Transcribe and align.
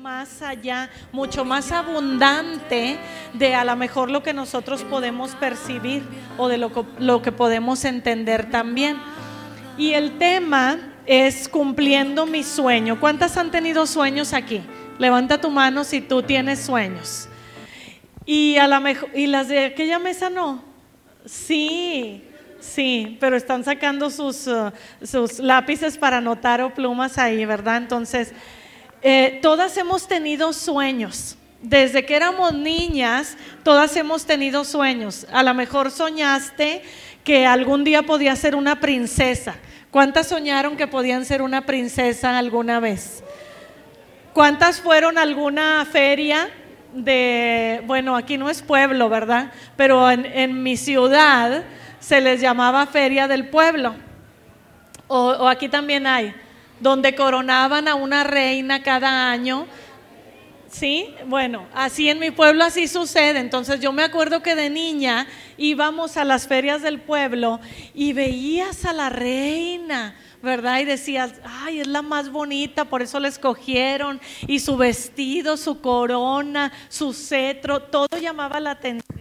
más 0.00 0.40
allá, 0.40 0.88
mucho 1.12 1.44
más 1.44 1.72
abundante 1.72 2.96
de 3.34 3.54
a 3.54 3.66
lo 3.66 3.76
mejor 3.76 4.10
lo 4.10 4.22
que 4.22 4.32
nosotros 4.32 4.82
podemos 4.82 5.34
percibir 5.34 6.02
o 6.38 6.48
de 6.48 6.56
lo, 6.56 6.86
lo 6.98 7.20
que 7.20 7.32
podemos 7.32 7.84
entender 7.84 8.50
también. 8.50 8.96
Y 9.76 9.92
el 9.92 10.16
tema 10.16 10.78
es 11.04 11.50
cumpliendo 11.50 12.24
mi 12.24 12.42
sueño. 12.42 12.98
¿Cuántas 12.98 13.36
han 13.36 13.50
tenido 13.50 13.86
sueños 13.86 14.32
aquí? 14.32 14.62
Levanta 14.98 15.38
tu 15.38 15.50
mano 15.50 15.84
si 15.84 16.00
tú 16.00 16.22
tienes 16.22 16.60
sueños. 16.60 17.28
Y 18.24 18.56
a 18.56 18.66
la 18.68 18.80
mejor 18.80 19.10
y 19.14 19.26
las 19.26 19.48
de 19.48 19.66
aquella 19.66 19.98
mesa 19.98 20.30
no. 20.30 20.64
Sí, 21.26 22.24
sí, 22.58 23.18
pero 23.20 23.36
están 23.36 23.64
sacando 23.64 24.08
sus, 24.08 24.46
uh, 24.46 24.72
sus 25.02 25.40
lápices 25.40 25.98
para 25.98 26.18
anotar 26.18 26.62
o 26.62 26.72
plumas 26.72 27.18
ahí, 27.18 27.44
¿verdad? 27.44 27.76
Entonces, 27.76 28.32
eh, 29.02 29.38
todas 29.42 29.76
hemos 29.76 30.06
tenido 30.06 30.52
sueños. 30.52 31.36
Desde 31.62 32.06
que 32.06 32.16
éramos 32.16 32.54
niñas, 32.54 33.36
todas 33.62 33.94
hemos 33.96 34.24
tenido 34.24 34.64
sueños. 34.64 35.26
A 35.32 35.42
lo 35.42 35.52
mejor 35.52 35.90
soñaste 35.90 36.82
que 37.24 37.46
algún 37.46 37.84
día 37.84 38.02
podía 38.02 38.34
ser 38.36 38.54
una 38.54 38.80
princesa. 38.80 39.56
¿Cuántas 39.90 40.28
soñaron 40.28 40.76
que 40.76 40.86
podían 40.86 41.24
ser 41.24 41.42
una 41.42 41.66
princesa 41.66 42.38
alguna 42.38 42.80
vez? 42.80 43.22
¿Cuántas 44.32 44.80
fueron 44.80 45.18
a 45.18 45.22
alguna 45.22 45.84
feria 45.84 46.48
de, 46.94 47.82
bueno, 47.86 48.16
aquí 48.16 48.38
no 48.38 48.48
es 48.48 48.62
pueblo, 48.62 49.08
¿verdad? 49.08 49.52
Pero 49.76 50.10
en, 50.10 50.62
mi 50.62 50.76
ciudad 50.76 51.64
se 51.98 52.20
les 52.20 52.40
llamaba 52.40 52.86
Feria 52.86 53.28
del 53.28 53.48
Pueblo. 53.48 53.94
O, 55.08 55.48
aquí 55.48 55.68
también 55.68 56.06
hay, 56.06 56.32
donde 56.80 57.14
coronaban 57.14 57.88
a 57.88 57.94
una 57.94 58.24
reina 58.24 58.82
cada 58.82 59.30
año. 59.30 59.66
Sí, 60.70 61.14
bueno, 61.26 61.66
así 61.74 62.08
en 62.08 62.18
mi 62.18 62.30
pueblo 62.30 62.64
así 62.64 62.88
sucede. 62.88 63.38
Entonces 63.40 63.80
yo 63.80 63.92
me 63.92 64.02
acuerdo 64.02 64.42
que 64.42 64.54
de 64.54 64.70
niña 64.70 65.26
íbamos 65.56 66.16
a 66.16 66.24
las 66.24 66.46
ferias 66.46 66.82
del 66.82 67.00
pueblo 67.00 67.60
y 67.94 68.12
veías 68.12 68.84
a 68.84 68.92
la 68.92 69.10
reina 69.10 70.14
¿verdad? 70.42 70.80
Y 70.80 70.84
decías, 70.84 71.34
ay, 71.44 71.80
es 71.80 71.86
la 71.86 72.02
más 72.02 72.30
bonita, 72.30 72.86
por 72.86 73.02
eso 73.02 73.20
la 73.20 73.28
escogieron. 73.28 74.20
Y 74.46 74.60
su 74.60 74.76
vestido, 74.76 75.56
su 75.56 75.80
corona, 75.80 76.72
su 76.88 77.12
cetro, 77.12 77.82
todo 77.82 78.08
llamaba 78.18 78.60
la 78.60 78.72
atención. 78.72 79.19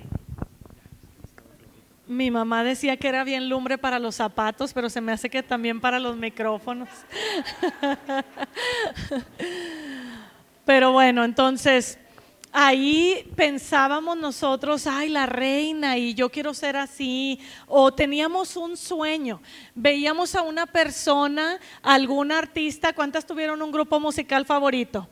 Mi 2.09 2.31
mamá 2.31 2.63
decía 2.63 2.97
que 2.97 3.07
era 3.07 3.23
bien 3.23 3.49
lumbre 3.49 3.77
para 3.77 3.99
los 3.99 4.15
zapatos, 4.15 4.73
pero 4.73 4.89
se 4.89 4.99
me 4.99 5.11
hace 5.11 5.29
que 5.29 5.43
también 5.43 5.79
para 5.79 5.99
los 5.99 6.17
micrófonos. 6.17 6.89
pero 10.65 10.91
bueno, 10.91 11.23
entonces 11.23 11.99
ahí 12.51 13.31
pensábamos 13.35 14.17
nosotros, 14.17 14.87
ay, 14.87 15.09
la 15.09 15.27
reina 15.27 15.99
y 15.99 16.15
yo 16.15 16.31
quiero 16.31 16.55
ser 16.55 16.77
así, 16.77 17.39
o 17.67 17.93
teníamos 17.93 18.57
un 18.57 18.75
sueño, 18.75 19.39
veíamos 19.75 20.33
a 20.33 20.41
una 20.41 20.65
persona, 20.65 21.59
algún 21.83 22.31
artista, 22.31 22.91
¿cuántas 22.91 23.23
tuvieron 23.23 23.61
un 23.61 23.71
grupo 23.71 23.99
musical 23.99 24.47
favorito? 24.47 25.07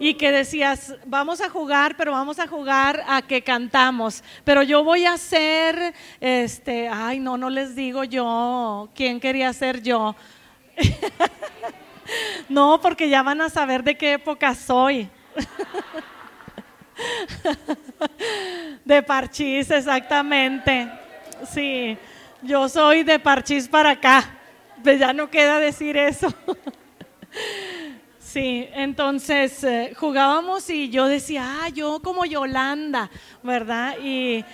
Y 0.00 0.14
que 0.14 0.32
decías, 0.32 0.94
vamos 1.04 1.42
a 1.42 1.50
jugar, 1.50 1.94
pero 1.96 2.12
vamos 2.12 2.38
a 2.38 2.48
jugar 2.48 3.04
a 3.06 3.20
que 3.20 3.42
cantamos, 3.42 4.24
pero 4.44 4.62
yo 4.62 4.82
voy 4.82 5.04
a 5.04 5.18
ser, 5.18 5.92
este, 6.20 6.88
ay, 6.88 7.20
no, 7.20 7.36
no 7.36 7.50
les 7.50 7.76
digo 7.76 8.02
yo, 8.04 8.88
¿quién 8.94 9.20
quería 9.20 9.52
ser 9.52 9.82
yo? 9.82 10.16
no, 12.48 12.80
porque 12.80 13.10
ya 13.10 13.22
van 13.22 13.42
a 13.42 13.50
saber 13.50 13.84
de 13.84 13.96
qué 13.96 14.14
época 14.14 14.54
soy. 14.54 15.08
De 18.84 19.02
parchís, 19.02 19.70
exactamente. 19.70 20.90
Sí, 21.52 21.96
yo 22.42 22.68
soy 22.68 23.04
de 23.04 23.18
parchís 23.18 23.68
para 23.68 23.90
acá. 23.90 24.24
Pues 24.82 24.98
ya 24.98 25.12
no 25.12 25.30
queda 25.30 25.58
decir 25.58 25.96
eso. 25.96 26.32
Sí, 28.32 28.68
entonces 28.74 29.64
eh, 29.64 29.92
jugábamos 29.96 30.70
y 30.70 30.88
yo 30.88 31.08
decía, 31.08 31.64
ah, 31.64 31.68
yo 31.68 31.98
como 32.00 32.24
Yolanda, 32.24 33.10
¿verdad? 33.42 33.96
Y 34.00 34.44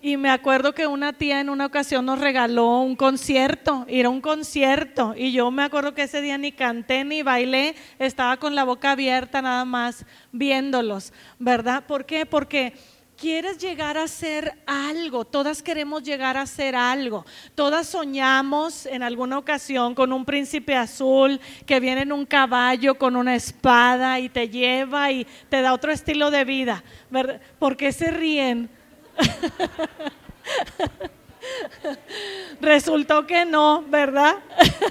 y 0.00 0.16
me 0.16 0.30
acuerdo 0.30 0.72
que 0.72 0.86
una 0.88 1.12
tía 1.12 1.40
en 1.40 1.48
una 1.48 1.66
ocasión 1.66 2.06
nos 2.06 2.20
regaló 2.20 2.80
un 2.80 2.94
concierto, 2.94 3.86
ir 3.88 4.06
a 4.06 4.08
un 4.08 4.20
concierto. 4.20 5.14
Y 5.16 5.30
yo 5.32 5.50
me 5.52 5.62
acuerdo 5.62 5.94
que 5.94 6.02
ese 6.02 6.20
día 6.20 6.38
ni 6.38 6.50
canté 6.50 7.04
ni 7.04 7.22
bailé, 7.22 7.76
estaba 8.00 8.36
con 8.36 8.56
la 8.56 8.64
boca 8.64 8.92
abierta 8.92 9.42
nada 9.42 9.64
más 9.64 10.04
viéndolos, 10.32 11.12
¿verdad? 11.38 11.84
¿Por 11.86 12.04
qué? 12.04 12.26
Porque 12.26 12.74
quieres 13.22 13.56
llegar 13.58 13.96
a 13.98 14.08
ser 14.08 14.52
algo, 14.66 15.24
todas 15.24 15.62
queremos 15.62 16.02
llegar 16.02 16.36
a 16.36 16.44
ser 16.44 16.74
algo, 16.74 17.24
todas 17.54 17.86
soñamos 17.86 18.84
en 18.84 19.04
alguna 19.04 19.38
ocasión 19.38 19.94
con 19.94 20.12
un 20.12 20.24
príncipe 20.24 20.74
azul 20.74 21.40
que 21.64 21.78
viene 21.78 22.02
en 22.02 22.10
un 22.10 22.26
caballo 22.26 22.96
con 22.96 23.14
una 23.14 23.36
espada 23.36 24.18
y 24.18 24.28
te 24.28 24.48
lleva 24.48 25.12
y 25.12 25.24
te 25.48 25.60
da 25.60 25.72
otro 25.72 25.92
estilo 25.92 26.32
de 26.32 26.44
vida, 26.44 26.82
¿verdad? 27.10 27.40
¿Por 27.60 27.76
qué 27.76 27.92
se 27.92 28.10
ríen? 28.10 28.68
Resultó 32.60 33.24
que 33.24 33.44
no, 33.44 33.84
¿verdad? 33.86 34.34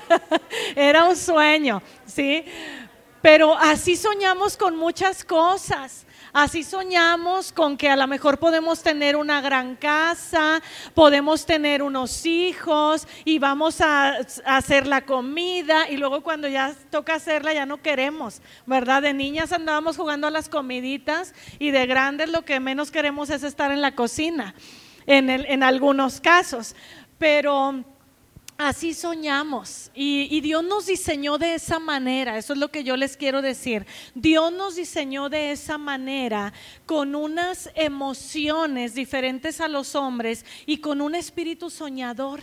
Era 0.77 1.03
un 1.03 1.17
sueño, 1.17 1.83
¿sí? 2.05 2.45
Pero 3.21 3.57
así 3.57 3.97
soñamos 3.97 4.55
con 4.55 4.77
muchas 4.77 5.25
cosas. 5.25 6.05
Así 6.33 6.63
soñamos 6.63 7.51
con 7.51 7.75
que 7.75 7.89
a 7.89 7.97
lo 7.97 8.07
mejor 8.07 8.37
podemos 8.37 8.81
tener 8.81 9.17
una 9.17 9.41
gran 9.41 9.75
casa, 9.75 10.61
podemos 10.93 11.45
tener 11.45 11.83
unos 11.83 12.25
hijos 12.25 13.05
y 13.25 13.37
vamos 13.37 13.81
a, 13.81 14.19
hacer 14.45 14.87
la 14.87 15.01
comida 15.01 15.89
y 15.89 15.97
luego 15.97 16.21
cuando 16.21 16.47
ya 16.47 16.73
toca 16.89 17.15
hacerla 17.15 17.53
ya 17.53 17.65
no 17.65 17.81
queremos, 17.81 18.41
¿verdad? 18.65 19.01
De 19.01 19.13
niñas 19.13 19.51
andábamos 19.51 19.97
jugando 19.97 20.27
a 20.27 20.31
las 20.31 20.47
comiditas 20.47 21.33
y 21.59 21.71
de 21.71 21.85
grandes 21.85 22.29
lo 22.29 22.45
que 22.45 22.61
menos 22.61 22.91
queremos 22.91 23.29
es 23.29 23.43
estar 23.43 23.71
en 23.71 23.81
la 23.81 23.93
cocina, 23.93 24.55
en, 25.07 25.29
en 25.29 25.63
algunos 25.63 26.21
casos. 26.21 26.75
Pero 27.17 27.83
Así 28.63 28.93
soñamos 28.93 29.89
y, 29.95 30.39
Dios 30.39 30.63
nos 30.63 30.85
diseñó 30.85 31.39
de 31.39 31.55
esa 31.55 31.79
manera, 31.79 32.37
eso 32.37 32.53
es 32.53 32.59
lo 32.59 32.69
que 32.69 32.83
yo 32.83 32.95
les 32.95 33.17
quiero 33.17 33.41
decir. 33.41 33.87
Dios 34.13 34.53
nos 34.53 34.75
diseñó 34.75 35.29
de 35.29 35.51
esa 35.51 35.79
manera 35.79 36.53
con 36.85 37.15
unas 37.15 37.71
emociones 37.73 38.93
diferentes 38.93 39.61
a 39.61 39.67
los 39.67 39.95
hombres 39.95 40.45
y 40.67 40.77
con 40.77 41.01
un 41.01 41.15
espíritu 41.15 41.71
soñador, 41.71 42.41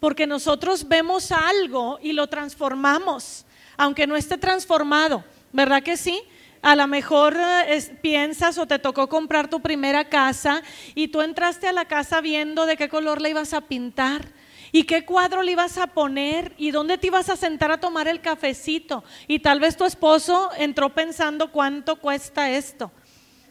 porque 0.00 0.26
nosotros 0.26 0.88
vemos 0.88 1.30
algo 1.30 1.98
y 2.02 2.14
lo 2.14 2.26
transformamos, 2.26 3.44
aunque 3.76 4.06
no 4.06 4.16
esté 4.16 4.38
transformado, 4.38 5.24
¿verdad 5.52 5.82
que 5.82 5.98
sí? 5.98 6.22
A 6.62 6.74
lo 6.74 6.86
mejor 6.86 7.36
eh, 7.36 7.98
piensas 8.00 8.56
o 8.56 8.66
te 8.66 8.78
tocó 8.78 9.10
comprar 9.10 9.50
tu 9.50 9.60
primera 9.60 10.08
casa 10.08 10.62
y 10.94 11.08
tú 11.08 11.20
entraste 11.20 11.68
a 11.68 11.74
la 11.74 11.84
casa 11.84 12.22
viendo 12.22 12.64
de 12.64 12.78
qué 12.78 12.88
color 12.88 13.20
la 13.20 13.28
ibas 13.28 13.52
a 13.52 13.60
pintar 13.60 14.32
¿Y 14.74 14.82
qué 14.82 15.04
cuadro 15.04 15.40
le 15.44 15.52
ibas 15.52 15.78
a 15.78 15.86
poner? 15.86 16.52
¿Y 16.58 16.72
dónde 16.72 16.98
te 16.98 17.06
ibas 17.06 17.28
a 17.30 17.36
sentar 17.36 17.70
a 17.70 17.78
tomar 17.78 18.08
el 18.08 18.20
cafecito? 18.20 19.04
Y 19.28 19.38
tal 19.38 19.60
vez 19.60 19.76
tu 19.76 19.84
esposo 19.84 20.50
entró 20.58 20.92
pensando 20.92 21.52
cuánto 21.52 22.00
cuesta 22.00 22.50
esto. 22.50 22.90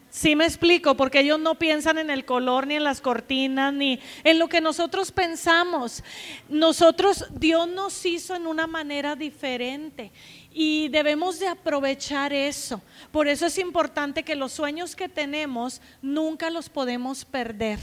Sí 0.09 0.35
me 0.35 0.44
explico, 0.44 0.97
porque 0.97 1.22
ellos 1.22 1.39
no 1.39 1.56
piensan 1.56 1.97
en 1.97 2.09
el 2.09 2.25
color, 2.25 2.67
ni 2.67 2.75
en 2.75 2.84
las 2.84 3.00
cortinas, 3.00 3.73
ni 3.73 4.01
en 4.25 4.38
lo 4.38 4.50
que 4.50 4.59
nosotros 4.59 5.13
pensamos. 5.13 6.03
Nosotros, 6.50 7.25
Dios 7.31 7.69
nos 7.69 8.05
hizo 8.05 8.35
en 8.35 8.45
una 8.45 8.67
manera 8.67 9.16
diferente 9.16 10.11
y 10.51 10.90
debemos 10.90 11.40
de 11.40 11.47
aprovechar 11.47 12.34
eso. 12.34 12.81
Por 13.13 13.29
eso 13.29 13.45
es 13.45 13.58
importante 13.59 14.23
que 14.23 14.35
los 14.35 14.52
sueños 14.52 14.93
que 14.93 15.08
tenemos 15.08 15.81
nunca 16.02 16.49
los 16.49 16.67
podemos 16.67 17.23
perder. 17.23 17.79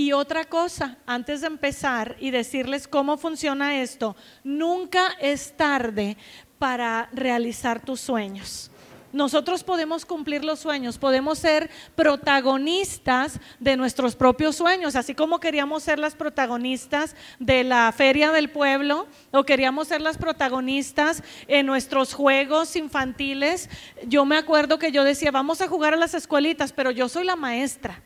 Y 0.00 0.12
otra 0.12 0.46
cosa, 0.46 0.96
antes 1.04 1.42
de 1.42 1.48
empezar 1.48 2.16
y 2.20 2.30
decirles 2.30 2.88
cómo 2.88 3.18
funciona 3.18 3.82
esto, 3.82 4.16
nunca 4.42 5.08
es 5.20 5.54
tarde 5.58 6.16
para 6.58 7.10
realizar 7.12 7.84
tus 7.84 8.00
sueños. 8.00 8.70
Nosotros 9.12 9.62
podemos 9.62 10.06
cumplir 10.06 10.42
los 10.42 10.58
sueños, 10.58 10.96
podemos 10.96 11.38
ser 11.38 11.68
protagonistas 11.96 13.40
de 13.58 13.76
nuestros 13.76 14.16
propios 14.16 14.56
sueños, 14.56 14.96
así 14.96 15.14
como 15.14 15.38
queríamos 15.38 15.82
ser 15.82 15.98
las 15.98 16.14
protagonistas 16.14 17.14
de 17.38 17.62
la 17.62 17.92
feria 17.94 18.32
del 18.32 18.48
pueblo 18.48 19.06
o 19.32 19.44
queríamos 19.44 19.88
ser 19.88 20.00
las 20.00 20.16
protagonistas 20.16 21.22
en 21.46 21.66
nuestros 21.66 22.14
juegos 22.14 22.74
infantiles. 22.74 23.68
Yo 24.06 24.24
me 24.24 24.38
acuerdo 24.38 24.78
que 24.78 24.92
yo 24.92 25.04
decía, 25.04 25.30
vamos 25.30 25.60
a 25.60 25.68
jugar 25.68 25.92
a 25.92 25.98
las 25.98 26.14
escuelitas, 26.14 26.72
pero 26.72 26.90
yo 26.90 27.06
soy 27.10 27.24
la 27.24 27.36
maestra. 27.36 28.02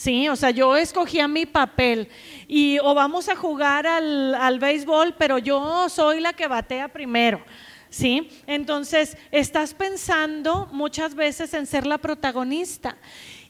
Sí, 0.00 0.30
o 0.30 0.36
sea, 0.36 0.48
yo 0.48 0.78
escogía 0.78 1.28
mi 1.28 1.44
papel 1.44 2.08
y 2.48 2.78
o 2.78 2.94
vamos 2.94 3.28
a 3.28 3.36
jugar 3.36 3.86
al, 3.86 4.58
béisbol, 4.58 5.14
pero 5.18 5.36
yo 5.36 5.90
soy 5.90 6.20
la 6.20 6.32
que 6.32 6.48
batea 6.48 6.88
primero. 6.88 7.44
¿sí? 7.90 8.30
Entonces, 8.46 9.18
estás 9.30 9.74
pensando 9.74 10.70
muchas 10.72 11.14
veces 11.14 11.52
en 11.52 11.66
ser 11.66 11.86
la 11.86 11.98
protagonista. 11.98 12.96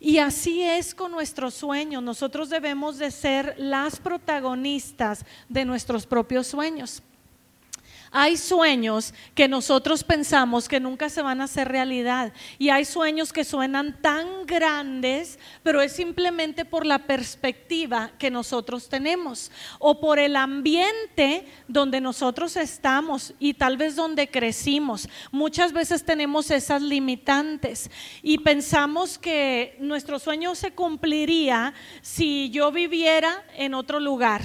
Y 0.00 0.18
así 0.18 0.60
es 0.60 0.92
con 0.92 1.12
nuestros 1.12 1.54
sueños. 1.54 2.02
Nosotros 2.02 2.50
debemos 2.50 2.98
de 2.98 3.12
ser 3.12 3.54
las 3.56 4.00
protagonistas 4.00 5.24
de 5.48 5.64
nuestros 5.64 6.04
propios 6.04 6.48
sueños. 6.48 7.00
Hay 8.12 8.36
sueños 8.36 9.14
que 9.36 9.46
nosotros 9.46 10.02
pensamos 10.02 10.68
que 10.68 10.80
nunca 10.80 11.08
se 11.08 11.22
van 11.22 11.40
a 11.40 11.44
hacer 11.44 11.68
realidad 11.68 12.32
y 12.58 12.70
hay 12.70 12.84
sueños 12.84 13.32
que 13.32 13.44
suenan 13.44 14.02
tan 14.02 14.46
grandes, 14.46 15.38
pero 15.62 15.80
es 15.80 15.92
simplemente 15.92 16.64
por 16.64 16.86
la 16.86 16.98
perspectiva 17.06 18.10
que 18.18 18.28
nosotros 18.28 18.88
tenemos 18.88 19.52
o 19.78 20.00
por 20.00 20.18
el 20.18 20.34
ambiente 20.34 21.46
donde 21.68 22.00
nosotros 22.00 22.56
estamos 22.56 23.32
y 23.38 23.54
tal 23.54 23.76
vez 23.76 23.94
donde 23.94 24.28
crecimos. 24.28 25.08
Muchas 25.30 25.72
veces 25.72 26.04
tenemos 26.04 26.50
esas 26.50 26.82
limitantes 26.82 27.92
y 28.24 28.38
pensamos 28.38 29.18
que 29.18 29.76
nuestro 29.78 30.18
sueño 30.18 30.56
se 30.56 30.72
cumpliría 30.72 31.74
si 32.02 32.50
yo 32.50 32.72
viviera 32.72 33.44
en 33.56 33.74
otro 33.74 34.00
lugar 34.00 34.42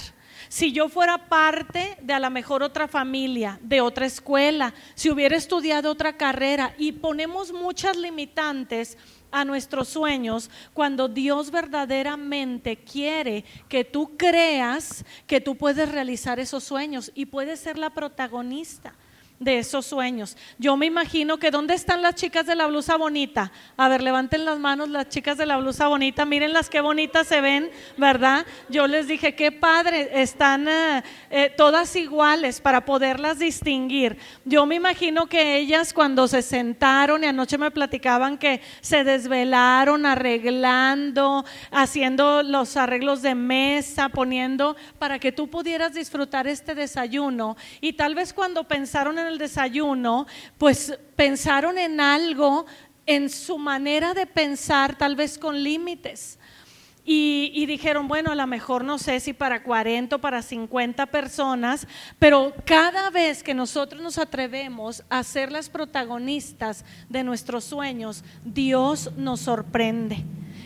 si 0.49 0.71
yo 0.71 0.89
fuera 0.89 1.29
parte 1.29 1.97
de 2.01 2.13
a 2.13 2.19
lo 2.19 2.29
mejor 2.29 2.63
otra 2.63 2.87
familia, 2.87 3.59
de 3.61 3.81
otra 3.81 4.05
escuela, 4.05 4.73
si 4.93 5.09
hubiera 5.09 5.35
estudiado 5.35 5.91
otra 5.91 6.17
carrera 6.17 6.73
y 6.77 6.93
ponemos 6.93 7.51
muchas 7.51 7.97
limitantes 7.97 8.97
a 9.31 9.43
nuestros 9.43 9.89
sueños 9.89 10.49
cuando 10.73 11.07
Dios 11.07 11.51
verdaderamente 11.51 12.77
quiere 12.77 13.43
que 13.67 13.83
tú 13.83 14.15
creas 14.17 15.03
que 15.27 15.41
tú 15.41 15.57
puedes 15.57 15.91
realizar 15.91 16.39
esos 16.39 16.63
sueños 16.63 17.11
y 17.15 17.25
puedes 17.25 17.59
ser 17.59 17.77
la 17.77 17.89
protagonista 17.89 18.95
de 19.39 19.59
esos 19.59 19.85
sueños. 19.85 20.37
Yo 20.57 20.77
me 20.77 20.85
imagino 20.85 21.37
que 21.37 21.51
¿dónde 21.51 21.73
están 21.73 22.01
las 22.01 22.15
chicas 22.15 22.45
de 22.45 22.55
la 22.55 22.67
blusa 22.67 22.95
bonita? 22.95 23.51
A 23.75 23.89
ver, 23.89 24.01
levanten 24.01 24.45
las 24.45 24.59
manos 24.59 24.89
las 24.89 25.09
chicas 25.09 25.37
de 25.37 25.45
la 25.45 25.57
blusa 25.57 25.87
bonita, 25.87 26.25
miren 26.25 26.53
las 26.53 26.69
que 26.69 26.81
bonitas 26.81 27.27
se 27.27 27.41
ven, 27.41 27.69
¿verdad? 27.97 28.45
Yo 28.69 28.87
les 28.87 29.07
dije, 29.07 29.35
qué 29.35 29.51
padre, 29.51 30.21
están 30.21 30.67
eh, 30.67 31.03
eh, 31.29 31.53
todas 31.55 31.95
iguales 31.95 32.61
para 32.61 32.85
poderlas 32.85 33.39
distinguir. 33.39 34.17
Yo 34.45 34.65
me 34.65 34.75
imagino 34.75 35.27
que 35.27 35.57
ellas 35.57 35.93
cuando 35.93 36.27
se 36.27 36.41
sentaron 36.41 37.23
y 37.23 37.27
anoche 37.27 37.57
me 37.57 37.71
platicaban 37.71 38.37
que 38.37 38.61
se 38.81 39.03
desvelaron 39.03 40.05
arreglando, 40.05 41.45
haciendo 41.71 42.43
los 42.43 42.77
arreglos 42.77 43.21
de 43.21 43.35
mesa, 43.35 44.09
poniendo 44.09 44.75
para 44.97 45.19
que 45.19 45.31
tú 45.31 45.49
pudieras 45.49 45.93
disfrutar 45.93 46.47
este 46.47 46.75
desayuno. 46.75 47.57
Y 47.81 47.93
tal 47.93 48.15
vez 48.15 48.33
cuando 48.33 48.63
pensaron 48.65 49.19
en 49.19 49.24
el 49.27 49.37
desayuno, 49.37 50.27
pues 50.57 50.97
pensaron 51.15 51.77
en 51.77 51.99
algo, 51.99 52.65
en 53.05 53.29
su 53.29 53.57
manera 53.57 54.13
de 54.13 54.25
pensar, 54.25 54.97
tal 54.97 55.15
vez 55.15 55.37
con 55.37 55.63
límites. 55.63 56.39
Y, 57.07 57.67
dijeron, 57.67 58.07
bueno, 58.07 58.31
a 58.31 58.35
lo 58.35 58.47
mejor 58.47 58.83
no 58.83 58.97
sé 58.97 59.19
si 59.19 59.31
para 59.31 59.61
40 59.61 60.15
o 60.15 60.19
para 60.19 60.41
50 60.41 61.05
personas, 61.05 61.87
pero 62.17 62.51
cada 62.65 63.11
vez 63.11 63.43
que 63.43 63.53
nosotros 63.53 64.01
nos 64.01 64.17
atrevemos 64.17 65.03
a 65.07 65.21
ser 65.21 65.51
las 65.51 65.69
protagonistas 65.69 66.83
de 67.07 67.23
nuestros 67.23 67.63
sueños, 67.63 68.23
Dios 68.43 69.11
nos 69.17 69.41
sorprende 69.41 70.25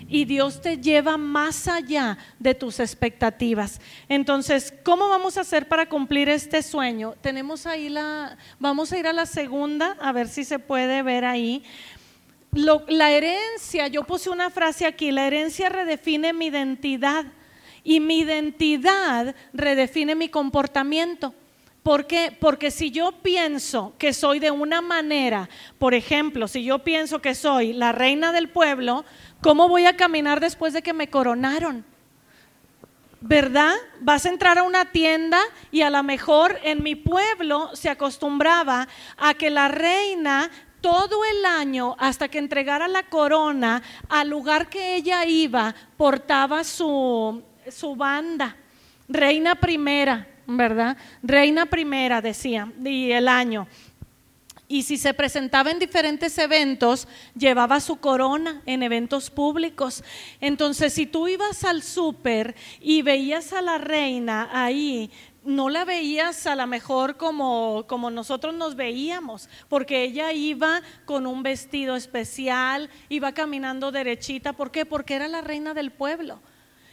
y 0.10 0.26
Dios 0.26 0.62
te 0.62 0.78
lleva 0.78 1.18
más 1.18 1.68
allá 1.68 2.18
de 2.40 2.56
tus 2.56 2.80
expectativas. 2.80 3.80
Entonces, 4.10 4.74
¿cómo 4.84 5.08
vamos 5.08 5.38
a 5.38 5.42
hacer 5.42 5.68
para 5.68 5.88
cumplir 5.88 6.28
este 6.30 6.64
sueño? 6.64 7.14
Tenemos 7.22 7.66
ahí 7.68 7.90
la, 7.90 8.38
vamos 8.60 8.92
a 8.92 8.98
ir 8.98 9.08
a 9.08 9.14
la 9.14 9.28
segunda, 9.28 9.96
a 10.02 10.12
ver 10.12 10.28
si 10.28 10.44
se 10.44 10.58
puede 10.58 11.04
ver 11.04 11.26
ahí. 11.26 11.64
la 12.52 13.12
herencia, 13.12 13.88
yo 13.88 14.04
puse 14.04 14.30
una 14.30 14.50
frase 14.50 14.88
aquí, 14.88 15.12
la 15.12 15.28
herencia 15.28 15.70
redefine 15.70 16.34
mi 16.34 16.48
identidad 16.48 17.26
y 17.84 18.00
mi 18.00 18.20
identidad 18.20 19.36
redefine 19.54 20.16
mi 20.16 20.30
comportamiento. 20.30 21.34
¿Por 21.84 22.08
qué? 22.08 22.36
Porque 22.38 22.72
si 22.72 22.92
yo 22.92 23.12
pienso 23.12 23.94
que 23.98 24.14
soy 24.14 24.40
de 24.40 24.52
una 24.52 24.82
manera, 24.82 25.50
por 25.78 25.94
ejemplo, 25.94 26.48
si 26.48 26.64
yo 26.64 26.80
pienso 26.80 27.22
que 27.22 27.34
soy 27.34 27.74
la 27.74 27.92
reina 27.92 28.32
del 28.32 28.50
pueblo, 28.50 29.06
¿Cómo 29.42 29.70
voy 29.70 29.86
a 29.86 29.96
caminar 29.96 30.42
después 30.42 30.74
de 30.74 30.82
que 30.82 30.92
me 30.92 31.10
coronaron? 31.10 31.86
¿Verdad? 33.22 33.74
Vas 34.02 34.26
a 34.26 34.30
entrar 34.30 34.58
a 34.58 34.64
una 34.64 34.92
tienda 34.92 35.40
y 35.72 35.82
a 35.82 35.90
lo 35.90 36.04
mejor 36.04 36.60
en 36.64 36.84
mi 36.84 36.96
pueblo 36.96 37.70
se 37.74 37.90
acostumbraba 37.90 38.88
a 39.18 39.34
que 39.36 39.50
la 39.50 39.70
reina 39.70 40.52
todo 40.82 41.24
el 41.24 41.46
año 41.46 41.96
hasta 42.00 42.28
que 42.28 42.38
entregara 42.38 42.90
la 42.90 43.04
corona 43.04 43.82
al 44.10 44.30
lugar 44.30 44.68
que 44.68 44.96
ella 44.96 45.26
iba 45.26 45.74
portaba 45.96 46.66
su, 46.66 47.42
su 47.70 47.96
banda, 47.96 48.58
reina 49.08 49.56
primera, 49.56 50.28
¿verdad? 50.58 50.98
Reina 51.24 51.68
primera 51.68 52.22
decía, 52.22 52.72
y 52.84 53.12
el 53.12 53.28
año 53.28 53.68
y 54.72 54.84
si 54.84 54.98
se 54.98 55.16
presentaba 55.16 55.72
en 55.72 55.80
diferentes 55.80 56.38
eventos, 56.38 57.08
llevaba 57.36 57.80
su 57.80 57.98
corona 57.98 58.62
en 58.68 58.84
eventos 58.84 59.32
públicos. 59.32 60.04
Entonces, 60.40 60.94
si 60.94 61.08
tú 61.08 61.28
ibas 61.28 61.64
al 61.64 61.82
súper 61.82 62.56
y 62.80 63.02
veías 63.02 63.52
a 63.52 63.64
la 63.64 63.80
reina 63.80 64.48
ahí, 64.54 65.10
no 65.44 65.70
la 65.70 65.86
veías 65.86 66.46
a 66.46 66.56
lo 66.56 66.68
mejor 66.68 67.18
como, 67.18 67.86
como 67.88 68.12
nosotros 68.12 68.54
nos 68.54 68.76
veíamos, 68.76 69.50
porque 69.70 70.04
ella 70.04 70.34
iba 70.34 70.84
con 71.06 71.26
un 71.26 71.42
vestido 71.42 71.96
especial, 71.96 72.92
iba 73.10 73.32
caminando 73.32 73.92
derechita. 73.92 74.54
¿Por 74.54 74.70
qué? 74.70 74.86
Porque 74.86 75.16
era 75.16 75.28
la 75.28 75.42
reina 75.42 75.74
del 75.74 75.90
pueblo 75.90 76.40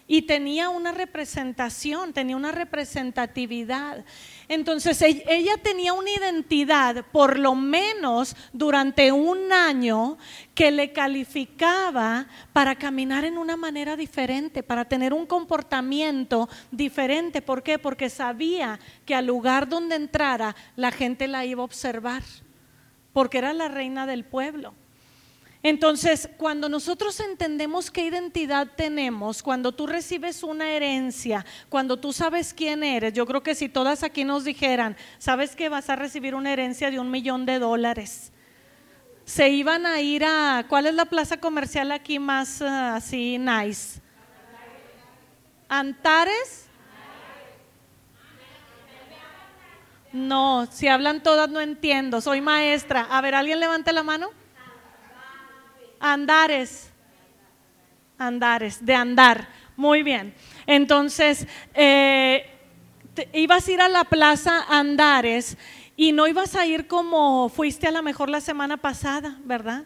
y 0.09 0.23
tenía 0.23 0.69
una 0.69 0.93
representación, 0.93 2.13
tenía 2.13 2.37
una 2.37 2.53
representatividad. 2.53 4.05
Entonces 4.49 5.03
ella 5.03 5.57
tenía 5.63 5.93
una 5.93 6.11
identidad, 6.11 7.05
por 7.11 7.39
lo 7.39 7.55
menos 7.55 8.37
durante 8.53 9.11
un 9.11 9.53
año, 9.53 10.17
que 10.55 10.71
le 10.71 10.93
calificaba 10.93 12.29
para 12.53 12.77
caminar 12.77 13.25
en 13.25 13.37
una 13.37 13.57
manera 13.57 13.97
diferente, 13.97 14.63
para 14.63 14.85
tener 14.85 15.13
un 15.13 15.27
comportamiento 15.27 16.49
diferente. 16.71 17.43
¿Por 17.43 17.63
qué? 17.63 17.79
Porque 17.79 18.09
sabía 18.09 18.79
que 19.05 19.15
al 19.15 19.27
lugar 19.27 19.69
donde 19.69 19.97
entrara 19.97 20.55
la 20.77 20.93
gente 20.93 21.27
la 21.27 21.45
iba 21.45 21.63
a 21.63 21.65
observar, 21.65 22.23
porque 23.13 23.39
era 23.39 23.53
la 23.53 23.69
reina 23.69 24.07
del 24.07 24.25
pueblo. 24.25 24.75
Entonces, 25.69 26.29
cuando 26.37 26.69
nosotros 26.69 27.19
entendemos 27.19 27.91
qué 27.91 28.03
identidad 28.03 28.69
tenemos, 28.77 29.43
cuando 29.43 29.73
tú 29.73 29.89
recibes 29.89 30.45
una 30.45 30.71
herencia, 30.71 31.45
cuando 31.69 31.97
tú 31.97 32.13
sabes 32.13 32.55
quién 32.55 32.85
eres, 32.85 33.15
yo 33.15 33.27
creo 33.27 33.43
que 33.43 33.57
si 33.57 33.69
todas 33.69 34.05
aquí 34.05 34.23
nos 34.23 34.45
dijeran, 34.45 34.97
sabes 35.19 35.57
que 35.57 35.69
vas 35.69 35.91
a 35.91 35.97
recibir 35.97 36.37
una 36.37 36.53
herencia 36.53 36.93
de 36.93 37.01
un 37.01 37.11
millón 37.11 37.47
de 37.47 37.59
dólares, 37.59 38.31
se 39.25 39.49
iban 39.49 39.87
a 39.87 40.01
ir 40.01 40.25
a, 40.25 40.67
¿cuál 40.69 40.87
es 40.87 40.95
la 40.95 41.07
plaza 41.07 41.39
comercial 41.39 41.91
aquí 41.91 42.21
más 42.21 42.61
uh, 42.61 42.67
así 42.95 43.37
nice? 43.37 44.01
Antares. 45.69 46.67
No, 50.13 50.69
si 50.71 50.87
hablan 50.87 51.25
todas 51.25 51.51
no 51.51 51.61
entiendo, 51.61 52.21
soy 52.21 52.41
maestra. 52.41 53.09
A 53.11 53.21
ver, 53.21 53.35
¿alguien 53.35 53.59
levante 53.59 53.93
la 53.93 54.05
mano? 54.05 54.46
Andares. 56.01 56.91
Andares, 58.19 58.85
de 58.85 58.95
andar. 58.95 59.49
Muy 59.77 60.03
bien. 60.03 60.35
Entonces, 60.67 61.47
eh, 61.75 62.51
ibas 63.33 63.69
a 63.69 63.73
ir 63.73 63.81
a 63.81 63.89
la 63.89 64.05
plaza 64.05 64.65
Andares 64.69 65.57
y 65.97 66.13
no 66.13 66.27
ibas 66.27 66.55
a 66.55 66.67
ir 66.67 66.87
como 66.87 67.49
fuiste 67.49 67.87
a 67.87 67.91
lo 67.91 68.03
mejor 68.03 68.29
la 68.31 68.41
semana 68.41 68.77
pasada, 68.77 69.37
¿verdad? 69.45 69.85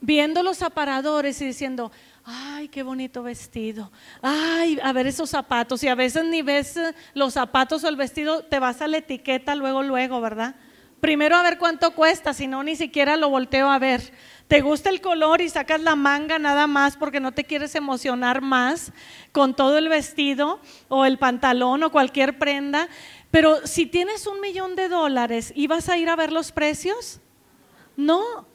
Viendo 0.00 0.42
los 0.42 0.62
aparadores 0.62 1.40
y 1.40 1.46
diciendo, 1.46 1.90
ay, 2.24 2.68
qué 2.68 2.82
bonito 2.82 3.22
vestido, 3.22 3.90
ay, 4.22 4.78
a 4.82 4.92
ver 4.92 5.06
esos 5.06 5.30
zapatos. 5.30 5.82
Y 5.82 5.88
a 5.88 5.94
veces 5.94 6.24
ni 6.24 6.42
ves 6.42 6.76
eh, 6.76 6.94
los 7.14 7.34
zapatos 7.34 7.82
o 7.82 7.88
el 7.88 7.96
vestido, 7.96 8.44
te 8.44 8.58
vas 8.58 8.80
a 8.80 8.88
la 8.88 8.98
etiqueta 8.98 9.54
luego, 9.54 9.82
luego, 9.82 10.20
¿verdad? 10.20 10.54
Primero 11.00 11.36
a 11.36 11.42
ver 11.42 11.58
cuánto 11.58 11.92
cuesta, 11.92 12.34
si 12.34 12.46
no, 12.46 12.62
ni 12.62 12.76
siquiera 12.76 13.16
lo 13.16 13.28
volteo 13.28 13.70
a 13.70 13.78
ver. 13.78 14.12
Te 14.48 14.62
gusta 14.62 14.88
el 14.88 15.02
color 15.02 15.42
y 15.42 15.50
sacas 15.50 15.82
la 15.82 15.94
manga 15.94 16.38
nada 16.38 16.66
más 16.66 16.96
porque 16.96 17.20
no 17.20 17.32
te 17.32 17.44
quieres 17.44 17.74
emocionar 17.74 18.40
más 18.40 18.92
con 19.30 19.54
todo 19.54 19.76
el 19.76 19.90
vestido 19.90 20.58
o 20.88 21.04
el 21.04 21.18
pantalón 21.18 21.82
o 21.82 21.92
cualquier 21.92 22.38
prenda. 22.38 22.88
Pero 23.30 23.66
si 23.66 23.84
tienes 23.84 24.26
un 24.26 24.40
millón 24.40 24.74
de 24.74 24.88
dólares 24.88 25.52
y 25.54 25.66
vas 25.66 25.90
a 25.90 25.98
ir 25.98 26.08
a 26.08 26.16
ver 26.16 26.32
los 26.32 26.50
precios, 26.50 27.20
no, 27.94 28.46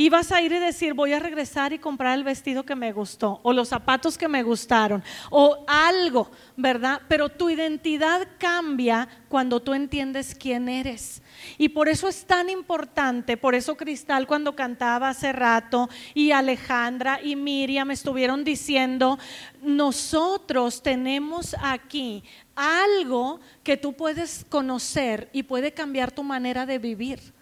Ibas 0.00 0.30
a 0.30 0.40
ir 0.40 0.52
y 0.52 0.60
decir, 0.60 0.94
voy 0.94 1.12
a 1.12 1.18
regresar 1.18 1.72
y 1.72 1.80
comprar 1.80 2.16
el 2.16 2.22
vestido 2.22 2.62
que 2.62 2.76
me 2.76 2.92
gustó, 2.92 3.40
o 3.42 3.52
los 3.52 3.70
zapatos 3.70 4.16
que 4.16 4.28
me 4.28 4.44
gustaron, 4.44 5.02
o 5.28 5.64
algo, 5.66 6.30
¿verdad? 6.56 7.02
Pero 7.08 7.28
tu 7.28 7.50
identidad 7.50 8.28
cambia 8.38 9.08
cuando 9.28 9.58
tú 9.58 9.74
entiendes 9.74 10.36
quién 10.36 10.68
eres. 10.68 11.20
Y 11.58 11.70
por 11.70 11.88
eso 11.88 12.06
es 12.06 12.24
tan 12.24 12.48
importante, 12.48 13.36
por 13.36 13.56
eso 13.56 13.76
Cristal 13.76 14.28
cuando 14.28 14.54
cantaba 14.54 15.08
hace 15.08 15.32
rato, 15.32 15.88
y 16.14 16.30
Alejandra 16.30 17.18
y 17.20 17.34
Miriam 17.34 17.90
estuvieron 17.90 18.44
diciendo, 18.44 19.18
nosotros 19.62 20.80
tenemos 20.80 21.56
aquí 21.60 22.22
algo 22.54 23.40
que 23.64 23.76
tú 23.76 23.94
puedes 23.94 24.46
conocer 24.48 25.28
y 25.32 25.42
puede 25.42 25.72
cambiar 25.72 26.12
tu 26.12 26.22
manera 26.22 26.66
de 26.66 26.78
vivir. 26.78 27.36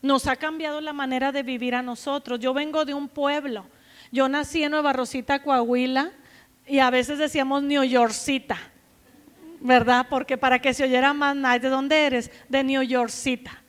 Nos 0.00 0.26
ha 0.26 0.36
cambiado 0.36 0.80
la 0.80 0.92
manera 0.92 1.32
de 1.32 1.42
vivir 1.42 1.74
a 1.74 1.82
nosotros. 1.82 2.38
Yo 2.38 2.54
vengo 2.54 2.84
de 2.84 2.94
un 2.94 3.08
pueblo. 3.08 3.66
Yo 4.12 4.28
nací 4.28 4.62
en 4.62 4.70
Nueva 4.70 4.92
Rosita, 4.92 5.42
Coahuila, 5.42 6.12
y 6.66 6.78
a 6.78 6.90
veces 6.90 7.18
decíamos 7.18 7.62
New 7.62 7.82
Yorkcita, 7.82 8.58
¿verdad? 9.60 10.06
Porque 10.08 10.36
para 10.36 10.58
que 10.58 10.74
se 10.74 10.84
oyera 10.84 11.12
más 11.12 11.36
¿de 11.60 11.68
dónde 11.68 12.06
eres? 12.06 12.30
De 12.48 12.62
New 12.62 12.82
Yorkcita. 12.82 13.62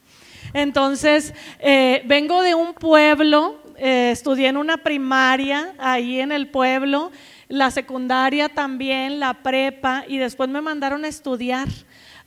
Entonces, 0.53 1.33
eh, 1.59 2.01
vengo 2.05 2.41
de 2.41 2.55
un 2.55 2.73
pueblo, 2.73 3.61
eh, 3.77 4.11
estudié 4.11 4.47
en 4.47 4.57
una 4.57 4.77
primaria 4.77 5.73
ahí 5.77 6.19
en 6.19 6.31
el 6.31 6.49
pueblo, 6.49 7.11
la 7.47 7.71
secundaria 7.71 8.49
también, 8.49 9.19
la 9.19 9.41
prepa, 9.41 10.03
y 10.07 10.17
después 10.17 10.49
me 10.49 10.61
mandaron 10.61 11.05
a 11.05 11.07
estudiar 11.07 11.67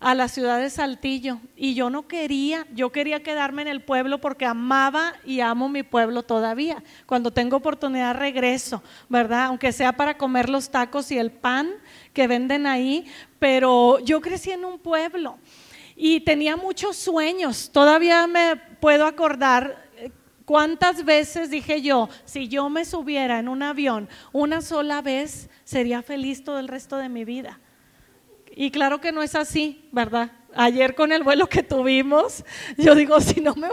a 0.02 0.16
la 0.16 0.26
ciudad 0.26 0.59
de 0.59 0.68
Saltillo 0.68 1.38
y 1.56 1.75
yo 1.75 1.88
no 1.88 2.09
quería, 2.09 2.66
yo 2.75 2.90
quería 2.90 3.23
quedarme 3.23 3.62
en 3.62 3.68
el 3.68 3.82
pueblo 3.82 4.21
porque 4.21 4.44
amaba 4.44 5.14
y 5.25 5.40
amo 5.40 5.68
mi 5.68 5.85
pueblo 5.85 6.25
todavía. 6.25 6.82
Cuando 7.06 7.30
tengo 7.30 7.56
oportunidad 7.56 8.16
regreso, 8.16 8.82
¿verdad? 9.09 9.44
Aunque 9.44 9.71
sea 9.71 9.92
para 9.92 10.18
comer 10.18 10.49
los 10.49 10.71
tacos 10.71 11.12
y 11.12 11.18
el 11.18 11.30
pan 11.30 11.71
que 12.12 12.26
venden 12.26 12.66
ahí, 12.66 13.06
pero 13.38 14.00
yo 14.00 14.21
crecí 14.21 14.50
en 14.50 14.64
un 14.64 14.80
pueblo 14.80 15.38
y 15.94 16.21
tenía 16.21 16.56
muchos 16.56 16.97
sueños. 16.97 17.71
Todavía 17.73 18.26
me 18.26 18.56
puedo 18.80 19.06
acordar 19.06 19.88
eh, 19.97 20.11
cuántas 20.44 21.04
veces 21.04 21.49
dije 21.49 21.80
yo, 21.80 22.09
si 22.25 22.49
yo 22.49 22.68
me 22.68 22.85
subiera 22.85 23.38
en 23.38 23.49
un 23.49 23.62
avión 23.62 24.09
una 24.32 24.62
sola 24.62 25.00
vez, 25.00 25.49
sería 25.62 26.02
feliz 26.02 26.42
todo 26.42 26.59
el 26.59 26.66
resto 26.66 26.97
de 26.97 27.09
mi 27.09 27.25
vida. 27.25 27.61
Y 28.54 28.71
claro 28.71 29.00
que 29.00 29.12
no 29.12 29.23
es 29.23 29.35
así, 29.35 29.88
¿verdad? 29.92 30.30
Ayer 30.54 30.94
con 30.94 31.12
el 31.12 31.23
vuelo 31.23 31.49
que 31.49 31.62
tuvimos, 31.62 32.44
yo 32.76 32.94
digo, 32.94 33.21
si 33.21 33.40
no 33.40 33.54
me 33.54 33.68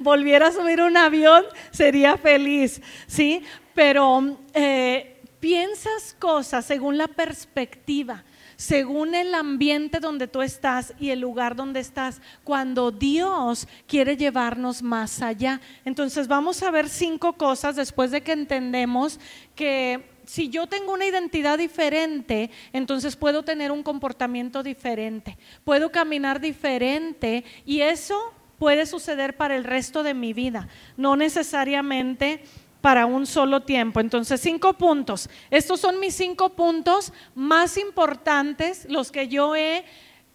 volviera 0.00 0.48
a 0.48 0.52
subir 0.52 0.82
un 0.82 0.96
avión, 0.96 1.44
sería 1.70 2.18
feliz, 2.18 2.82
¿sí? 3.06 3.42
Pero 3.74 4.36
eh, 4.52 5.22
piensas 5.40 6.14
cosas 6.18 6.66
según 6.66 6.98
la 6.98 7.08
perspectiva, 7.08 8.24
según 8.56 9.14
el 9.14 9.34
ambiente 9.34 10.00
donde 10.00 10.26
tú 10.26 10.42
estás 10.42 10.92
y 10.98 11.10
el 11.10 11.20
lugar 11.20 11.56
donde 11.56 11.80
estás, 11.80 12.20
cuando 12.44 12.90
Dios 12.90 13.66
quiere 13.86 14.16
llevarnos 14.16 14.82
más 14.82 15.22
allá. 15.22 15.60
Entonces 15.86 16.28
vamos 16.28 16.62
a 16.62 16.70
ver 16.70 16.88
cinco 16.90 17.34
cosas 17.34 17.76
después 17.76 18.10
de 18.10 18.20
que 18.20 18.32
entendemos 18.32 19.20
que 19.54 20.17
si 20.28 20.50
yo 20.50 20.66
tengo 20.66 20.92
una 20.92 21.06
identidad 21.06 21.56
diferente, 21.56 22.50
entonces 22.74 23.16
puedo 23.16 23.44
tener 23.44 23.72
un 23.72 23.82
comportamiento 23.82 24.62
diferente, 24.62 25.38
puedo 25.64 25.90
caminar 25.90 26.38
diferente 26.38 27.44
y 27.64 27.80
eso 27.80 28.34
puede 28.58 28.84
suceder 28.84 29.38
para 29.38 29.56
el 29.56 29.64
resto 29.64 30.02
de 30.02 30.12
mi 30.12 30.34
vida, 30.34 30.68
no 30.98 31.16
necesariamente 31.16 32.42
para 32.82 33.06
un 33.06 33.26
solo 33.26 33.62
tiempo. 33.62 34.00
Entonces, 34.00 34.38
cinco 34.42 34.74
puntos. 34.74 35.30
Estos 35.50 35.80
son 35.80 35.98
mis 35.98 36.14
cinco 36.14 36.50
puntos 36.50 37.14
más 37.34 37.78
importantes, 37.78 38.86
los 38.90 39.10
que 39.10 39.28
yo 39.28 39.56
he 39.56 39.84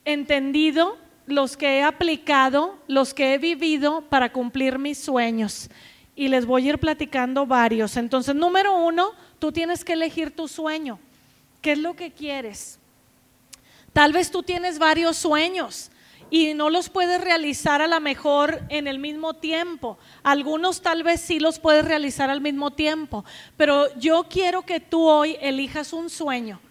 entendido, 0.05 0.97
los 1.27 1.55
que 1.55 1.77
he 1.77 1.83
aplicado, 1.83 2.79
los 2.87 3.13
que 3.13 3.35
he 3.35 3.37
vivido 3.37 4.01
para 4.09 4.33
cumplir 4.33 4.79
mis 4.79 4.97
sueños. 4.97 5.69
Y 6.15 6.29
les 6.29 6.47
voy 6.47 6.65
a 6.65 6.69
ir 6.71 6.79
platicando 6.79 7.45
varios. 7.45 7.95
Entonces, 7.95 8.33
número 8.33 8.75
uno, 8.75 9.11
Tú 9.43 9.51
tienes 9.51 9.83
que 9.83 9.91
elegir 9.91 10.33
tu 10.33 10.47
sueño. 10.47 11.01
¿Qué 11.61 11.73
es 11.73 11.77
lo 11.77 11.97
que 11.97 12.13
quieres? 12.13 12.79
Tal 13.91 14.13
vez 14.13 14.31
tú 14.31 14.41
tienes 14.41 14.79
varios 14.79 15.17
sueños 15.17 15.91
y 16.29 16.53
no 16.53 16.69
los 16.69 16.87
puedes 16.87 17.19
realizar 17.19 17.81
a 17.81 17.89
lo 17.89 17.99
mejor 17.99 18.61
en 18.69 18.87
el 18.87 18.99
mismo 18.99 19.33
tiempo. 19.33 19.97
Algunos 20.23 20.81
tal 20.81 21.03
vez 21.03 21.19
sí 21.19 21.41
los 21.41 21.59
puedes 21.59 21.83
realizar 21.83 22.29
al 22.29 22.39
mismo 22.39 22.71
tiempo, 22.71 23.25
pero 23.57 23.93
yo 23.99 24.27
quiero 24.29 24.61
que 24.61 24.79
tú 24.79 25.09
hoy 25.09 25.35
elijas 25.41 25.91
un 25.91 26.09
sueño. 26.09 26.61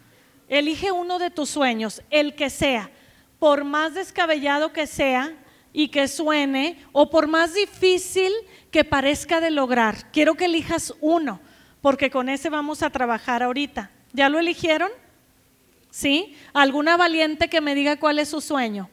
Elige 0.48 0.92
uno 0.92 1.18
de 1.18 1.28
tus 1.28 1.50
sueños, 1.50 2.00
el 2.08 2.34
que 2.34 2.48
sea, 2.48 2.90
por 3.38 3.64
más 3.64 3.92
descabellado 3.92 4.72
que 4.72 4.86
sea 4.86 5.30
y 5.74 5.88
que 5.88 6.08
suene, 6.08 6.82
o 6.92 7.10
por 7.10 7.26
más 7.26 7.52
difícil 7.52 8.32
que 8.70 8.82
parezca 8.82 9.42
de 9.42 9.50
lograr. 9.50 10.10
Quiero 10.10 10.36
que 10.36 10.46
elijas 10.46 10.94
uno 11.02 11.38
porque 11.82 12.10
con 12.10 12.28
ese 12.28 12.48
vamos 12.48 12.82
a 12.82 12.90
trabajar 12.90 13.42
ahorita. 13.42 13.90
¿Ya 14.12 14.28
lo 14.28 14.38
eligieron? 14.38 14.90
¿Sí? 15.90 16.36
¿Alguna 16.54 16.96
valiente 16.96 17.50
que 17.50 17.60
me 17.60 17.74
diga 17.74 17.98
cuál 17.98 18.20
es 18.20 18.28
su 18.28 18.40
sueño? 18.40 18.88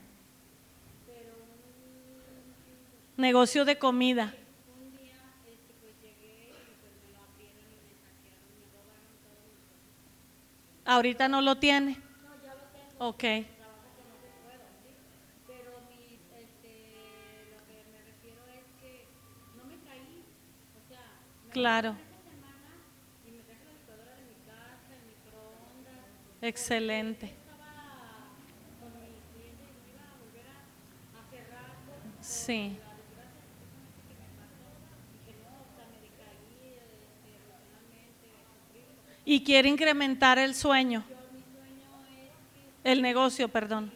Negocio 3.15 3.63
de 3.63 3.77
comida. 3.77 4.33
Ahorita 10.83 11.27
no 11.27 11.41
lo 11.41 11.57
tiene. 11.57 11.97
Ok. 12.97 13.23
Claro. 21.51 22.08
Excelente. 26.41 27.33
Sí. 32.21 32.77
Y 39.25 39.43
quiere 39.43 39.69
incrementar 39.69 40.39
el 40.39 40.55
sueño. 40.55 41.03
El 42.83 43.01
negocio, 43.01 43.47
perdón. 43.49 43.91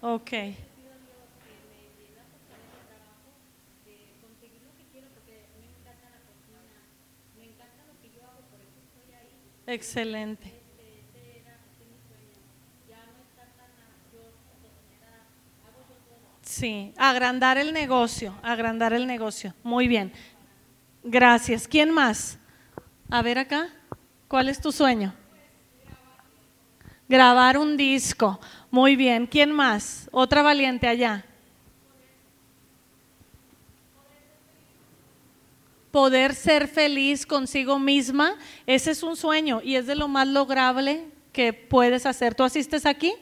Ok. 0.00 0.32
Excelente. 9.66 10.54
Sí, 16.40 16.94
agrandar 16.96 17.58
el 17.58 17.74
negocio, 17.74 18.34
agrandar 18.42 18.94
el 18.94 19.06
negocio. 19.06 19.52
Muy 19.62 19.88
bien. 19.88 20.10
Gracias. 21.02 21.68
¿Quién 21.68 21.90
más? 21.90 22.38
A 23.10 23.20
ver 23.20 23.38
acá. 23.38 23.68
¿Cuál 24.26 24.48
es 24.48 24.58
tu 24.58 24.72
sueño? 24.72 25.12
Grabar 27.08 27.58
un 27.58 27.76
disco. 27.76 28.40
Muy 28.70 28.96
bien. 28.96 29.26
¿Quién 29.26 29.52
más? 29.52 30.08
Otra 30.12 30.40
valiente 30.40 30.88
allá. 30.88 31.25
Poder 35.96 36.34
ser 36.34 36.68
feliz 36.68 37.24
consigo 37.24 37.78
misma, 37.78 38.34
ese 38.66 38.90
es 38.90 39.02
un 39.02 39.16
sueño 39.16 39.62
y 39.64 39.76
es 39.76 39.86
de 39.86 39.94
lo 39.94 40.08
más 40.08 40.28
lograble 40.28 41.06
que 41.32 41.54
puedes 41.54 42.04
hacer. 42.04 42.34
¿Tú 42.34 42.44
asistes 42.44 42.84
aquí? 42.84 43.14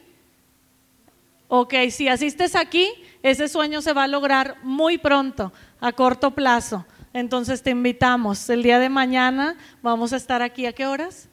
Ok, 1.47 1.73
si 1.89 2.09
asistes 2.09 2.53
aquí, 2.53 2.91
ese 3.23 3.47
sueño 3.47 3.81
se 3.81 3.93
va 3.93 4.03
a 4.03 4.07
lograr 4.09 4.57
muy 4.61 4.97
pronto, 4.97 5.53
a 5.79 5.93
corto 5.93 6.31
plazo. 6.31 6.85
Entonces 7.13 7.63
te 7.63 7.69
invitamos. 7.69 8.49
El 8.49 8.61
día 8.61 8.77
de 8.77 8.89
mañana 8.89 9.55
vamos 9.81 10.11
a 10.11 10.17
estar 10.17 10.41
aquí. 10.41 10.65
¿A 10.65 10.73
qué 10.73 10.85
horas? 10.85 11.29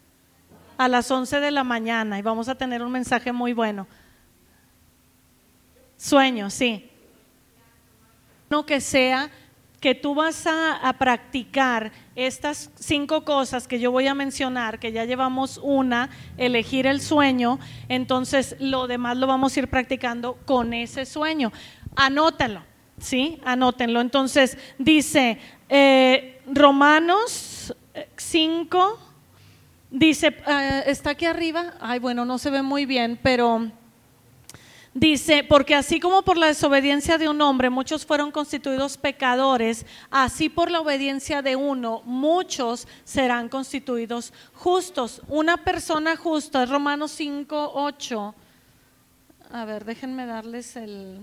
A 0.79 0.87
las 0.87 1.11
11 1.11 1.41
de 1.41 1.51
la 1.51 1.65
mañana 1.65 2.21
y 2.21 2.23
vamos 2.23 2.49
a 2.49 2.55
tener 2.55 2.83
un 2.83 2.93
mensaje 2.93 3.33
muy 3.33 3.53
bueno. 3.53 3.89
Sueño, 5.97 6.51
sí. 6.51 6.89
No 8.49 8.65
que 8.65 8.81
sea 8.81 9.29
que 9.83 9.97
tú 9.97 10.15
vas 10.15 10.47
a, 10.47 10.95
practicar 10.97 11.91
estas 12.15 12.71
cinco 12.77 13.25
cosas 13.25 13.67
que 13.67 13.81
yo 13.81 13.91
voy 13.91 14.07
a 14.07 14.15
mencionar, 14.15 14.79
que 14.79 14.93
ya 14.93 15.05
llevamos 15.05 15.59
una, 15.61 16.09
elegir 16.37 16.87
el 16.87 17.01
sueño, 17.01 17.59
entonces 17.89 18.55
lo 18.61 18.87
demás 18.87 19.17
lo 19.17 19.27
vamos 19.27 19.57
a 19.57 19.61
ir 19.61 19.69
practicando 19.69 20.39
con 20.47 20.73
ese 20.73 21.05
sueño. 21.05 21.53
Anótalo, 21.97 22.63
¿sí? 22.99 23.41
Anótenlo. 23.45 24.01
Entonces 24.01 24.57
dice 24.79 25.39
eh, 25.69 26.41
Romanos 26.47 27.75
5, 28.17 28.99
dice, 29.91 30.37
eh, 30.47 30.85
está 30.87 31.11
aquí 31.11 31.27
arriba, 31.27 31.75
ay 31.81 31.99
bueno, 31.99 32.25
no 32.25 32.39
se 32.39 32.51
ve 32.51 32.63
muy 32.63 32.87
bien, 32.87 33.19
pero 33.21 33.69
Dice, 34.95 35.43
porque 35.43 35.75
así 35.75 36.01
como 36.01 36.21
por 36.21 36.37
la 36.37 36.49
desobediencia 36.49 37.17
de 37.17 37.27
un 37.27 37.41
hombre 37.41 37.71
muchos 37.71 38.05
fueron 38.05 38.31
constituidos 38.31 38.99
pecadores, 38.99 39.87
así 40.11 40.51
por 40.51 40.71
la 40.71 40.81
obediencia 40.81 41.41
de 41.41 41.57
uno 41.57 42.03
muchos 42.05 42.87
serán 43.03 43.49
constituidos 43.49 44.35
justos. 44.53 45.23
Una 45.29 45.57
persona 45.57 46.15
justa, 46.15 46.65
es 46.65 46.69
Romanos 46.69 47.11
5, 47.13 47.73
8. 47.75 48.35
A 49.53 49.65
ver, 49.65 49.87
déjenme 49.87 50.27
darles 50.27 50.77
el... 50.77 51.21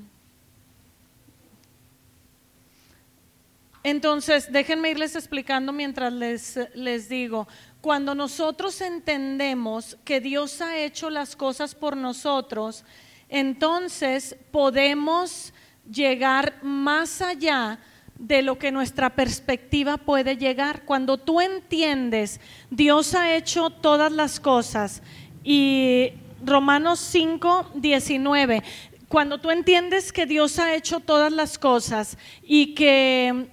Entonces, 3.84 4.52
déjenme 4.52 4.90
irles 4.90 5.16
explicando 5.16 5.72
mientras 5.72 6.12
les, 6.12 6.60
les 6.74 7.08
digo, 7.08 7.48
cuando 7.82 8.16
nosotros 8.16 8.82
entendemos 8.82 9.96
que 10.04 10.20
Dios 10.20 10.60
ha 10.60 10.76
hecho 10.78 11.12
las 11.12 11.36
cosas 11.36 11.76
por 11.76 11.96
nosotros, 11.96 12.84
entonces 13.30 14.36
podemos 14.52 15.54
llegar 15.90 16.56
más 16.62 17.22
allá 17.22 17.80
de 18.18 18.42
lo 18.42 18.60
que 18.60 18.72
nuestra 18.72 19.12
perspectiva 19.12 19.98
puede 19.98 20.36
llegar. 20.36 20.84
Cuando 20.84 21.18
tú 21.18 21.40
entiendes, 21.40 22.42
Dios 22.70 23.16
ha 23.16 23.36
hecho 23.36 23.70
todas 23.70 24.12
las 24.12 24.40
cosas 24.40 25.02
y 25.44 26.12
Romanos 26.44 27.00
5, 27.00 27.72
19, 27.76 28.64
cuando 29.08 29.40
tú 29.40 29.52
entiendes 29.52 30.12
que 30.12 30.26
Dios 30.26 30.60
ha 30.60 30.76
hecho 30.76 31.00
todas 31.00 31.32
las 31.32 31.58
cosas 31.58 32.18
y 32.44 32.76
que 32.76 33.48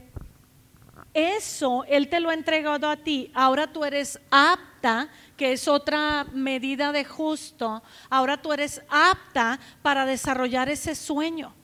eso 1.14 1.84
Él 1.88 2.08
te 2.08 2.20
lo 2.20 2.28
ha 2.28 2.34
entregado 2.34 2.88
a 2.90 2.96
ti, 2.96 3.30
ahora 3.34 3.72
tú 3.72 3.84
eres 3.84 4.20
apta 4.30 5.08
que 5.36 5.52
es 5.52 5.68
otra 5.68 6.24
medida 6.32 6.92
de 6.92 7.04
justo, 7.04 7.82
ahora 8.10 8.40
tú 8.40 8.52
eres 8.52 8.82
apta 8.88 9.60
para 9.82 10.06
desarrollar 10.06 10.68
ese 10.68 10.94
sueño. 10.94 11.54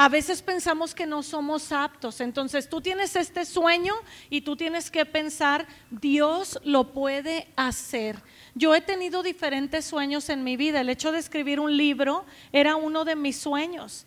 A 0.00 0.08
veces 0.08 0.42
pensamos 0.42 0.94
que 0.94 1.06
no 1.06 1.24
somos 1.24 1.72
aptos, 1.72 2.20
entonces 2.20 2.68
tú 2.68 2.80
tienes 2.80 3.16
este 3.16 3.44
sueño 3.44 3.94
y 4.30 4.42
tú 4.42 4.54
tienes 4.54 4.92
que 4.92 5.04
pensar, 5.04 5.66
Dios 5.90 6.60
lo 6.62 6.92
puede 6.92 7.48
hacer. 7.56 8.22
Yo 8.54 8.76
he 8.76 8.80
tenido 8.80 9.24
diferentes 9.24 9.84
sueños 9.84 10.28
en 10.28 10.44
mi 10.44 10.56
vida, 10.56 10.82
el 10.82 10.88
hecho 10.88 11.10
de 11.10 11.18
escribir 11.18 11.58
un 11.58 11.76
libro 11.76 12.24
era 12.52 12.76
uno 12.76 13.04
de 13.04 13.16
mis 13.16 13.38
sueños. 13.38 14.06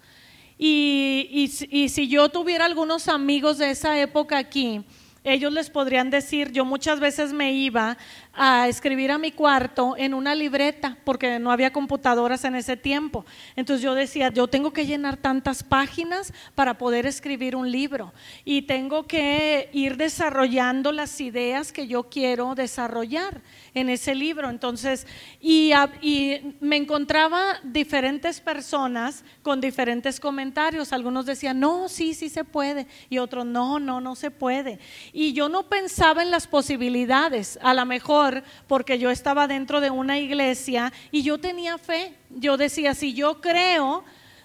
Y, 0.57 1.51
y 1.69 1.89
si 1.89 2.07
yo 2.07 2.29
tuviera 2.29 2.63
algunos 2.63 3.09
amigos 3.09 3.57
de 3.57 3.71
esa 3.71 3.99
época 3.99 4.37
aquí, 4.37 4.85
ellos 5.23 5.53
les 5.53 5.69
podrían 5.69 6.09
decir, 6.09 6.51
yo 6.51 6.65
muchas 6.65 6.99
veces 6.99 7.31
me 7.31 7.53
iba 7.53 7.97
a 8.33 8.67
escribir 8.69 9.11
a 9.11 9.17
mi 9.17 9.31
cuarto 9.31 9.95
en 9.97 10.13
una 10.13 10.35
libreta, 10.35 10.97
porque 11.03 11.37
no 11.39 11.51
había 11.51 11.73
computadoras 11.73 12.45
en 12.45 12.55
ese 12.55 12.77
tiempo. 12.77 13.25
Entonces 13.55 13.83
yo 13.83 13.93
decía, 13.93 14.29
yo 14.29 14.47
tengo 14.47 14.71
que 14.71 14.85
llenar 14.85 15.17
tantas 15.17 15.63
páginas 15.63 16.33
para 16.55 16.77
poder 16.77 17.05
escribir 17.05 17.55
un 17.55 17.69
libro 17.69 18.13
y 18.45 18.61
tengo 18.63 19.03
que 19.03 19.69
ir 19.73 19.97
desarrollando 19.97 20.91
las 20.91 21.19
ideas 21.19 21.71
que 21.71 21.87
yo 21.87 22.03
quiero 22.03 22.55
desarrollar 22.55 23.41
en 23.73 23.89
ese 23.89 24.15
libro. 24.15 24.49
Entonces, 24.49 25.07
y, 25.41 25.71
y 26.01 26.55
me 26.61 26.77
encontraba 26.77 27.59
diferentes 27.63 28.39
personas 28.39 29.25
con 29.41 29.59
diferentes 29.59 30.19
comentarios. 30.19 30.93
Algunos 30.93 31.25
decían, 31.25 31.59
no, 31.59 31.89
sí, 31.89 32.13
sí 32.13 32.29
se 32.29 32.45
puede. 32.45 32.87
Y 33.09 33.17
otros, 33.17 33.45
no, 33.45 33.79
no, 33.79 33.99
no 33.99 34.15
se 34.15 34.31
puede. 34.31 34.79
Y 35.11 35.33
yo 35.33 35.49
no 35.49 35.63
pensaba 35.63 36.23
en 36.23 36.31
las 36.31 36.47
posibilidades. 36.47 37.59
A 37.61 37.73
lo 37.73 37.85
mejor 37.85 38.20
porque 38.67 38.99
yo 38.99 39.09
estaba 39.09 39.47
dentro 39.47 39.81
de 39.81 39.89
una 39.89 40.19
iglesia 40.19 40.91
y 41.11 41.23
yo 41.23 41.39
tenía 41.39 41.77
fe. 41.77 42.13
Yo 42.29 42.57
decía, 42.57 42.93
si 42.93 43.13
yo 43.13 43.41
creo, 43.41 44.03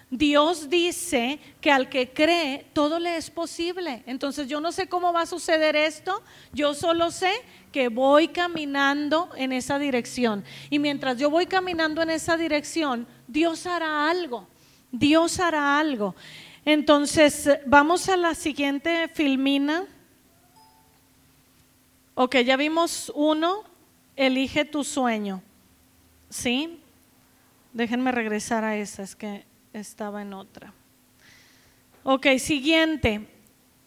Dios 0.09 0.69
dice 0.69 1.39
que 1.59 1.69
al 1.69 1.89
que 1.89 2.13
cree 2.13 2.65
todo 2.73 2.99
le 2.99 3.17
es 3.17 3.29
posible. 3.29 4.03
Entonces 4.05 4.47
yo 4.47 4.61
no 4.61 4.71
sé 4.71 4.87
cómo 4.87 5.11
va 5.11 5.21
a 5.21 5.25
suceder 5.25 5.75
esto, 5.75 6.23
yo 6.53 6.73
solo 6.73 7.11
sé 7.11 7.31
que 7.71 7.89
voy 7.89 8.29
caminando 8.29 9.29
en 9.35 9.51
esa 9.51 9.77
dirección. 9.77 10.43
Y 10.69 10.79
mientras 10.79 11.17
yo 11.17 11.29
voy 11.29 11.45
caminando 11.45 12.01
en 12.01 12.09
esa 12.09 12.37
dirección, 12.37 13.05
Dios 13.27 13.65
hará 13.65 14.09
algo. 14.09 14.47
Dios 14.91 15.39
hará 15.39 15.77
algo. 15.77 16.15
Entonces, 16.63 17.49
vamos 17.65 18.07
a 18.09 18.17
la 18.17 18.33
siguiente 18.33 19.09
filmina. 19.09 19.85
Ok, 22.15 22.37
ya 22.37 22.55
vimos 22.55 23.11
uno, 23.13 23.63
elige 24.17 24.65
tu 24.65 24.83
sueño. 24.83 25.41
¿Sí? 26.29 26.81
Déjenme 27.71 28.11
regresar 28.11 28.65
a 28.65 28.75
esa, 28.75 29.03
es 29.03 29.15
que 29.15 29.45
estaba 29.71 30.21
en 30.21 30.33
otra. 30.33 30.73
Ok, 32.03 32.27
siguiente. 32.39 33.27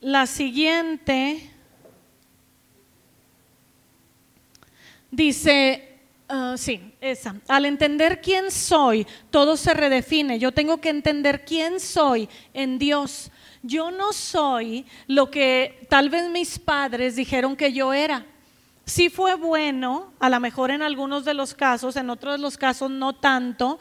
La 0.00 0.26
siguiente 0.26 1.50
dice, 5.10 5.98
ah, 6.28 6.54
sí, 6.56 6.94
esa. 7.00 7.36
Al 7.48 7.66
entender 7.66 8.20
quién 8.22 8.50
soy, 8.50 9.06
todo 9.30 9.56
se 9.56 9.74
redefine. 9.74 10.38
Yo 10.38 10.52
tengo 10.52 10.80
que 10.80 10.90
entender 10.90 11.44
quién 11.44 11.80
soy 11.80 12.28
en 12.54 12.78
Dios. 12.78 13.30
Yo 13.62 13.90
no 13.90 14.12
soy 14.12 14.86
lo 15.06 15.30
que 15.30 15.86
tal 15.90 16.08
vez 16.08 16.30
mis 16.30 16.58
padres 16.58 17.16
dijeron 17.16 17.56
que 17.56 17.72
yo 17.72 17.92
era. 17.92 18.24
Sí 18.90 19.08
fue 19.08 19.36
bueno, 19.36 20.12
a 20.18 20.28
lo 20.28 20.40
mejor 20.40 20.72
en 20.72 20.82
algunos 20.82 21.24
de 21.24 21.32
los 21.32 21.54
casos, 21.54 21.94
en 21.94 22.10
otros 22.10 22.34
de 22.34 22.38
los 22.38 22.58
casos 22.58 22.90
no 22.90 23.14
tanto, 23.14 23.78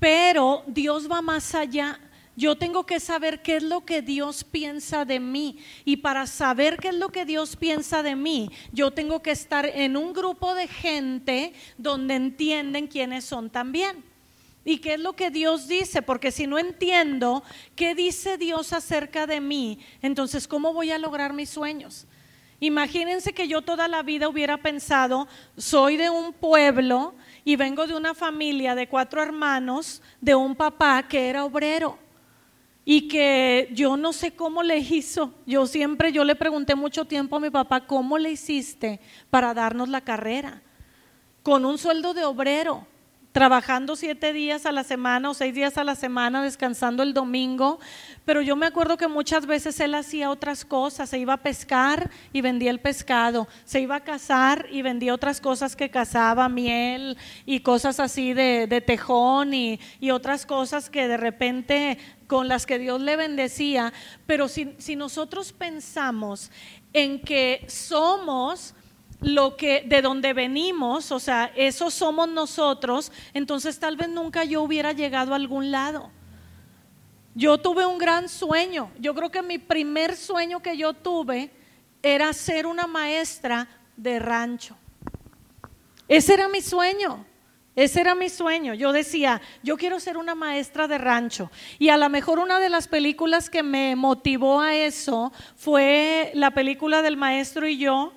pero 0.00 0.64
Dios 0.66 1.08
va 1.08 1.22
más 1.22 1.54
allá. 1.54 2.00
Yo 2.34 2.58
tengo 2.58 2.84
que 2.84 2.98
saber 2.98 3.40
qué 3.40 3.58
es 3.58 3.62
lo 3.62 3.84
que 3.84 4.02
Dios 4.02 4.42
piensa 4.42 5.04
de 5.04 5.20
mí. 5.20 5.58
Y 5.84 5.98
para 5.98 6.26
saber 6.26 6.76
qué 6.78 6.88
es 6.88 6.96
lo 6.96 7.10
que 7.10 7.24
Dios 7.24 7.54
piensa 7.54 8.02
de 8.02 8.16
mí, 8.16 8.50
yo 8.72 8.90
tengo 8.90 9.22
que 9.22 9.30
estar 9.30 9.64
en 9.64 9.96
un 9.96 10.12
grupo 10.12 10.56
de 10.56 10.66
gente 10.66 11.52
donde 11.76 12.16
entienden 12.16 12.88
quiénes 12.88 13.26
son 13.26 13.50
también. 13.50 14.02
¿Y 14.64 14.78
qué 14.78 14.94
es 14.94 15.00
lo 15.00 15.12
que 15.12 15.30
Dios 15.30 15.68
dice? 15.68 16.02
Porque 16.02 16.32
si 16.32 16.48
no 16.48 16.58
entiendo 16.58 17.44
qué 17.76 17.94
dice 17.94 18.36
Dios 18.38 18.72
acerca 18.72 19.28
de 19.28 19.40
mí, 19.40 19.78
entonces 20.02 20.48
¿cómo 20.48 20.72
voy 20.72 20.90
a 20.90 20.98
lograr 20.98 21.32
mis 21.32 21.48
sueños? 21.48 22.07
Imagínense 22.60 23.32
que 23.32 23.46
yo 23.46 23.62
toda 23.62 23.86
la 23.86 24.02
vida 24.02 24.28
hubiera 24.28 24.56
pensado, 24.56 25.28
soy 25.56 25.96
de 25.96 26.10
un 26.10 26.32
pueblo 26.32 27.14
y 27.44 27.54
vengo 27.54 27.86
de 27.86 27.94
una 27.94 28.14
familia 28.14 28.74
de 28.74 28.88
cuatro 28.88 29.22
hermanos, 29.22 30.02
de 30.20 30.34
un 30.34 30.56
papá 30.56 31.06
que 31.06 31.28
era 31.28 31.44
obrero 31.44 31.98
y 32.84 33.06
que 33.06 33.68
yo 33.72 33.96
no 33.96 34.12
sé 34.12 34.32
cómo 34.32 34.62
le 34.64 34.78
hizo. 34.78 35.34
Yo 35.46 35.66
siempre, 35.66 36.10
yo 36.10 36.24
le 36.24 36.34
pregunté 36.34 36.74
mucho 36.74 37.04
tiempo 37.04 37.36
a 37.36 37.40
mi 37.40 37.50
papá, 37.50 37.86
¿cómo 37.86 38.18
le 38.18 38.32
hiciste 38.32 38.98
para 39.30 39.54
darnos 39.54 39.88
la 39.88 40.00
carrera? 40.00 40.62
Con 41.44 41.64
un 41.64 41.78
sueldo 41.78 42.12
de 42.12 42.24
obrero 42.24 42.86
trabajando 43.32 43.94
siete 43.94 44.32
días 44.32 44.66
a 44.66 44.72
la 44.72 44.84
semana 44.84 45.30
o 45.30 45.34
seis 45.34 45.54
días 45.54 45.78
a 45.78 45.84
la 45.84 45.94
semana, 45.94 46.42
descansando 46.42 47.02
el 47.02 47.14
domingo, 47.14 47.78
pero 48.24 48.42
yo 48.42 48.56
me 48.56 48.66
acuerdo 48.66 48.96
que 48.96 49.08
muchas 49.08 49.46
veces 49.46 49.78
él 49.80 49.94
hacía 49.94 50.30
otras 50.30 50.64
cosas, 50.64 51.10
se 51.10 51.18
iba 51.18 51.34
a 51.34 51.42
pescar 51.42 52.10
y 52.32 52.40
vendía 52.40 52.70
el 52.70 52.80
pescado, 52.80 53.46
se 53.64 53.80
iba 53.80 53.96
a 53.96 54.04
cazar 54.04 54.66
y 54.70 54.82
vendía 54.82 55.14
otras 55.14 55.40
cosas 55.40 55.76
que 55.76 55.90
cazaba, 55.90 56.48
miel 56.48 57.16
y 57.44 57.60
cosas 57.60 58.00
así 58.00 58.32
de, 58.32 58.82
tejón 58.86 59.54
y, 59.54 59.78
y, 60.00 60.10
otras 60.10 60.46
cosas 60.46 60.88
que 60.88 61.08
de 61.08 61.16
repente 61.16 61.98
con 62.26 62.48
las 62.48 62.66
que 62.66 62.78
Dios 62.78 63.00
le 63.00 63.16
bendecía, 63.16 63.92
pero 64.26 64.48
si, 64.48 64.74
si 64.78 64.96
nosotros 64.96 65.52
pensamos 65.52 66.50
en 66.92 67.20
que 67.20 67.64
somos 67.68 68.74
lo 69.20 69.56
que 69.56 69.82
de 69.82 70.02
donde 70.02 70.32
venimos, 70.32 71.10
o 71.10 71.18
sea, 71.18 71.50
eso 71.56 71.90
somos 71.90 72.28
nosotros, 72.28 73.10
entonces 73.34 73.78
tal 73.78 73.96
vez 73.96 74.08
nunca 74.08 74.44
yo 74.44 74.62
hubiera 74.62 74.92
llegado 74.92 75.32
a 75.32 75.36
algún 75.36 75.70
lado. 75.70 76.10
Yo 77.34 77.58
tuve 77.58 77.86
un 77.86 77.98
gran 77.98 78.28
sueño. 78.28 78.90
Yo 78.98 79.14
creo 79.14 79.30
que 79.30 79.42
mi 79.42 79.58
primer 79.58 80.16
sueño 80.16 80.60
que 80.60 80.76
yo 80.76 80.92
tuve 80.92 81.52
era 82.02 82.32
ser 82.32 82.66
una 82.66 82.86
maestra 82.86 83.68
de 83.96 84.18
rancho. 84.18 84.76
Ese 86.08 86.34
era 86.34 86.48
mi 86.48 86.60
sueño. 86.60 87.24
Ese 87.76 88.00
era 88.00 88.16
mi 88.16 88.28
sueño. 88.28 88.74
Yo 88.74 88.90
decía, 88.90 89.40
yo 89.62 89.76
quiero 89.76 90.00
ser 90.00 90.16
una 90.16 90.34
maestra 90.34 90.88
de 90.88 90.98
rancho. 90.98 91.48
Y 91.78 91.90
a 91.90 91.96
lo 91.96 92.08
mejor 92.08 92.40
una 92.40 92.58
de 92.58 92.70
las 92.70 92.88
películas 92.88 93.50
que 93.50 93.62
me 93.62 93.94
motivó 93.94 94.60
a 94.60 94.74
eso 94.74 95.32
fue 95.54 96.32
la 96.34 96.50
película 96.50 97.02
del 97.02 97.16
maestro 97.16 97.68
y 97.68 97.78
yo, 97.78 98.14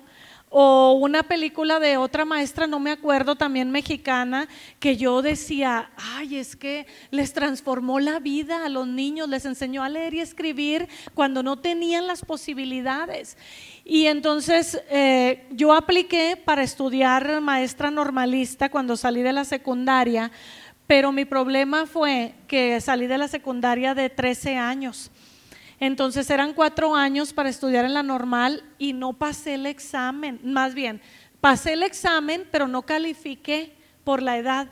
o 0.54 0.92
una 0.92 1.22
película 1.22 1.80
de 1.80 1.96
otra 1.96 2.26
maestra, 2.26 2.66
no 2.66 2.78
me 2.78 2.90
acuerdo, 2.90 3.36
también 3.36 3.70
mexicana, 3.70 4.48
que 4.78 4.98
yo 4.98 5.22
decía, 5.22 5.90
ay, 5.96 6.36
es 6.36 6.56
que 6.56 6.86
les 7.10 7.32
transformó 7.32 8.00
la 8.00 8.18
vida 8.18 8.66
a 8.66 8.68
los 8.68 8.86
niños, 8.86 9.30
les 9.30 9.46
enseñó 9.46 9.82
a 9.82 9.88
leer 9.88 10.12
y 10.12 10.20
escribir 10.20 10.88
cuando 11.14 11.42
no 11.42 11.58
tenían 11.58 12.06
las 12.06 12.22
posibilidades. 12.22 13.38
Y 13.82 14.06
entonces 14.06 14.78
eh, 14.90 15.46
yo 15.52 15.72
apliqué 15.72 16.36
para 16.36 16.62
estudiar 16.62 17.40
maestra 17.40 17.90
normalista 17.90 18.68
cuando 18.68 18.98
salí 18.98 19.22
de 19.22 19.32
la 19.32 19.46
secundaria, 19.46 20.30
pero 20.86 21.12
mi 21.12 21.24
problema 21.24 21.86
fue 21.86 22.34
que 22.46 22.78
salí 22.82 23.06
de 23.06 23.16
la 23.16 23.28
secundaria 23.28 23.94
de 23.94 24.10
13 24.10 24.56
años. 24.56 25.10
Entonces 25.82 26.30
eran 26.30 26.52
cuatro 26.52 26.94
años 26.94 27.32
para 27.32 27.48
estudiar 27.48 27.84
en 27.84 27.92
la 27.92 28.04
normal 28.04 28.62
y 28.78 28.92
no 28.92 29.14
pasé 29.14 29.54
el 29.54 29.66
examen, 29.66 30.38
más 30.44 30.74
bien, 30.74 31.00
pasé 31.40 31.72
el 31.72 31.82
examen, 31.82 32.44
pero 32.52 32.68
no 32.68 32.82
califiqué 32.82 33.74
por 34.04 34.22
la 34.22 34.38
edad. 34.38 34.68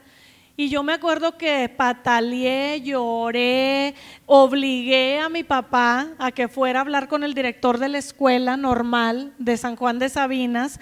Y 0.56 0.68
yo 0.68 0.84
me 0.84 0.92
acuerdo 0.92 1.36
que 1.36 1.68
pataleé, 1.68 2.80
lloré, 2.82 3.96
obligué 4.24 5.18
a 5.18 5.28
mi 5.28 5.42
papá 5.42 6.10
a 6.16 6.30
que 6.30 6.46
fuera 6.46 6.78
a 6.78 6.82
hablar 6.82 7.08
con 7.08 7.24
el 7.24 7.34
director 7.34 7.78
de 7.78 7.88
la 7.88 7.98
escuela 7.98 8.56
normal 8.56 9.32
de 9.36 9.56
San 9.56 9.74
Juan 9.74 9.98
de 9.98 10.10
Sabinas. 10.10 10.78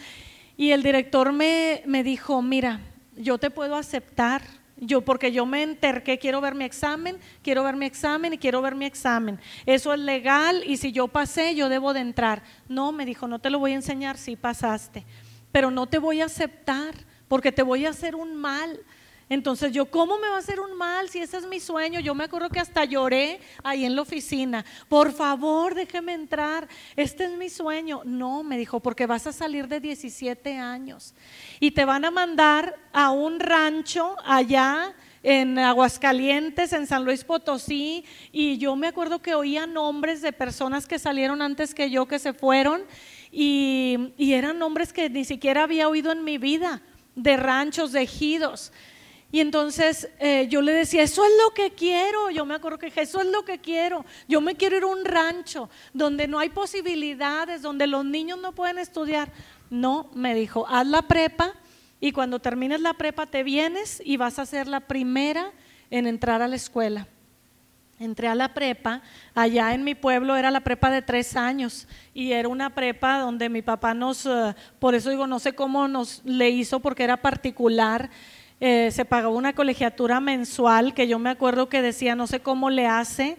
Y 0.58 0.72
el 0.72 0.82
director 0.82 1.32
me, 1.32 1.82
me 1.86 2.02
dijo, 2.02 2.42
mira, 2.42 2.80
yo 3.16 3.38
te 3.38 3.50
puedo 3.50 3.76
aceptar 3.76 4.42
yo, 4.80 5.00
porque 5.02 5.32
yo 5.32 5.46
me 5.46 5.62
enterqué, 5.62 6.18
quiero 6.18 6.40
ver 6.40 6.54
mi 6.54 6.64
examen, 6.64 7.18
quiero 7.42 7.64
ver 7.64 7.76
mi 7.76 7.86
examen 7.86 8.34
y 8.34 8.38
quiero 8.38 8.62
ver 8.62 8.74
mi 8.74 8.86
examen. 8.86 9.38
Eso 9.66 9.92
es 9.92 10.00
legal 10.00 10.62
y 10.66 10.76
si 10.76 10.92
yo 10.92 11.08
pasé, 11.08 11.54
yo 11.54 11.68
debo 11.68 11.92
de 11.92 12.00
entrar. 12.00 12.42
No, 12.68 12.92
me 12.92 13.04
dijo, 13.04 13.28
no 13.28 13.38
te 13.38 13.50
lo 13.50 13.58
voy 13.58 13.72
a 13.72 13.76
enseñar, 13.76 14.16
si 14.16 14.36
pasaste, 14.36 15.04
pero 15.52 15.70
no 15.70 15.86
te 15.86 15.98
voy 15.98 16.20
a 16.20 16.26
aceptar 16.26 16.94
porque 17.28 17.52
te 17.52 17.62
voy 17.62 17.86
a 17.86 17.90
hacer 17.90 18.14
un 18.14 18.36
mal. 18.36 18.80
Entonces 19.28 19.72
yo, 19.72 19.86
¿cómo 19.86 20.18
me 20.18 20.28
va 20.28 20.36
a 20.36 20.38
hacer 20.38 20.60
un 20.60 20.76
mal 20.76 21.08
si 21.08 21.18
ese 21.18 21.36
es 21.38 21.46
mi 21.46 21.60
sueño? 21.60 22.00
Yo 22.00 22.14
me 22.14 22.24
acuerdo 22.24 22.48
que 22.48 22.60
hasta 22.60 22.84
lloré 22.84 23.40
ahí 23.62 23.84
en 23.84 23.94
la 23.94 24.02
oficina. 24.02 24.64
Por 24.88 25.12
favor, 25.12 25.74
déjeme 25.74 26.14
entrar. 26.14 26.68
Este 26.96 27.24
es 27.24 27.32
mi 27.32 27.48
sueño. 27.48 28.02
No, 28.04 28.42
me 28.42 28.56
dijo, 28.56 28.80
porque 28.80 29.06
vas 29.06 29.26
a 29.26 29.32
salir 29.32 29.68
de 29.68 29.80
17 29.80 30.56
años 30.56 31.14
y 31.60 31.70
te 31.72 31.84
van 31.84 32.04
a 32.04 32.10
mandar 32.10 32.76
a 32.92 33.10
un 33.10 33.40
rancho 33.40 34.16
allá 34.24 34.94
en 35.22 35.58
Aguascalientes, 35.58 36.72
en 36.72 36.86
San 36.86 37.04
Luis 37.04 37.24
Potosí, 37.24 38.04
y 38.32 38.58
yo 38.58 38.76
me 38.76 38.86
acuerdo 38.86 39.20
que 39.20 39.34
oía 39.34 39.66
nombres 39.66 40.22
de 40.22 40.32
personas 40.32 40.86
que 40.86 40.98
salieron 40.98 41.42
antes 41.42 41.74
que 41.74 41.90
yo, 41.90 42.06
que 42.06 42.18
se 42.18 42.32
fueron, 42.32 42.82
y, 43.30 44.14
eran 44.18 44.58
nombres 44.58 44.92
que 44.92 45.10
ni 45.10 45.24
siquiera 45.24 45.64
había 45.64 45.88
oído 45.88 46.12
en 46.12 46.24
mi 46.24 46.38
vida, 46.38 46.82
de 47.14 47.36
ranchos, 47.36 47.92
de 47.92 48.02
ejidos. 48.02 48.72
Y 49.30 49.40
entonces 49.40 50.08
eh, 50.20 50.46
yo 50.48 50.62
le 50.62 50.72
decía, 50.72 51.02
eso 51.02 51.24
es 51.24 51.30
lo 51.44 51.52
que 51.52 51.72
quiero. 51.72 52.30
Yo 52.30 52.46
me 52.46 52.54
acuerdo 52.54 52.78
que 52.78 52.92
eso 52.96 53.20
es 53.20 53.26
lo 53.26 53.44
que 53.44 53.58
quiero. 53.58 54.06
Yo 54.26 54.40
me 54.40 54.54
quiero 54.54 54.78
ir 54.78 54.84
a 54.84 54.86
un 54.86 55.04
rancho 55.04 55.68
donde 55.92 56.26
no 56.26 56.38
hay 56.38 56.48
posibilidades, 56.48 57.60
donde 57.60 57.86
los 57.86 58.04
niños 58.04 58.38
no 58.38 58.52
pueden 58.52 58.78
estudiar. 58.78 59.30
No, 59.68 60.08
me 60.14 60.34
dijo, 60.34 60.66
haz 60.66 60.86
la 60.86 61.02
prepa 61.02 61.52
y 62.00 62.12
cuando 62.12 62.38
termines 62.38 62.80
la 62.80 62.94
prepa 62.94 63.26
te 63.26 63.42
vienes 63.42 64.00
y 64.04 64.16
vas 64.16 64.38
a 64.38 64.46
ser 64.46 64.66
la 64.66 64.80
primera 64.80 65.52
en 65.90 66.06
entrar 66.06 66.40
a 66.40 66.48
la 66.48 66.56
escuela. 66.56 67.06
Entré 68.00 68.28
a 68.28 68.36
la 68.36 68.54
prepa, 68.54 69.02
allá 69.34 69.74
en 69.74 69.82
mi 69.82 69.96
pueblo 69.96 70.36
era 70.36 70.52
la 70.52 70.60
prepa 70.60 70.88
de 70.88 71.02
tres 71.02 71.34
años 71.34 71.88
y 72.14 72.30
era 72.30 72.48
una 72.48 72.72
prepa 72.72 73.18
donde 73.18 73.48
mi 73.48 73.60
papá 73.60 73.92
nos, 73.92 74.24
eh, 74.24 74.54
por 74.78 74.94
eso 74.94 75.10
digo, 75.10 75.26
no 75.26 75.40
sé 75.40 75.54
cómo 75.56 75.88
nos 75.88 76.22
le 76.24 76.48
hizo 76.48 76.78
porque 76.78 77.02
era 77.02 77.16
particular 77.16 78.08
eh, 78.60 78.90
se 78.90 79.04
pagó 79.04 79.30
una 79.30 79.54
colegiatura 79.54 80.20
mensual 80.20 80.94
que 80.94 81.06
yo 81.06 81.18
me 81.18 81.30
acuerdo 81.30 81.68
que 81.68 81.82
decía, 81.82 82.14
no 82.14 82.26
sé 82.26 82.40
cómo 82.40 82.70
le 82.70 82.86
hace. 82.86 83.36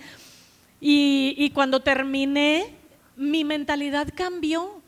Y, 0.80 1.36
y 1.38 1.50
cuando 1.50 1.82
terminé, 1.82 2.74
mi 3.18 3.44
mentalidad 3.44 4.08
cambió. 4.16 4.80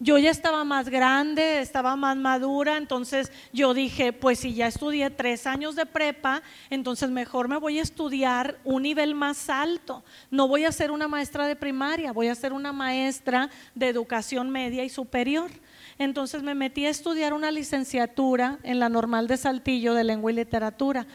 Yo 0.00 0.16
ya 0.16 0.30
estaba 0.30 0.62
más 0.62 0.88
grande, 0.88 1.58
estaba 1.58 1.96
más 1.96 2.16
madura, 2.16 2.76
entonces 2.76 3.32
yo 3.52 3.74
dije, 3.74 4.12
pues 4.12 4.38
si 4.38 4.54
ya 4.54 4.68
estudié 4.68 5.10
tres 5.10 5.44
años 5.44 5.74
de 5.74 5.86
prepa, 5.86 6.40
entonces 6.70 7.10
mejor 7.10 7.48
me 7.48 7.56
voy 7.56 7.80
a 7.80 7.82
estudiar 7.82 8.58
un 8.62 8.82
nivel 8.84 9.16
más 9.16 9.50
alto. 9.50 10.04
No 10.30 10.46
voy 10.46 10.64
a 10.64 10.72
ser 10.72 10.92
una 10.92 11.08
maestra 11.08 11.48
de 11.48 11.56
primaria, 11.56 12.12
voy 12.12 12.28
a 12.28 12.34
ser 12.36 12.52
una 12.52 12.72
maestra 12.72 13.50
de 13.74 13.88
educación 13.88 14.50
media 14.50 14.84
y 14.84 14.88
superior. 14.88 15.50
Entonces 15.98 16.42
me 16.42 16.54
metí 16.54 16.86
a 16.86 16.90
estudiar 16.90 17.32
una 17.32 17.50
licenciatura 17.50 18.58
en 18.62 18.78
la 18.78 18.88
normal 18.88 19.26
de 19.26 19.36
Saltillo 19.36 19.94
de 19.94 20.04
lengua 20.04 20.30
y 20.30 20.34
literatura. 20.36 21.06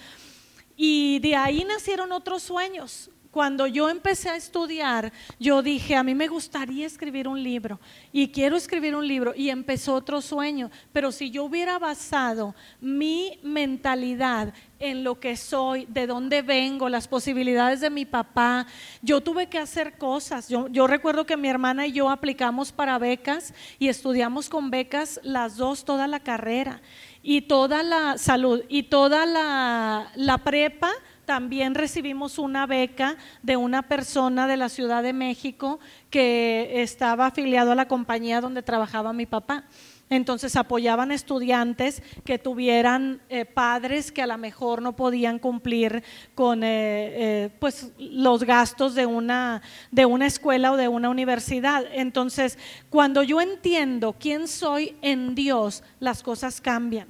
Y 0.76 1.20
de 1.20 1.36
ahí 1.36 1.64
nacieron 1.64 2.12
otros 2.12 2.44
sueños 2.44 3.10
cuando 3.34 3.66
yo 3.66 3.90
empecé 3.90 4.30
a 4.30 4.36
estudiar, 4.36 5.12
yo 5.40 5.64
dije, 5.64 5.96
a 5.96 6.04
mí 6.04 6.14
me 6.14 6.28
gustaría 6.28 6.86
escribir 6.86 7.28
un 7.28 7.42
libro 7.42 7.80
y 8.12 8.28
quiero 8.28 8.56
escribir 8.56 8.96
un 8.96 9.08
libro 9.08 9.34
y 9.36 9.50
empezó 9.50 9.96
otro 9.96 10.22
sueño, 10.22 10.70
pero 10.94 11.12
si 11.12 11.32
yo 11.32 11.44
hubiera 11.44 11.80
basado 11.80 12.54
mi 12.80 13.40
mentalidad 13.42 14.54
en 14.78 15.04
lo 15.04 15.20
que 15.20 15.36
soy, 15.36 15.88
de 15.90 16.06
dónde 16.06 16.44
vengo, 16.44 16.90
las 16.90 17.08
posibilidades 17.08 17.82
de 17.82 17.90
mi 17.90 18.06
papá, 18.06 18.68
yo 19.02 19.22
tuve 19.22 19.48
que 19.48 19.58
hacer 19.58 19.98
cosas. 19.98 20.48
Yo, 20.48 20.88
recuerdo 20.88 21.26
que 21.26 21.36
mi 21.36 21.48
hermana 21.48 21.88
y 21.88 21.94
yo 21.94 22.12
aplicamos 22.12 22.72
para 22.72 23.00
becas 23.00 23.56
y 23.80 23.88
estudiamos 23.88 24.48
con 24.48 24.70
becas 24.70 25.20
las 25.24 25.58
dos 25.58 25.86
toda 25.86 26.06
la 26.06 26.20
carrera 26.20 26.82
y 27.24 27.42
toda 27.42 27.82
la 27.82 28.20
salud 28.20 28.62
y 28.70 28.84
toda 28.84 29.26
la, 29.26 30.12
la 30.16 30.38
prepa 30.40 30.92
también 31.26 31.76
recibimos 31.76 32.38
una 32.38 32.66
beca 32.66 33.18
de 33.42 33.58
una 33.58 33.84
persona 33.84 34.48
de 34.48 34.58
la 34.58 34.70
Ciudad 34.70 35.04
de 35.04 35.14
México 35.14 35.80
que 36.10 36.82
estaba 36.82 37.28
afiliado 37.28 37.72
a 37.72 37.76
la 37.76 37.88
compañía 37.88 38.42
donde 38.42 38.62
trabajaba 38.62 39.14
mi 39.14 39.26
papá. 39.26 39.66
Entonces 40.10 40.56
apoyaban 40.56 41.12
estudiantes 41.12 42.04
que 42.24 42.38
tuvieran 42.38 43.22
eh, 43.30 43.46
padres 43.46 44.12
que 44.12 44.22
a 44.22 44.28
lo 44.28 44.38
mejor 44.38 44.82
no 44.82 44.96
podían 44.96 45.40
cumplir 45.40 46.04
con 46.36 46.64
eh, 46.64 46.68
eh, 46.68 47.50
pues, 47.60 47.92
los 47.98 48.44
gastos 48.44 48.96
de 48.96 49.06
una, 49.06 49.62
de 49.92 50.06
una 50.06 50.28
escuela 50.28 50.72
o 50.72 50.78
de 50.78 50.88
una 50.88 51.10
universidad. 51.10 51.86
Entonces, 51.94 52.60
cuando 52.90 53.24
yo 53.24 53.42
entiendo 53.42 54.16
quién 54.20 54.48
soy 54.48 54.96
en 55.02 55.36
Dios, 55.36 55.84
las 56.00 56.22
cosas 56.22 56.62
cambian. 56.62 57.08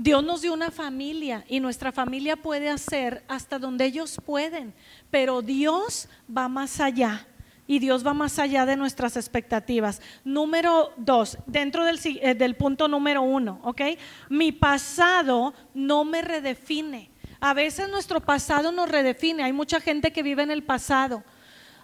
Dios 0.00 0.22
nos 0.22 0.42
dio 0.42 0.52
una 0.54 0.70
familia 0.70 1.44
y 1.48 1.58
nuestra 1.58 1.90
familia 1.90 2.36
puede 2.36 2.70
hacer 2.70 3.24
hasta 3.26 3.58
donde 3.58 3.84
ellos 3.84 4.20
pueden, 4.24 4.72
pero 5.10 5.42
Dios 5.42 6.08
va 6.34 6.48
más 6.48 6.78
allá 6.78 7.26
y 7.66 7.80
Dios 7.80 8.06
va 8.06 8.14
más 8.14 8.38
allá 8.38 8.64
de 8.64 8.76
nuestras 8.76 9.16
expectativas. 9.16 10.00
Número 10.22 10.92
dos, 10.98 11.36
dentro 11.46 11.84
del, 11.84 11.98
eh, 12.04 12.54
punto 12.54 12.86
número 12.86 13.22
uno, 13.22 13.58
¿ok? 13.64 13.82
Mi 14.28 14.52
pasado 14.52 15.52
no 15.74 16.04
me 16.04 16.22
redefine. 16.22 17.10
A 17.40 17.52
veces 17.52 17.88
nuestro 17.88 18.20
pasado 18.20 18.70
nos 18.70 18.88
redefine. 18.88 19.42
Hay 19.42 19.52
mucha 19.52 19.80
gente 19.80 20.12
que 20.12 20.22
vive 20.22 20.44
en 20.44 20.52
el 20.52 20.62
pasado. 20.62 21.24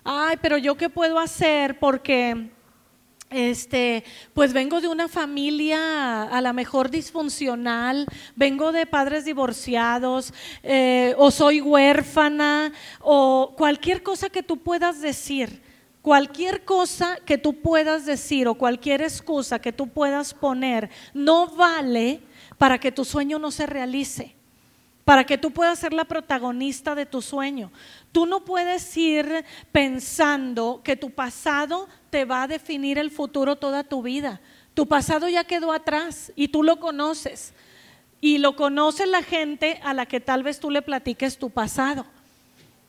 Ay, 0.05 0.37
pero 0.41 0.57
yo 0.57 0.77
qué 0.77 0.89
puedo 0.89 1.19
hacer 1.19 1.81
porque 1.81 2.53
este, 3.35 4.05
pues 4.33 4.53
vengo 4.53 4.81
de 4.81 4.89
una 4.89 5.09
familia 5.09 6.23
a 6.23 6.41
la 6.41 6.53
mejor 6.53 6.91
disfuncional, 6.91 8.07
vengo 8.37 8.71
de 8.71 8.87
padres 8.87 9.25
divorciados, 9.25 10.33
eh, 10.63 11.15
o 11.19 11.31
soy 11.31 11.61
huérfana, 11.61 12.73
o 13.01 13.55
cualquier 13.57 14.03
cosa 14.03 14.31
que 14.31 14.43
tú 14.43 14.59
puedas 14.59 15.01
decir, 15.01 15.63
cualquier 16.01 16.65
cosa 16.65 17.19
que 17.25 17.37
tú 17.37 17.61
puedas 17.61 18.07
decir 18.07 18.47
o 18.47 18.55
cualquier 18.55 19.03
excusa 19.03 19.59
que 19.59 19.73
tú 19.73 19.89
puedas 19.89 20.33
poner, 20.33 20.91
no 21.13 21.49
vale 21.49 22.21
para 22.57 22.79
que 22.79 22.93
tu 22.93 23.05
sueño 23.05 23.39
no 23.39 23.51
se 23.51 23.67
realice 23.67 24.34
para 25.05 25.25
que 25.25 25.39
tú 25.39 25.51
puedas 25.51 25.79
ser 25.79 25.93
la 25.93 26.05
protagonista 26.05 26.95
de 26.95 27.07
tu 27.07 27.21
sueño. 27.21 27.71
Tú 28.11 28.27
no 28.27 28.45
puedes 28.45 28.97
ir 28.97 29.45
pensando 29.71 30.81
que 30.83 30.97
tu 30.97 31.11
pasado 31.11 31.89
te 32.11 32.25
va 32.25 32.45
a 32.45 32.49
definir 32.49 32.99
el 32.99 33.11
futuro 33.11 33.57
toda 33.57 33.85
tu 33.85 34.03
vida. 34.03 34.41
Tu 34.73 34.89
pasado 34.89 35.29
ya 35.29 35.45
quedó 35.45 35.73
atrás 35.73 36.33
y 36.35 36.49
tú 36.49 36.63
lo 36.63 36.81
conoces. 36.81 37.53
Y 38.21 38.39
lo 38.39 38.57
conoce 38.57 39.07
la 39.07 39.23
gente 39.23 39.81
a 39.85 39.93
la 39.93 40.07
que 40.07 40.21
tal 40.21 40.43
vez 40.43 40.59
tú 40.59 40.71
le 40.71 40.81
platiques 40.81 41.37
tu 41.37 41.51
pasado. 41.51 42.07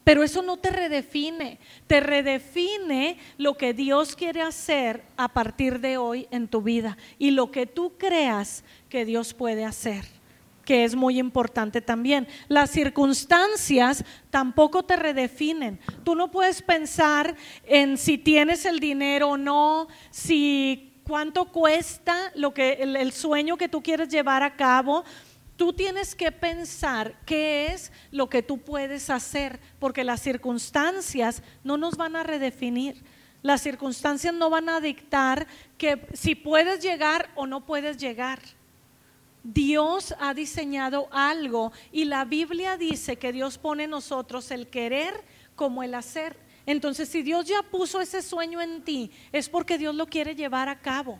Pero 0.05 0.23
eso 0.23 0.41
no 0.43 0.57
te 0.57 0.69
redefine, 0.69 1.57
te 1.87 1.99
redefine 1.99 3.17
lo 3.37 3.57
que 3.57 3.73
Dios 3.73 4.15
quiere 4.15 4.43
hacer 4.43 5.03
a 5.17 5.27
partir 5.27 5.79
de 5.79 5.97
hoy 5.97 6.27
en 6.29 6.47
tu 6.47 6.61
vida 6.61 6.95
y 7.17 7.31
lo 7.31 7.51
que 7.51 7.65
tú 7.65 7.93
creas 7.97 8.63
que 8.87 9.03
Dios 9.03 9.33
puede 9.33 9.65
hacer. 9.65 10.05
Que 10.65 10.83
es 10.83 10.95
muy 10.95 11.19
importante 11.19 11.79
también. 11.79 12.27
Las 12.47 12.71
circunstancias 12.71 14.03
tampoco 14.29 14.83
te 14.83 14.95
redefinen. 14.95 15.79
Tú 16.03 16.15
no 16.15 16.31
puedes 16.31 16.61
pensar 16.61 17.35
en 17.65 17.97
si 17.97 18.17
tienes 18.17 18.65
el 18.65 18.79
dinero 18.79 19.29
o 19.29 19.37
no, 19.37 19.87
si 20.09 20.91
cuánto 21.05 21.45
cuesta 21.45 22.31
lo 22.35 22.53
que 22.53 22.73
el, 22.73 23.11
sueño 23.11 23.57
que 23.57 23.69
tú 23.69 23.81
quieres 23.81 24.09
llevar 24.09 24.43
a 24.43 24.55
cabo. 24.55 25.05
Tú 25.55 25.71
tienes 25.71 26.15
que 26.15 26.33
pensar 26.33 27.15
qué 27.25 27.67
es 27.67 27.93
lo 28.11 28.29
que 28.29 28.43
tú 28.43 28.57
puedes 28.57 29.09
hacer, 29.09 29.61
porque 29.79 30.03
las 30.03 30.21
circunstancias 30.21 31.41
no 31.63 31.77
nos 31.77 31.95
van 31.95 32.17
a 32.17 32.23
redefinir. 32.23 33.01
Las 33.41 33.61
circunstancias 33.61 34.33
no 34.33 34.49
van 34.49 34.67
a 34.67 34.81
dictar 34.81 35.47
que 35.77 36.07
si 36.13 36.35
puedes 36.35 36.83
llegar 36.83 37.29
o 37.35 37.47
no 37.47 37.65
puedes 37.65 37.97
llegar. 37.97 38.39
Dios 39.45 40.15
ha 40.19 40.33
diseñado 40.33 41.07
algo 41.11 41.71
y 41.91 42.05
la 42.05 42.25
Biblia 42.25 42.77
dice 42.77 43.17
que 43.17 43.31
Dios 43.31 43.59
pone 43.59 43.83
en 43.83 43.91
nosotros 43.91 44.49
el 44.49 44.67
querer 44.67 45.13
como 45.55 45.83
el 45.83 45.93
hacer. 45.93 46.35
Entonces, 46.65 47.09
si 47.09 47.21
Dios 47.21 47.45
ya 47.45 47.61
puso 47.61 48.01
ese 48.01 48.23
sueño 48.23 48.59
en 48.59 48.81
ti, 48.83 49.11
es 49.31 49.47
porque 49.47 49.77
Dios 49.77 49.93
lo 49.93 50.07
quiere 50.07 50.33
llevar 50.33 50.67
a 50.67 50.79
cabo. 50.79 51.19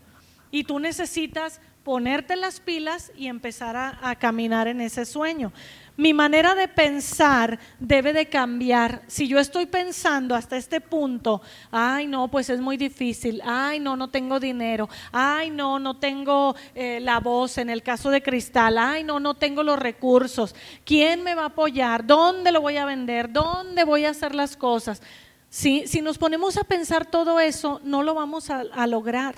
Y 0.50 0.64
tú 0.64 0.80
necesitas 0.80 1.62
ponerte 1.84 2.36
las 2.36 2.60
pilas 2.60 3.12
y 3.16 3.28
empezar 3.28 3.78
a, 3.78 4.16
caminar 4.16 4.68
en 4.68 4.82
ese 4.82 5.06
sueño. 5.06 5.54
Mi 5.97 6.13
manera 6.13 6.55
de 6.55 6.67
pensar 6.67 7.58
debe 7.79 8.12
de 8.12 8.27
cambiar. 8.27 9.03
Si 9.08 9.29
yo 9.29 9.39
estoy 9.39 9.65
pensando 9.65 10.36
hasta 10.36 10.58
este 10.58 10.81
punto, 10.81 11.41
ay 11.71 12.05
no, 12.08 12.27
pues 12.29 12.49
es 12.49 12.60
muy 12.60 12.75
difícil, 12.75 13.41
ay 13.45 13.79
no, 13.79 13.95
no 13.95 14.10
tengo 14.10 14.41
dinero, 14.41 14.89
ay 15.13 15.51
no, 15.51 15.79
no 15.79 15.97
tengo 15.97 16.53
eh, 16.73 16.99
la 17.01 17.21
voz 17.21 17.58
en 17.60 17.69
el 17.69 17.81
caso 17.81 18.10
de 18.10 18.21
Cristal, 18.21 18.77
ay 18.77 19.05
no, 19.05 19.21
no 19.21 19.36
tengo 19.36 19.63
los 19.63 19.79
recursos, 19.79 20.53
¿quién 20.84 21.23
me 21.23 21.34
va 21.34 21.43
a 21.43 21.47
apoyar? 21.47 22.05
¿Dónde 22.05 22.51
lo 22.51 22.60
voy 22.60 22.75
a 22.75 22.86
vender? 22.86 23.31
¿Dónde 23.31 23.86
voy 23.86 24.03
a 24.03 24.10
hacer 24.10 24.36
las 24.36 24.58
cosas? 24.58 25.01
Si, 25.49 25.88
si 25.88 26.01
nos 26.01 26.17
ponemos 26.17 26.58
a 26.58 26.65
pensar 26.65 27.05
todo 27.05 27.39
eso, 27.39 27.79
no 27.86 28.03
lo 28.03 28.13
vamos 28.13 28.49
a 28.49 28.88
lograr. 28.88 29.36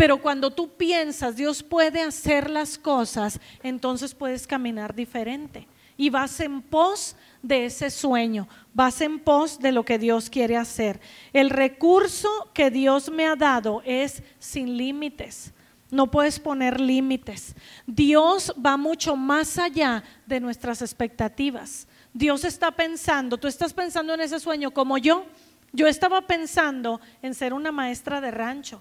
Pero 0.00 0.16
cuando 0.16 0.50
tú 0.50 0.70
piensas, 0.78 1.36
Dios 1.36 1.62
puede 1.62 2.00
hacer 2.00 2.48
las 2.48 2.78
cosas, 2.78 3.38
entonces 3.62 4.14
puedes 4.14 4.46
caminar 4.46 4.94
diferente. 4.94 5.68
Y 5.98 6.08
vas 6.08 6.40
en 6.40 6.62
pos 6.62 7.16
de 7.42 7.66
ese 7.66 7.90
sueño, 7.90 8.48
vas 8.72 9.02
en 9.02 9.18
pos 9.20 9.58
de 9.58 9.72
lo 9.72 9.84
que 9.84 9.98
Dios 9.98 10.30
quiere 10.30 10.56
hacer. 10.56 10.98
El 11.34 11.50
recurso 11.50 12.30
que 12.54 12.70
Dios 12.70 13.10
me 13.10 13.26
ha 13.26 13.36
dado 13.36 13.82
es 13.84 14.22
sin 14.38 14.78
límites. 14.78 15.52
No 15.90 16.10
puedes 16.10 16.40
poner 16.40 16.80
límites. 16.80 17.54
Dios 17.86 18.54
va 18.56 18.78
mucho 18.78 19.16
más 19.16 19.58
allá 19.58 20.02
de 20.24 20.40
nuestras 20.40 20.80
expectativas. 20.80 21.86
Dios 22.14 22.44
está 22.44 22.70
pensando, 22.70 23.36
tú 23.36 23.48
estás 23.48 23.74
pensando 23.74 24.14
en 24.14 24.22
ese 24.22 24.40
sueño 24.40 24.70
como 24.70 24.96
yo. 24.96 25.26
Yo 25.74 25.86
estaba 25.86 26.26
pensando 26.26 27.02
en 27.20 27.34
ser 27.34 27.52
una 27.52 27.70
maestra 27.70 28.22
de 28.22 28.30
rancho. 28.30 28.80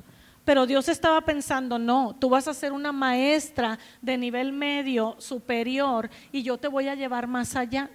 Pero 0.49 0.65
Dios 0.65 0.89
estaba 0.89 1.21
pensando, 1.21 1.77
no, 1.77 2.15
tú 2.19 2.27
vas 2.27 2.47
a 2.47 2.55
ser 2.55 2.71
una 2.71 2.91
maestra 2.91 3.77
de 4.01 4.17
nivel 4.17 4.51
medio, 4.51 5.15
superior, 5.19 6.09
y 6.31 6.41
yo 6.41 6.57
te 6.57 6.67
voy 6.67 6.87
a 6.87 6.95
llevar 6.95 7.27
más 7.27 7.55
allá. 7.55 7.91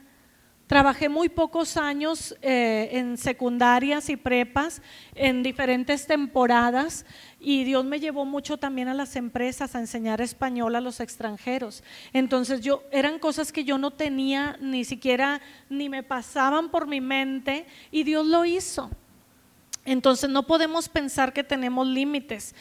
Trabajé 0.69 1.09
muy 1.09 1.29
pocos 1.29 1.77
años 1.77 2.37
eh, 2.43 2.91
en 2.93 3.19
secundarias 3.19 4.09
y 4.09 4.17
prepas, 4.17 4.83
en 5.17 5.43
diferentes 5.43 6.07
temporadas, 6.07 7.07
y 7.41 7.65
Dios 7.65 7.85
me 7.85 7.99
llevó 7.99 8.25
mucho 8.25 8.57
también 8.57 8.87
a 8.87 8.95
las 8.95 9.17
empresas 9.17 9.75
a 9.75 9.81
enseñar 9.81 10.21
español 10.21 10.77
a 10.77 10.81
los 10.81 11.01
extranjeros. 11.01 11.83
Entonces 12.13 12.61
yo 12.61 12.85
eran 12.93 13.19
cosas 13.19 13.51
que 13.51 13.65
yo 13.65 13.79
no 13.79 13.91
tenía 13.91 14.57
ni 14.61 14.85
siquiera 14.85 15.41
ni 15.69 15.89
me 15.89 16.05
pasaban 16.05 16.71
por 16.71 16.87
mi 16.87 17.01
mente 17.01 17.67
y 17.91 18.05
Dios 18.05 18.25
lo 18.25 18.45
hizo. 18.45 18.93
Entonces 19.85 20.31
no 20.31 20.47
podemos 20.47 20.89
pensar 20.89 21.33
que 21.33 21.45
tenemos 21.45 21.87
límites. 21.87 22.55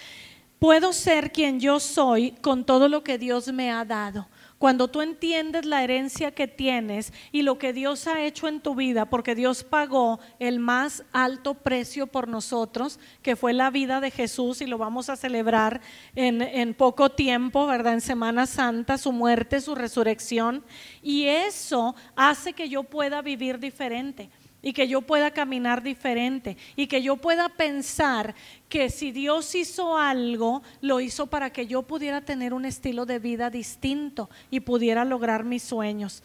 Puedo 0.59 0.93
ser 0.93 1.33
quien 1.33 1.59
yo 1.59 1.81
soy 1.81 2.31
con 2.31 2.63
todo 2.63 2.87
lo 2.87 3.03
que 3.03 3.17
Dios 3.17 3.51
me 3.51 3.69
ha 3.69 3.83
dado. 3.83 4.29
Cuando 4.63 4.87
tú 4.87 5.01
entiendes 5.01 5.65
la 5.65 5.83
herencia 5.83 6.31
que 6.31 6.47
tienes 6.47 7.11
y 7.33 7.41
lo 7.41 7.57
que 7.57 7.73
Dios 7.73 8.07
ha 8.07 8.23
hecho 8.23 8.47
en 8.47 8.61
tu 8.61 8.73
vida, 8.73 9.09
porque 9.09 9.35
Dios 9.35 9.65
pagó 9.65 10.21
el 10.39 10.59
más 10.59 11.03
alto 11.11 11.55
precio 11.55 12.07
por 12.07 12.29
nosotros, 12.29 12.97
que 13.21 13.35
fue 13.35 13.51
la 13.51 13.71
vida 13.71 13.99
de 13.99 14.09
Jesús, 14.09 14.61
y 14.61 14.65
lo 14.65 14.77
vamos 14.77 15.09
a 15.09 15.17
celebrar 15.17 15.81
en, 16.15 16.73
poco 16.75 17.09
tiempo, 17.09 17.67
¿verdad? 17.67 17.95
En 17.95 17.99
Semana 17.99 18.45
Santa, 18.45 18.97
su 18.97 19.11
muerte, 19.11 19.59
su 19.59 19.75
resurrección, 19.75 20.63
y 21.01 21.25
eso 21.25 21.93
hace 22.15 22.53
que 22.53 22.69
yo 22.69 22.83
pueda 22.83 23.21
vivir 23.21 23.59
diferente 23.59 24.29
y 24.63 24.71
que 24.71 24.87
yo 24.87 25.01
pueda 25.01 25.31
caminar 25.31 25.83
diferente 25.83 26.57
y 26.77 26.87
que 26.87 27.03
yo 27.03 27.17
pueda 27.17 27.49
pensar 27.49 28.33
que 28.69 28.89
si 28.89 29.11
Dios 29.11 29.53
hizo 29.53 29.97
algo, 29.97 30.63
lo 30.81 31.01
hizo 31.01 31.27
para 31.27 31.51
que 31.51 31.67
yo 31.67 31.83
pudiera 31.83 32.21
tener 32.21 32.53
un 32.53 32.65
estilo 32.65 33.05
de 33.05 33.19
vida 33.19 33.49
distinto 33.49 34.29
y 34.49 34.61
pudiera 34.61 35.03
lograr 35.03 35.43
mis 35.43 35.63
sueños. 35.63 36.23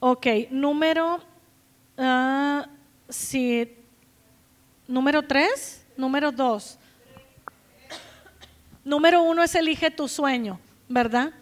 Ok, 0.00 0.26
número, 0.50 1.20
uh, 1.96 2.62
número 4.88 5.22
tres, 5.22 5.86
número 5.96 6.32
dos. 6.32 6.78
Número 8.84 9.22
uno 9.22 9.42
es 9.42 9.54
elige 9.54 9.90
tu 9.90 10.08
sueño, 10.08 10.58
¿verdad? 10.88 11.32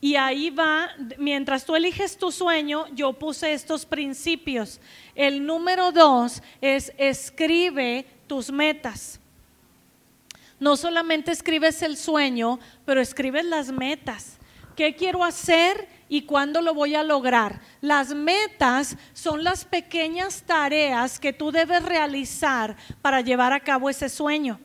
Y 0.00 0.16
ahí 0.16 0.50
va, 0.50 0.90
mientras 1.18 1.64
tú 1.64 1.74
eliges 1.74 2.18
tu 2.18 2.30
sueño, 2.30 2.86
yo 2.92 3.14
puse 3.14 3.52
estos 3.52 3.86
principios. 3.86 4.80
El 5.14 5.44
número 5.44 5.90
dos 5.90 6.42
es 6.60 6.92
escribe 6.98 8.06
tus 8.26 8.50
metas. 8.50 9.18
No 10.58 10.76
solamente 10.76 11.32
escribes 11.32 11.82
el 11.82 11.96
sueño, 11.96 12.58
pero 12.84 13.00
escribes 13.00 13.44
las 13.44 13.70
metas. 13.70 14.38
¿Qué 14.74 14.94
quiero 14.94 15.24
hacer 15.24 15.88
y 16.08 16.22
cuándo 16.22 16.60
lo 16.60 16.74
voy 16.74 16.94
a 16.94 17.02
lograr? 17.02 17.60
Las 17.80 18.14
metas 18.14 18.96
son 19.14 19.42
las 19.42 19.64
pequeñas 19.64 20.42
tareas 20.42 21.18
que 21.18 21.32
tú 21.32 21.50
debes 21.50 21.82
realizar 21.82 22.76
para 23.00 23.22
llevar 23.22 23.54
a 23.54 23.60
cabo 23.60 23.88
ese 23.88 24.08
sueño. 24.08 24.60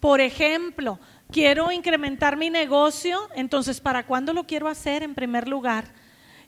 Por 0.00 0.20
ejemplo, 0.20 1.00
quiero 1.30 1.70
incrementar 1.70 2.36
mi 2.36 2.50
negocio, 2.50 3.28
entonces, 3.34 3.80
¿para 3.80 4.06
cuándo 4.06 4.32
lo 4.32 4.46
quiero 4.46 4.68
hacer 4.68 5.02
en 5.02 5.14
primer 5.14 5.48
lugar? 5.48 5.92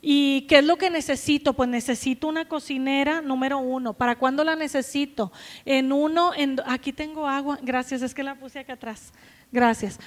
¿Y 0.01 0.41
qué 0.47 0.59
es 0.59 0.65
lo 0.65 0.77
que 0.77 0.89
necesito? 0.89 1.53
Pues 1.53 1.69
necesito 1.69 2.27
una 2.27 2.47
cocinera 2.47 3.21
número 3.21 3.59
uno. 3.59 3.93
¿Para 3.93 4.17
cuándo 4.17 4.43
la 4.43 4.55
necesito? 4.55 5.31
En 5.63 5.91
uno, 5.91 6.33
en, 6.35 6.59
aquí 6.65 6.91
tengo 6.91 7.27
agua, 7.27 7.59
gracias, 7.61 8.01
es 8.01 8.13
que 8.13 8.23
la 8.23 8.35
puse 8.35 8.59
acá 8.59 8.73
atrás. 8.73 9.13
Gracias. 9.51 9.99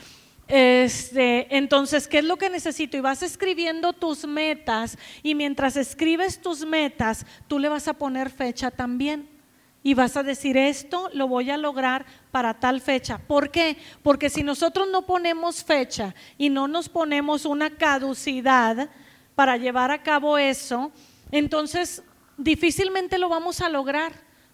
Este, 0.48 1.56
entonces, 1.56 2.08
¿qué 2.08 2.18
es 2.18 2.24
lo 2.24 2.36
que 2.36 2.50
necesito? 2.50 2.96
Y 2.96 3.00
vas 3.00 3.22
escribiendo 3.22 3.92
tus 3.92 4.26
metas 4.26 4.98
y 5.22 5.34
mientras 5.34 5.76
escribes 5.76 6.42
tus 6.42 6.66
metas, 6.66 7.24
tú 7.46 7.58
le 7.58 7.68
vas 7.68 7.88
a 7.88 7.94
poner 7.94 8.30
fecha 8.30 8.70
también 8.70 9.33
y 9.86 9.92
vas 9.92 10.16
a 10.16 10.22
decir 10.22 10.56
esto 10.56 11.10
lo 11.12 11.28
voy 11.28 11.50
a 11.50 11.58
lograr 11.58 12.06
para 12.32 12.58
tal 12.58 12.80
fecha. 12.80 13.18
¿Por 13.18 13.50
qué? 13.50 13.76
Porque 14.02 14.30
si 14.30 14.42
nosotros 14.42 14.88
no 14.90 15.02
ponemos 15.02 15.62
fecha 15.62 16.14
y 16.38 16.48
no 16.48 16.66
nos 16.66 16.88
ponemos 16.88 17.44
una 17.44 17.68
caducidad 17.68 18.88
para 19.34 19.58
llevar 19.58 19.90
a 19.90 20.02
cabo 20.02 20.38
eso, 20.38 20.90
entonces 21.30 22.02
difícilmente 22.38 23.18
lo 23.18 23.28
vamos 23.28 23.60
a 23.60 23.68
lograr. 23.68 24.12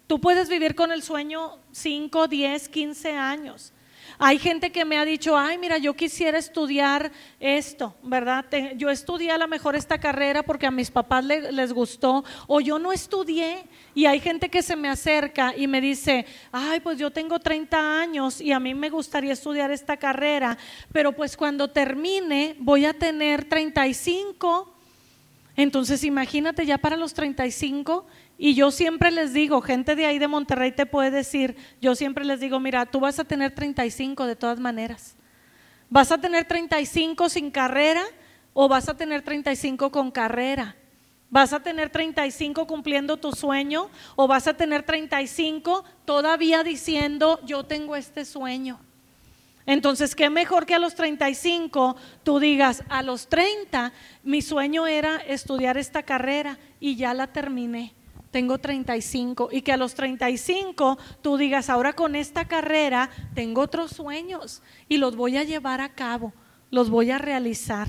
Tú 0.08 0.20
puedes 0.20 0.48
vivir 0.48 0.74
con 0.74 0.90
el 0.90 1.02
sueño 1.02 1.58
5, 1.70 2.26
10, 2.26 2.68
15 2.68 3.12
años 3.12 3.72
hay 4.18 4.38
gente 4.38 4.70
que 4.70 4.84
me 4.84 4.98
ha 4.98 5.04
dicho, 5.04 5.36
ay, 5.36 5.58
mira, 5.58 5.78
yo 5.78 5.94
quisiera 5.94 6.38
estudiar 6.38 7.10
esto, 7.38 7.94
¿verdad? 8.02 8.44
yo 8.76 8.90
estudié 8.90 9.30
a 9.30 9.38
lo 9.38 9.48
mejor 9.48 9.76
esta 9.76 9.98
carrera 9.98 10.42
porque 10.42 10.66
a 10.66 10.70
mis 10.70 10.90
papás 10.90 11.24
les 11.24 11.72
gustó, 11.72 12.24
o 12.46 12.60
yo 12.60 12.78
no 12.78 12.92
estudié. 12.92 13.64
Y 13.94 14.06
hay 14.06 14.20
gente 14.20 14.48
que 14.48 14.62
se 14.62 14.76
me 14.76 14.88
acerca 14.88 15.54
y 15.56 15.66
me 15.66 15.80
dice, 15.80 16.26
ay, 16.52 16.80
pues 16.80 16.98
yo 16.98 17.10
tengo 17.10 17.38
30 17.40 18.00
años 18.00 18.40
y 18.40 18.52
a 18.52 18.60
mí 18.60 18.74
me 18.74 18.90
gustaría 18.90 19.32
estudiar 19.32 19.70
esta 19.70 19.96
carrera, 19.96 20.56
pero 20.92 21.12
pues 21.12 21.36
cuando 21.36 21.68
termine 21.68 22.56
voy 22.58 22.84
a 22.84 22.92
tener 22.92 23.44
35. 23.44 24.74
Entonces 25.56 26.04
imagínate 26.04 26.64
ya 26.64 26.78
para 26.78 26.96
los 26.96 27.12
35 27.12 28.06
y 28.42 28.54
yo 28.54 28.70
siempre 28.70 29.10
les 29.10 29.34
digo, 29.34 29.60
gente 29.60 29.94
de 29.94 30.06
ahí 30.06 30.18
de 30.18 30.26
Monterrey 30.26 30.72
te 30.72 30.86
puede 30.86 31.10
decir, 31.10 31.56
yo 31.78 31.94
siempre 31.94 32.24
les 32.24 32.40
digo, 32.40 32.58
mira, 32.58 32.86
tú 32.86 32.98
vas 32.98 33.18
a 33.18 33.24
tener 33.24 33.54
35 33.54 34.24
de 34.24 34.34
todas 34.34 34.58
maneras. 34.58 35.14
¿Vas 35.90 36.10
a 36.10 36.16
tener 36.16 36.46
35 36.46 37.28
sin 37.28 37.50
carrera 37.50 38.02
o 38.54 38.66
vas 38.66 38.88
a 38.88 38.96
tener 38.96 39.20
35 39.20 39.92
con 39.92 40.10
carrera? 40.10 40.74
¿Vas 41.28 41.52
a 41.52 41.60
tener 41.60 41.90
35 41.90 42.66
cumpliendo 42.66 43.18
tu 43.18 43.32
sueño 43.32 43.90
o 44.16 44.26
vas 44.26 44.46
a 44.46 44.54
tener 44.54 44.84
35 44.84 45.84
todavía 46.06 46.62
diciendo, 46.62 47.40
yo 47.44 47.64
tengo 47.64 47.94
este 47.94 48.24
sueño? 48.24 48.80
Entonces, 49.66 50.14
qué 50.14 50.30
mejor 50.30 50.64
que 50.64 50.74
a 50.74 50.78
los 50.78 50.94
35 50.94 51.94
tú 52.22 52.38
digas, 52.38 52.84
a 52.88 53.02
los 53.02 53.28
30 53.28 53.92
mi 54.24 54.40
sueño 54.40 54.86
era 54.86 55.18
estudiar 55.18 55.76
esta 55.76 56.02
carrera 56.04 56.58
y 56.80 56.96
ya 56.96 57.12
la 57.12 57.26
terminé. 57.26 57.99
Tengo 58.30 58.58
35 58.58 59.48
y 59.50 59.62
que 59.62 59.72
a 59.72 59.76
los 59.76 59.94
35 59.94 60.98
tú 61.20 61.36
digas, 61.36 61.68
ahora 61.68 61.94
con 61.94 62.14
esta 62.14 62.46
carrera 62.46 63.10
tengo 63.34 63.60
otros 63.62 63.90
sueños 63.90 64.62
y 64.88 64.98
los 64.98 65.16
voy 65.16 65.36
a 65.36 65.42
llevar 65.42 65.80
a 65.80 65.94
cabo, 65.94 66.32
los 66.70 66.90
voy 66.90 67.10
a 67.10 67.18
realizar. 67.18 67.88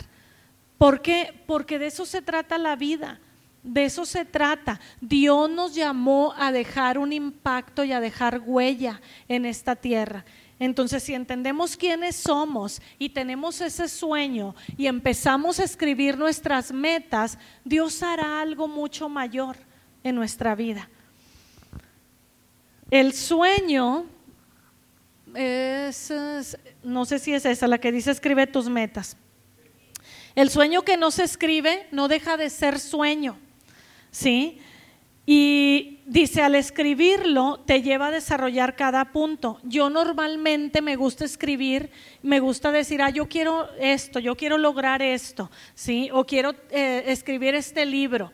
¿Por 0.79 1.01
qué? 1.01 1.43
Porque 1.45 1.77
de 1.77 1.87
eso 1.87 2.07
se 2.07 2.23
trata 2.23 2.57
la 2.57 2.75
vida. 2.75 3.19
De 3.61 3.85
eso 3.85 4.07
se 4.07 4.25
trata. 4.25 4.79
Dios 4.99 5.47
nos 5.47 5.75
llamó 5.75 6.33
a 6.35 6.51
dejar 6.51 6.97
un 6.97 7.13
impacto 7.13 7.83
y 7.83 7.91
a 7.91 7.99
dejar 7.99 8.41
huella 8.43 8.99
en 9.27 9.45
esta 9.45 9.75
tierra. 9.75 10.25
Entonces, 10.57 11.03
si 11.03 11.13
entendemos 11.13 11.77
quiénes 11.77 12.15
somos 12.15 12.81
y 12.97 13.09
tenemos 13.09 13.61
ese 13.61 13.87
sueño 13.87 14.55
y 14.75 14.87
empezamos 14.87 15.59
a 15.59 15.63
escribir 15.65 16.17
nuestras 16.17 16.71
metas, 16.71 17.37
Dios 17.63 18.01
hará 18.01 18.41
algo 18.41 18.67
mucho 18.67 19.07
mayor 19.07 19.57
en 20.03 20.15
nuestra 20.15 20.55
vida. 20.55 20.89
El 22.89 23.13
sueño 23.13 24.05
es, 25.33 26.13
no 26.83 27.05
sé 27.05 27.19
si 27.19 27.33
es 27.33 27.45
esa 27.45 27.67
la 27.67 27.77
que 27.77 27.91
dice 27.91 28.11
escribe 28.11 28.47
tus 28.47 28.69
metas. 28.69 29.17
El 30.35 30.49
sueño 30.49 30.83
que 30.83 30.97
no 30.97 31.11
se 31.11 31.23
escribe 31.23 31.87
no 31.91 32.07
deja 32.07 32.37
de 32.37 32.49
ser 32.49 32.79
sueño, 32.79 33.37
¿sí? 34.11 34.59
Y 35.25 35.99
dice, 36.05 36.41
al 36.41 36.55
escribirlo 36.55 37.59
te 37.65 37.81
lleva 37.81 38.07
a 38.07 38.11
desarrollar 38.11 38.75
cada 38.75 39.11
punto. 39.11 39.59
Yo 39.63 39.89
normalmente 39.89 40.81
me 40.81 40.95
gusta 40.95 41.25
escribir, 41.25 41.91
me 42.21 42.39
gusta 42.39 42.71
decir, 42.71 43.01
ah, 43.01 43.09
yo 43.09 43.27
quiero 43.27 43.69
esto, 43.79 44.19
yo 44.19 44.35
quiero 44.35 44.57
lograr 44.57 45.01
esto, 45.01 45.51
¿sí? 45.75 46.09
O 46.11 46.25
quiero 46.25 46.55
eh, 46.71 47.03
escribir 47.07 47.55
este 47.55 47.85
libro, 47.85 48.31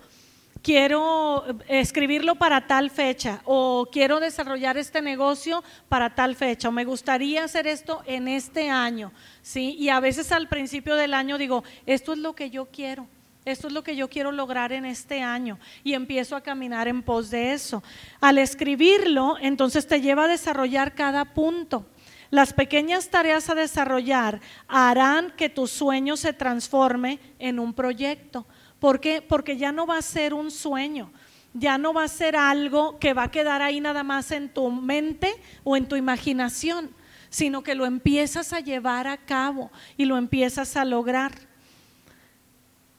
quiero 0.67 1.45
escribirlo 1.69 2.35
para 2.35 2.67
tal 2.67 2.89
fecha, 2.89 3.39
o 3.45 3.87
quiero 3.89 4.19
desarrollar 4.19 4.77
este 4.77 5.01
negocio 5.01 5.63
para 5.87 6.13
tal 6.13 6.35
fecha, 6.35 6.67
o 6.67 6.73
me 6.73 6.83
gustaría 6.83 7.45
hacer 7.45 7.67
esto 7.67 8.03
en 8.05 8.27
este 8.27 8.69
año, 8.69 9.13
¿sí? 9.41 9.77
Y 9.79 9.87
a 9.87 10.01
veces 10.01 10.33
al 10.33 10.49
principio 10.49 10.97
del 10.97 11.13
año 11.13 11.37
digo, 11.37 11.63
esto 11.85 12.11
es 12.11 12.19
lo 12.19 12.35
que 12.35 12.49
yo 12.49 12.65
quiero 12.65 13.07
esto 13.45 13.67
es 13.67 13.73
lo 13.73 13.81
que 13.81 13.95
yo 13.95 14.09
quiero 14.09 14.33
lograr 14.33 14.73
en 14.73 14.83
este 14.83 15.21
año 15.21 15.57
y 15.85 15.93
empiezo 15.93 16.35
a 16.35 16.41
caminar 16.41 16.89
en 16.89 17.01
pos 17.01 17.29
de 17.29 17.53
eso. 17.53 17.81
Al 18.19 18.39
escribirlo, 18.39 19.37
entonces 19.39 19.87
te 19.87 20.01
lleva 20.01 20.25
a 20.25 20.27
desarrollar 20.27 20.95
cada 20.95 21.33
punto. 21.33 21.85
Las 22.29 22.51
pequeñas 22.51 23.07
tareas 23.07 23.49
a 23.49 23.55
desarrollar 23.55 24.41
harán 24.67 25.31
que 25.37 25.47
tu 25.47 25.65
sueño 25.65 26.17
se 26.17 26.33
transforme 26.33 27.21
en 27.39 27.57
un 27.57 27.73
proyecto. 27.73 28.45
¿Por 28.79 28.99
qué? 28.99 29.21
Porque 29.21 29.57
ya 29.57 29.71
no 29.71 29.87
va 29.87 29.97
a 29.97 30.01
ser 30.01 30.33
un 30.33 30.51
sueño, 30.51 31.11
ya 31.53 31.77
no 31.77 31.93
va 31.93 32.03
a 32.03 32.07
ser 32.07 32.35
algo 32.35 32.99
que 32.99 33.13
va 33.13 33.23
a 33.23 33.31
quedar 33.31 33.61
ahí 33.61 33.79
nada 33.79 34.03
más 34.03 34.31
en 34.31 34.49
tu 34.49 34.69
mente 34.69 35.33
o 35.63 35.75
en 35.75 35.87
tu 35.87 35.95
imaginación, 35.95 36.91
sino 37.29 37.63
que 37.63 37.75
lo 37.75 37.85
empiezas 37.85 38.53
a 38.53 38.59
llevar 38.59 39.07
a 39.07 39.17
cabo 39.17 39.71
y 39.97 40.05
lo 40.05 40.17
empiezas 40.17 40.77
a 40.77 40.85
lograr. 40.85 41.31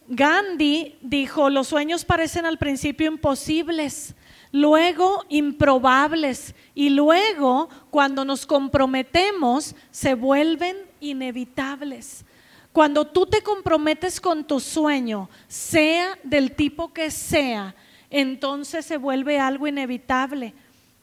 Gandhi 0.09 0.97
dijo, 1.03 1.51
los 1.51 1.69
sueños 1.69 2.05
parecen 2.05 2.47
al 2.47 2.59
principio 2.59 3.07
imposibles, 3.07 4.15
luego 4.53 5.25
improbables 5.29 6.55
y 6.75 6.91
luego 6.91 7.69
cuando 7.91 8.25
nos 8.25 8.47
comprometemos 8.47 9.77
se 9.91 10.15
vuelven 10.15 10.77
inevitables. 11.01 12.25
Cuando 12.79 13.05
tú 13.05 13.27
te 13.27 13.43
comprometes 13.43 14.21
con 14.21 14.45
tu 14.45 14.61
sueño, 14.61 15.29
sea 15.49 16.17
del 16.23 16.53
tipo 16.53 16.93
que 16.93 17.11
sea, 17.11 17.75
entonces 18.09 18.87
se 18.87 18.99
vuelve 18.99 19.41
algo 19.41 19.67
inevitable. 19.67 20.55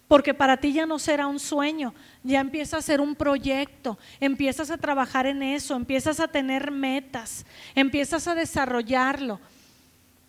Porque 0.08 0.34
para 0.34 0.56
ti 0.56 0.72
ya 0.72 0.86
no 0.86 1.00
será 1.00 1.28
un 1.28 1.38
sueño, 1.38 1.94
ya 2.24 2.40
empieza 2.40 2.78
a 2.78 2.82
ser 2.82 3.02
un 3.02 3.14
proyecto, 3.14 4.00
empiezas 4.22 4.72
a 4.72 4.78
trabajar 4.78 5.26
en 5.26 5.44
eso, 5.44 5.76
empiezas 5.76 6.22
a 6.22 6.30
tener 6.30 6.72
metas, 6.72 7.46
empiezas 7.76 8.26
a 8.30 8.36
desarrollarlo. 8.36 9.42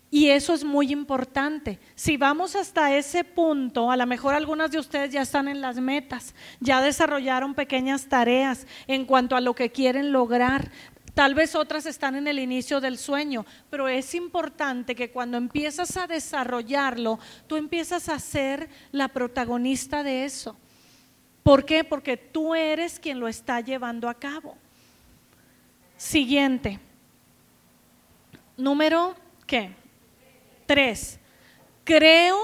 Y 0.09 0.29
eso 0.29 0.53
es 0.53 0.65
muy 0.65 0.91
importante. 0.91 1.79
Si 1.95 2.17
vamos 2.17 2.57
hasta 2.57 2.93
ese 2.95 3.23
punto, 3.23 3.89
a 3.89 3.95
lo 3.95 4.05
mejor 4.05 4.35
algunas 4.35 4.71
de 4.71 4.79
ustedes 4.79 5.11
ya 5.11 5.21
están 5.21 5.47
en 5.47 5.61
las 5.61 5.77
metas, 5.77 6.35
ya 6.59 6.81
desarrollaron 6.81 7.53
pequeñas 7.53 8.07
tareas 8.07 8.67
en 8.87 9.05
cuanto 9.05 9.37
a 9.37 9.41
lo 9.41 9.53
que 9.53 9.69
quieren 9.69 10.11
lograr, 10.11 10.71
Tal 11.17 11.33
vez 11.33 11.55
otras 11.55 11.87
están 11.87 12.13
en 12.13 12.27
el 12.27 12.37
inicio 12.37 12.79
del 12.79 12.99
sueño, 12.99 13.43
pero 13.71 13.87
es 13.87 14.13
importante 14.13 14.93
que 14.93 15.09
cuando 15.09 15.35
empiezas 15.35 15.97
a 15.97 16.05
desarrollarlo, 16.05 17.17
tú 17.47 17.55
empiezas 17.55 18.07
a 18.07 18.19
ser 18.19 18.69
la 18.91 19.07
protagonista 19.07 20.03
de 20.03 20.25
eso. 20.25 20.55
¿Por 21.41 21.65
qué? 21.65 21.83
Porque 21.83 22.17
tú 22.17 22.53
eres 22.53 22.99
quien 22.99 23.19
lo 23.19 23.27
está 23.27 23.61
llevando 23.61 24.07
a 24.07 24.13
cabo. 24.13 24.57
Siguiente. 25.95 26.79
Número, 28.55 29.15
¿qué? 29.47 29.71
Tres. 30.67 31.19
Creo 31.83 32.37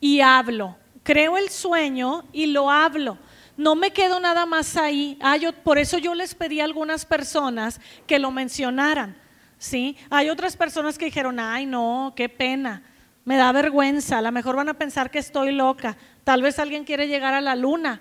y 0.00 0.20
hablo. 0.20 0.76
Creo 1.02 1.38
el 1.38 1.48
sueño 1.48 2.26
y 2.34 2.44
lo 2.44 2.70
hablo 2.70 3.16
no 3.58 3.74
me 3.74 3.90
quedo 3.90 4.20
nada 4.20 4.46
más 4.46 4.76
ahí. 4.76 5.18
Ah, 5.20 5.36
por 5.62 5.78
eso 5.78 5.98
yo 5.98 6.14
les 6.14 6.34
pedí 6.34 6.60
a 6.60 6.64
algunas 6.64 7.04
personas 7.04 7.80
que 8.06 8.18
lo 8.18 8.30
mencionaran. 8.30 9.16
¿sí? 9.58 9.96
Hay 10.08 10.30
otras 10.30 10.56
personas 10.56 10.96
que 10.96 11.06
dijeron, 11.06 11.38
ay, 11.38 11.66
no, 11.66 12.14
qué 12.16 12.28
pena, 12.28 12.82
me 13.24 13.36
da 13.36 13.52
vergüenza, 13.52 14.18
a 14.18 14.22
lo 14.22 14.32
mejor 14.32 14.56
van 14.56 14.70
a 14.70 14.78
pensar 14.78 15.10
que 15.10 15.18
estoy 15.18 15.52
loca. 15.52 15.98
Tal 16.24 16.40
vez 16.40 16.58
alguien 16.58 16.84
quiere 16.84 17.08
llegar 17.08 17.34
a 17.34 17.40
la 17.40 17.56
luna. 17.56 18.00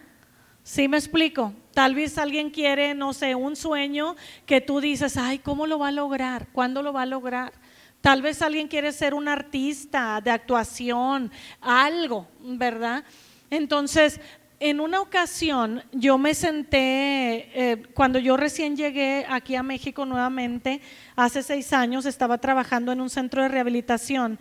¿Sí 0.64 0.88
me 0.88 0.98
explico? 0.98 1.54
Tal 1.74 1.96
vez 1.96 2.18
alguien 2.18 2.50
quiere, 2.50 2.94
no 2.94 3.14
sé, 3.14 3.36
un 3.36 3.56
sueño 3.56 4.16
que 4.46 4.62
tú 4.62 4.80
dices, 4.80 5.18
ay, 5.18 5.40
¿cómo 5.40 5.66
lo 5.66 5.80
va 5.80 5.90
a 5.90 5.92
lograr? 5.92 6.48
¿Cuándo 6.52 6.84
lo 6.84 6.94
va 6.94 7.02
a 7.04 7.06
lograr? 7.06 7.54
Tal 8.02 8.22
vez 8.22 8.42
alguien 8.42 8.68
quiere 8.68 8.92
ser 8.92 9.14
un 9.14 9.28
artista 9.28 10.22
de 10.22 10.30
actuación, 10.30 11.32
algo, 11.62 12.28
¿verdad? 12.42 13.04
Entonces, 13.50 14.20
en 14.60 14.80
una 14.80 15.02
ocasión 15.02 15.84
yo 15.92 16.18
me 16.18 16.34
senté, 16.34 17.50
eh, 17.54 17.84
cuando 17.94 18.18
yo 18.20 18.38
recién 18.38 18.76
llegué 18.76 19.26
aquí 19.30 19.56
a 19.56 19.64
México 19.64 20.06
nuevamente, 20.06 20.82
hace 21.16 21.44
seis 21.44 21.74
años, 21.74 22.06
estaba 22.06 22.40
trabajando 22.40 22.92
en 22.92 23.02
un 23.02 23.10
centro 23.10 23.44
de 23.44 23.50
rehabilitación 23.50 24.40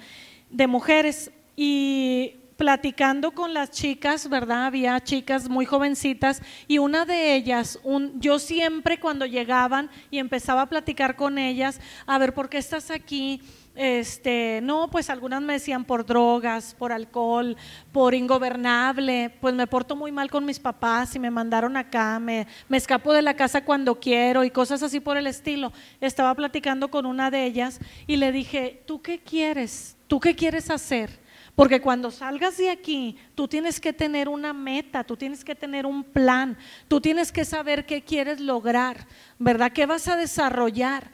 de 0.51 0.67
mujeres 0.67 1.31
y 1.55 2.37
platicando 2.57 3.33
con 3.33 3.53
las 3.53 3.71
chicas, 3.71 4.29
¿verdad? 4.31 4.67
Había 4.67 4.99
chicas 5.03 5.49
muy 5.49 5.67
jovencitas 5.67 6.41
y 6.67 6.79
una 6.79 7.05
de 7.05 7.35
ellas, 7.35 7.79
un, 7.83 8.19
yo 8.19 8.39
siempre 8.39 8.99
cuando 8.99 9.27
llegaban 9.27 9.91
y 10.11 10.19
empezaba 10.19 10.63
a 10.63 10.69
platicar 10.69 11.17
con 11.17 11.37
ellas, 11.37 11.81
a 12.07 12.17
ver, 12.17 12.33
¿por 12.33 12.49
qué 12.49 12.57
estás 12.57 12.91
aquí? 12.91 13.43
Este, 13.77 14.61
no, 14.63 14.89
pues 14.91 15.11
algunas 15.11 15.43
me 15.43 15.53
decían 15.53 15.85
por 15.85 16.07
drogas, 16.07 16.75
por 16.75 16.93
alcohol, 16.93 17.57
por 17.93 18.15
ingobernable, 18.15 19.35
pues 19.41 19.55
me 19.55 19.67
porto 19.67 19.95
muy 19.95 20.13
mal 20.13 20.31
con 20.31 20.47
mis 20.47 20.59
papás 20.59 21.15
y 21.15 21.19
me 21.19 21.31
mandaron 21.31 21.77
acá, 21.77 22.19
me, 22.19 22.47
me 22.69 22.79
escapo 22.79 23.13
de 23.13 23.21
la 23.21 23.35
casa 23.35 23.65
cuando 23.65 24.01
quiero 24.01 24.45
y 24.45 24.51
cosas 24.51 24.83
así 24.83 24.99
por 24.99 25.19
el 25.19 25.27
estilo. 25.27 25.73
Estaba 26.01 26.35
platicando 26.35 26.91
con 26.91 27.05
una 27.05 27.31
de 27.31 27.45
ellas 27.45 27.79
y 28.07 28.17
le 28.17 28.33
dije, 28.33 28.83
¿tú 28.87 29.03
qué 29.03 29.19
quieres? 29.19 29.97
¿Tú 30.07 30.21
qué 30.21 30.35
quieres 30.35 30.71
hacer? 30.71 31.27
Porque 31.55 31.81
cuando 31.81 32.11
salgas 32.11 32.59
de 32.59 32.71
aquí, 32.71 33.17
tú 33.35 33.49
tienes 33.49 33.81
que 33.81 33.95
tener 33.95 34.29
una 34.29 34.53
meta, 34.53 35.05
tú 35.05 35.17
tienes 35.17 35.43
que 35.43 35.55
tener 35.55 35.87
un 35.87 36.05
plan, 36.05 36.57
tú 36.87 37.01
tienes 37.01 37.33
que 37.33 37.47
saber 37.47 37.87
qué 37.87 38.03
quieres 38.03 38.41
lograr, 38.41 39.07
¿verdad? 39.39 39.73
¿Qué 39.73 39.87
vas 39.87 40.07
a 40.07 40.17
desarrollar? 40.17 41.11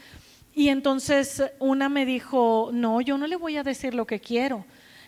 Y 0.54 0.68
entonces 0.68 1.42
una 1.58 1.88
me 1.88 2.04
dijo, 2.04 2.70
no, 2.72 3.00
yo 3.00 3.16
no 3.16 3.26
le 3.26 3.36
voy 3.36 3.56
a 3.56 3.62
decir 3.62 3.94
lo 3.94 4.06
que 4.06 4.20
quiero. 4.20 4.64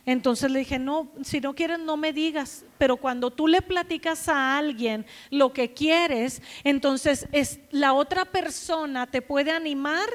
Entonces 0.07 0.51
le 0.51 0.59
dije, 0.59 0.79
no, 0.79 1.11
si 1.23 1.41
no 1.41 1.55
quieres 1.55 1.79
no 1.79 1.97
me 1.97 2.13
digas, 2.13 2.65
pero 2.77 2.97
cuando 2.97 3.31
tú 3.31 3.49
le 3.49 3.63
platicas 3.63 4.29
a 4.29 4.59
alguien 4.59 5.07
lo 5.31 5.53
que 5.53 5.73
quieres, 5.73 6.43
entonces 6.63 7.27
es, 7.33 7.61
la 7.71 7.95
otra 7.95 8.27
persona 8.27 9.07
te 9.07 9.23
puede 9.23 9.51
animar 9.51 10.09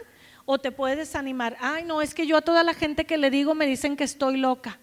o 0.45 0.59
te 0.59 0.71
puede 0.71 0.95
desanimar. 0.95 1.57
Ay, 1.59 1.85
no, 1.85 2.01
es 2.01 2.13
que 2.13 2.27
yo 2.27 2.37
a 2.37 2.41
toda 2.41 2.63
la 2.63 2.75
gente 2.75 3.05
que 3.05 3.17
le 3.17 3.31
digo 3.31 3.55
me 3.55 3.65
dicen 3.65 3.95
que 3.95 4.03
estoy 4.03 4.37
loca, 4.37 4.79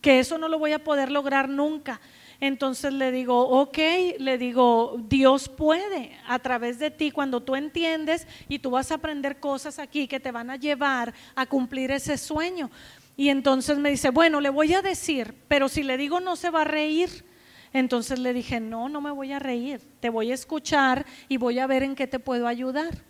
que 0.00 0.20
eso 0.20 0.38
no 0.38 0.48
lo 0.48 0.58
voy 0.58 0.72
a 0.72 0.84
poder 0.84 1.10
lograr 1.10 1.48
nunca. 1.48 2.00
Entonces 2.40 2.92
le 2.92 3.10
digo, 3.10 3.48
ok, 3.48 3.78
le 4.18 4.38
digo, 4.38 4.96
Dios 5.08 5.48
puede 5.48 6.16
a 6.26 6.38
través 6.38 6.78
de 6.78 6.90
ti 6.90 7.10
cuando 7.10 7.42
tú 7.42 7.56
entiendes 7.56 8.28
y 8.48 8.60
tú 8.60 8.70
vas 8.70 8.92
a 8.92 8.96
aprender 8.96 9.40
cosas 9.40 9.80
aquí 9.80 10.06
que 10.06 10.20
te 10.20 10.30
van 10.30 10.50
a 10.50 10.56
llevar 10.56 11.12
a 11.34 11.46
cumplir 11.46 11.90
ese 11.90 12.16
sueño. 12.16 12.70
Y 13.16 13.30
entonces 13.30 13.78
me 13.78 13.90
dice, 13.90 14.10
bueno, 14.10 14.40
le 14.40 14.50
voy 14.50 14.72
a 14.74 14.82
decir, 14.82 15.34
pero 15.48 15.68
si 15.68 15.82
le 15.82 15.96
digo 15.96 16.20
no 16.20 16.36
se 16.36 16.50
va 16.50 16.62
a 16.62 16.64
reír. 16.64 17.24
Entonces 17.72 18.20
le 18.20 18.32
dije, 18.32 18.60
no, 18.60 18.88
no 18.88 19.00
me 19.00 19.10
voy 19.10 19.32
a 19.32 19.40
reír, 19.40 19.80
te 20.00 20.08
voy 20.08 20.30
a 20.30 20.34
escuchar 20.34 21.04
y 21.28 21.36
voy 21.36 21.58
a 21.58 21.66
ver 21.66 21.82
en 21.82 21.96
qué 21.96 22.06
te 22.06 22.20
puedo 22.20 22.46
ayudar. 22.46 23.02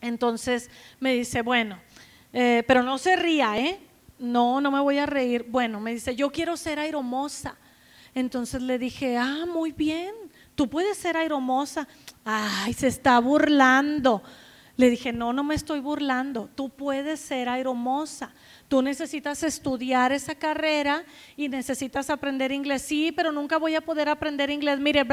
Entonces 0.00 0.70
me 1.00 1.14
dice, 1.14 1.42
bueno, 1.42 1.78
eh, 2.32 2.62
pero 2.66 2.84
no 2.84 2.96
se 2.98 3.16
ría, 3.16 3.58
¿eh? 3.58 3.80
No, 4.18 4.60
no 4.60 4.70
me 4.70 4.80
voy 4.80 4.98
a 4.98 5.06
reír. 5.06 5.44
Bueno, 5.48 5.80
me 5.80 5.92
dice, 5.92 6.14
yo 6.14 6.30
quiero 6.30 6.56
ser 6.56 6.78
aeromosa. 6.78 7.56
Entonces 8.16 8.62
le 8.62 8.78
dije, 8.78 9.18
ah, 9.18 9.44
muy 9.46 9.72
bien, 9.72 10.14
tú 10.54 10.70
puedes 10.70 10.96
ser 10.96 11.18
aeromosa. 11.18 11.86
Ay, 12.24 12.72
se 12.72 12.86
está 12.86 13.18
burlando. 13.18 14.22
Le 14.78 14.88
dije, 14.88 15.12
no, 15.12 15.34
no 15.34 15.44
me 15.44 15.54
estoy 15.54 15.80
burlando, 15.80 16.48
tú 16.54 16.70
puedes 16.70 17.20
ser 17.20 17.50
aeromosa. 17.50 18.32
Tú 18.68 18.80
necesitas 18.80 19.42
estudiar 19.42 20.12
esa 20.12 20.34
carrera 20.34 21.04
y 21.36 21.50
necesitas 21.50 22.08
aprender 22.08 22.52
inglés. 22.52 22.80
Sí, 22.80 23.12
pero 23.12 23.32
nunca 23.32 23.58
voy 23.58 23.74
a 23.74 23.82
poder 23.82 24.08
aprender 24.08 24.48
inglés. 24.48 24.80
Mire, 24.80 25.06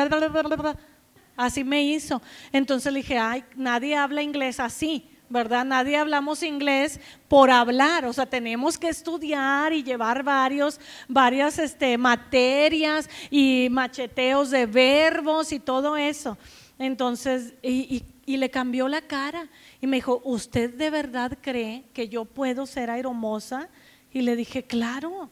así 1.36 1.66
me 1.66 1.84
hizo. 1.84 2.22
Entonces 2.54 2.94
le 2.94 3.00
dije, 3.00 3.18
ay, 3.18 3.44
nadie 3.58 3.98
habla 3.98 4.22
inglés 4.22 4.62
así. 4.62 5.13
¿Verdad? 5.30 5.66
Nadie 5.66 5.98
hablamos 5.98 6.44
inglés 6.44 7.00
por 7.28 7.50
hablar, 7.50 8.06
o 8.06 8.14
sea, 8.14 8.26
tenemos 8.26 8.78
que 8.78 8.90
estudiar 8.90 9.74
y 9.74 9.84
llevar 9.84 10.24
varios, 10.24 10.80
varias 11.08 11.58
este, 11.60 11.98
materias 11.98 13.10
y 13.32 13.68
macheteos 13.72 14.52
de 14.52 14.66
verbos 14.66 15.52
y 15.52 15.60
todo 15.60 15.98
eso. 15.98 16.38
Entonces, 16.78 17.54
y, 17.62 18.04
le 18.26 18.50
cambió 18.50 18.88
la 18.88 19.02
cara 19.02 19.48
y 19.82 19.88
me 19.88 19.98
dijo, 19.98 20.22
¿usted 20.24 20.74
de 20.74 20.90
verdad 20.90 21.38
cree 21.42 21.84
que 21.94 22.10
yo 22.10 22.26
puedo 22.26 22.66
ser 22.66 22.90
aeromosa? 22.90 23.70
Y 24.12 24.22
le 24.22 24.36
dije, 24.36 24.64
claro, 24.64 25.30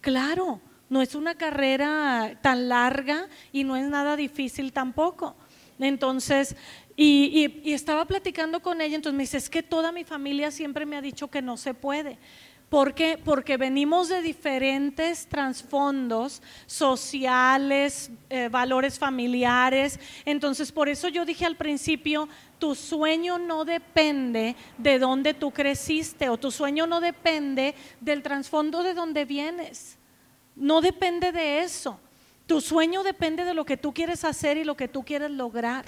claro, 0.00 0.60
no 0.88 1.00
es 1.02 1.14
una 1.14 1.34
carrera 1.34 2.38
tan 2.42 2.68
larga 2.68 3.28
y 3.52 3.64
no 3.64 3.76
es 3.76 3.86
nada 3.88 4.16
difícil 4.16 4.72
tampoco. 4.72 5.36
Entonces, 5.78 6.56
y, 6.96 7.60
y, 7.64 7.72
estaba 7.72 8.04
platicando 8.04 8.62
con 8.62 8.80
ella, 8.80 8.94
entonces 8.94 9.16
me 9.16 9.24
dice, 9.24 9.36
es 9.36 9.50
que 9.50 9.64
toda 9.64 9.90
mi 9.90 10.04
familia 10.04 10.52
siempre 10.52 10.86
me 10.86 10.96
ha 10.96 11.00
dicho 11.00 11.28
que 11.28 11.42
no 11.42 11.56
se 11.56 11.74
puede. 11.74 12.18
¿Por 12.68 12.94
qué? 12.94 13.18
Porque 13.22 13.56
venimos 13.56 14.08
de 14.08 14.22
diferentes 14.22 15.26
trasfondos 15.26 16.42
sociales, 16.66 18.10
eh, 18.30 18.48
valores 18.48 18.98
familiares. 18.98 20.00
Entonces, 20.24 20.72
por 20.72 20.88
eso 20.88 21.08
yo 21.08 21.24
dije 21.24 21.46
al 21.46 21.56
principio, 21.56 22.28
tu 22.58 22.74
sueño 22.74 23.38
no 23.38 23.64
depende 23.64 24.56
de 24.78 24.98
dónde 24.98 25.34
tú 25.34 25.52
creciste 25.52 26.28
o 26.28 26.36
tu 26.36 26.50
sueño 26.50 26.86
no 26.86 27.00
depende 27.00 27.74
del 28.00 28.22
trasfondo 28.22 28.82
de 28.82 28.94
donde 28.94 29.24
vienes. 29.24 29.98
No 30.56 30.80
depende 30.80 31.30
de 31.30 31.60
eso. 31.60 32.00
Tu 32.46 32.60
sueño 32.60 33.02
depende 33.02 33.44
de 33.44 33.54
lo 33.54 33.64
que 33.64 33.76
tú 33.76 33.92
quieres 33.94 34.24
hacer 34.24 34.56
y 34.56 34.64
lo 34.64 34.76
que 34.76 34.88
tú 34.88 35.04
quieres 35.04 35.30
lograr 35.30 35.84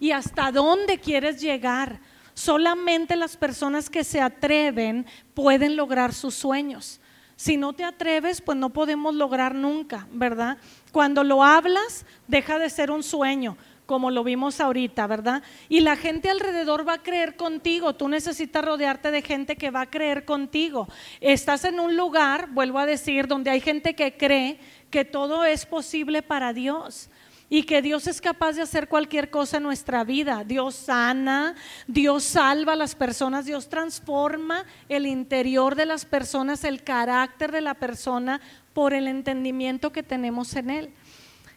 y 0.00 0.12
hasta 0.12 0.52
dónde 0.52 0.98
quieres 0.98 1.40
llegar. 1.40 2.00
Solamente 2.34 3.16
las 3.16 3.36
personas 3.36 3.90
que 3.90 4.04
se 4.04 4.20
atreven 4.20 5.06
pueden 5.34 5.76
lograr 5.76 6.14
sus 6.14 6.34
sueños. 6.34 7.00
Si 7.34 7.56
no 7.56 7.72
te 7.72 7.84
atreves, 7.84 8.40
pues 8.40 8.58
no 8.58 8.70
podemos 8.70 9.14
lograr 9.14 9.54
nunca, 9.54 10.06
¿verdad? 10.12 10.58
Cuando 10.92 11.22
lo 11.22 11.42
hablas, 11.42 12.04
deja 12.26 12.58
de 12.58 12.68
ser 12.68 12.90
un 12.90 13.02
sueño, 13.02 13.56
como 13.86 14.10
lo 14.10 14.24
vimos 14.24 14.60
ahorita, 14.60 15.06
¿verdad? 15.06 15.42
Y 15.68 15.80
la 15.80 15.96
gente 15.96 16.30
alrededor 16.30 16.86
va 16.86 16.94
a 16.94 17.02
creer 17.02 17.36
contigo. 17.36 17.94
Tú 17.94 18.08
necesitas 18.08 18.64
rodearte 18.64 19.10
de 19.10 19.22
gente 19.22 19.56
que 19.56 19.70
va 19.70 19.82
a 19.82 19.90
creer 19.90 20.24
contigo. 20.24 20.88
Estás 21.20 21.64
en 21.64 21.78
un 21.80 21.96
lugar, 21.96 22.50
vuelvo 22.50 22.80
a 22.80 22.86
decir, 22.86 23.28
donde 23.28 23.50
hay 23.50 23.60
gente 23.60 23.94
que 23.94 24.16
cree 24.16 24.58
que 24.90 25.04
todo 25.04 25.44
es 25.44 25.64
posible 25.64 26.22
para 26.22 26.52
Dios 26.52 27.08
y 27.50 27.62
que 27.62 27.80
Dios 27.80 28.06
es 28.06 28.20
capaz 28.20 28.52
de 28.52 28.62
hacer 28.62 28.88
cualquier 28.88 29.30
cosa 29.30 29.56
en 29.56 29.62
nuestra 29.62 30.04
vida. 30.04 30.44
Dios 30.44 30.74
sana, 30.74 31.54
Dios 31.86 32.24
salva 32.24 32.74
a 32.74 32.76
las 32.76 32.94
personas, 32.94 33.46
Dios 33.46 33.68
transforma 33.68 34.64
el 34.88 35.06
interior 35.06 35.74
de 35.74 35.86
las 35.86 36.04
personas, 36.04 36.64
el 36.64 36.82
carácter 36.82 37.50
de 37.52 37.62
la 37.62 37.74
persona 37.74 38.40
por 38.74 38.92
el 38.92 39.08
entendimiento 39.08 39.92
que 39.92 40.02
tenemos 40.02 40.54
en 40.56 40.70
Él. 40.70 40.90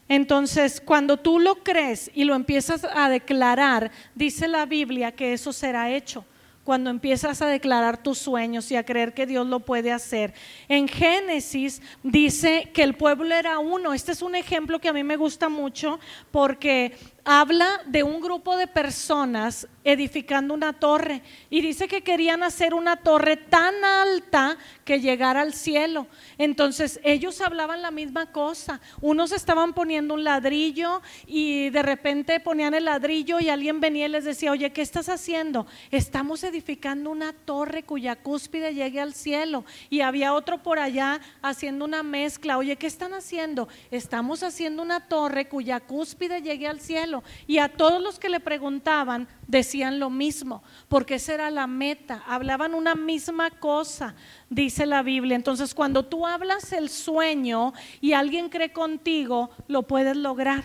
Entonces, 0.07 0.81
cuando 0.83 1.17
tú 1.17 1.39
lo 1.39 1.55
crees 1.63 2.11
y 2.13 2.23
lo 2.23 2.35
empiezas 2.35 2.85
a 2.93 3.09
declarar, 3.09 3.91
dice 4.15 4.47
la 4.47 4.65
Biblia 4.65 5.13
que 5.13 5.33
eso 5.33 5.53
será 5.53 5.89
hecho 5.89 6.25
cuando 6.63 6.89
empiezas 6.89 7.41
a 7.41 7.47
declarar 7.47 8.01
tus 8.01 8.17
sueños 8.17 8.71
y 8.71 8.75
a 8.75 8.85
creer 8.85 9.13
que 9.13 9.25
Dios 9.25 9.47
lo 9.47 9.61
puede 9.61 9.91
hacer. 9.91 10.33
En 10.67 10.87
Génesis 10.87 11.81
dice 12.03 12.69
que 12.73 12.83
el 12.83 12.93
pueblo 12.93 13.33
era 13.33 13.59
uno. 13.59 13.93
Este 13.93 14.11
es 14.11 14.21
un 14.21 14.35
ejemplo 14.35 14.79
que 14.79 14.89
a 14.89 14.93
mí 14.93 15.03
me 15.03 15.17
gusta 15.17 15.49
mucho 15.49 15.99
porque 16.31 16.95
habla 17.23 17.81
de 17.85 18.03
un 18.03 18.21
grupo 18.21 18.57
de 18.57 18.67
personas 18.67 19.67
edificando 19.83 20.53
una 20.53 20.73
torre 20.73 21.23
y 21.49 21.61
dice 21.61 21.87
que 21.87 22.03
querían 22.03 22.43
hacer 22.43 22.73
una 22.73 22.97
torre 22.97 23.37
tan 23.37 23.83
alta 23.83 24.57
que 24.85 24.99
llegara 24.99 25.41
al 25.41 25.53
cielo. 25.53 26.07
Entonces 26.37 26.99
ellos 27.03 27.41
hablaban 27.41 27.81
la 27.81 27.91
misma 27.91 28.31
cosa. 28.31 28.79
Unos 29.01 29.31
estaban 29.31 29.73
poniendo 29.73 30.13
un 30.13 30.23
ladrillo 30.23 31.01
y 31.25 31.69
de 31.69 31.81
repente 31.81 32.39
ponían 32.39 32.73
el 32.73 32.85
ladrillo 32.85 33.39
y 33.39 33.49
alguien 33.49 33.79
venía 33.79 34.05
y 34.05 34.09
les 34.09 34.25
decía, 34.25 34.51
oye, 34.51 34.71
¿qué 34.71 34.81
estás 34.81 35.09
haciendo? 35.09 35.65
Estamos 35.89 36.43
edificando 36.43 37.09
una 37.09 37.33
torre 37.33 37.83
cuya 37.83 38.15
cúspide 38.15 38.73
llegue 38.73 38.99
al 38.99 39.13
cielo. 39.13 39.65
Y 39.89 40.01
había 40.01 40.33
otro 40.33 40.61
por 40.61 40.79
allá 40.79 41.19
haciendo 41.41 41.85
una 41.85 42.03
mezcla. 42.03 42.57
Oye, 42.57 42.75
¿qué 42.75 42.87
están 42.87 43.13
haciendo? 43.13 43.67
Estamos 43.89 44.43
haciendo 44.43 44.83
una 44.83 45.07
torre 45.07 45.47
cuya 45.47 45.79
cúspide 45.79 46.41
llegue 46.41 46.67
al 46.67 46.79
cielo. 46.79 47.10
Y 47.47 47.57
a 47.57 47.69
todos 47.69 48.01
los 48.01 48.19
que 48.19 48.29
le 48.29 48.39
preguntaban 48.39 49.27
decían 49.47 49.99
lo 49.99 50.09
mismo, 50.09 50.63
porque 50.87 51.15
esa 51.15 51.33
era 51.33 51.51
la 51.51 51.67
meta. 51.67 52.23
Hablaban 52.27 52.73
una 52.73 52.95
misma 52.95 53.49
cosa 53.49 54.15
dice 54.51 54.85
la 54.85 55.01
Biblia. 55.01 55.35
Entonces, 55.35 55.73
cuando 55.73 56.03
tú 56.03 56.27
hablas 56.27 56.71
el 56.73 56.89
sueño 56.89 57.73
y 58.01 58.13
alguien 58.13 58.49
cree 58.49 58.71
contigo, 58.71 59.49
lo 59.67 59.83
puedes 59.83 60.15
lograr. 60.15 60.63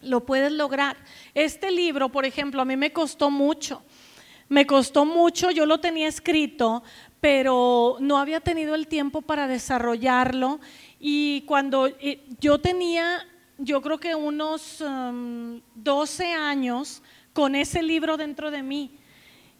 Lo 0.00 0.24
puedes 0.24 0.52
lograr. 0.52 0.96
Este 1.34 1.70
libro, 1.70 2.08
por 2.08 2.24
ejemplo, 2.24 2.62
a 2.62 2.64
mí 2.64 2.76
me 2.76 2.92
costó 2.92 3.30
mucho. 3.30 3.82
Me 4.48 4.64
costó 4.64 5.04
mucho, 5.04 5.50
yo 5.50 5.66
lo 5.66 5.78
tenía 5.78 6.08
escrito, 6.08 6.82
pero 7.20 7.96
no 8.00 8.16
había 8.16 8.40
tenido 8.40 8.74
el 8.74 8.86
tiempo 8.86 9.20
para 9.20 9.46
desarrollarlo. 9.46 10.60
Y 11.00 11.42
cuando 11.42 11.88
eh, 11.88 12.24
yo 12.40 12.58
tenía, 12.58 13.26
yo 13.58 13.82
creo 13.82 13.98
que 13.98 14.14
unos 14.14 14.78
12 14.78 14.84
um, 14.84 16.40
años 16.40 17.02
con 17.32 17.54
ese 17.54 17.82
libro 17.82 18.16
dentro 18.16 18.50
de 18.50 18.62
mí, 18.62 18.98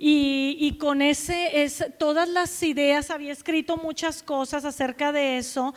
y, 0.01 0.77
con 0.79 1.03
ese, 1.03 1.65
es, 1.65 1.85
todas 1.99 2.29
las 2.29 2.63
ideas, 2.63 3.11
había 3.11 3.33
escrito 3.33 3.77
muchas 3.77 4.23
cosas 4.23 4.65
acerca 4.65 5.11
de 5.11 5.39
eso, 5.39 5.75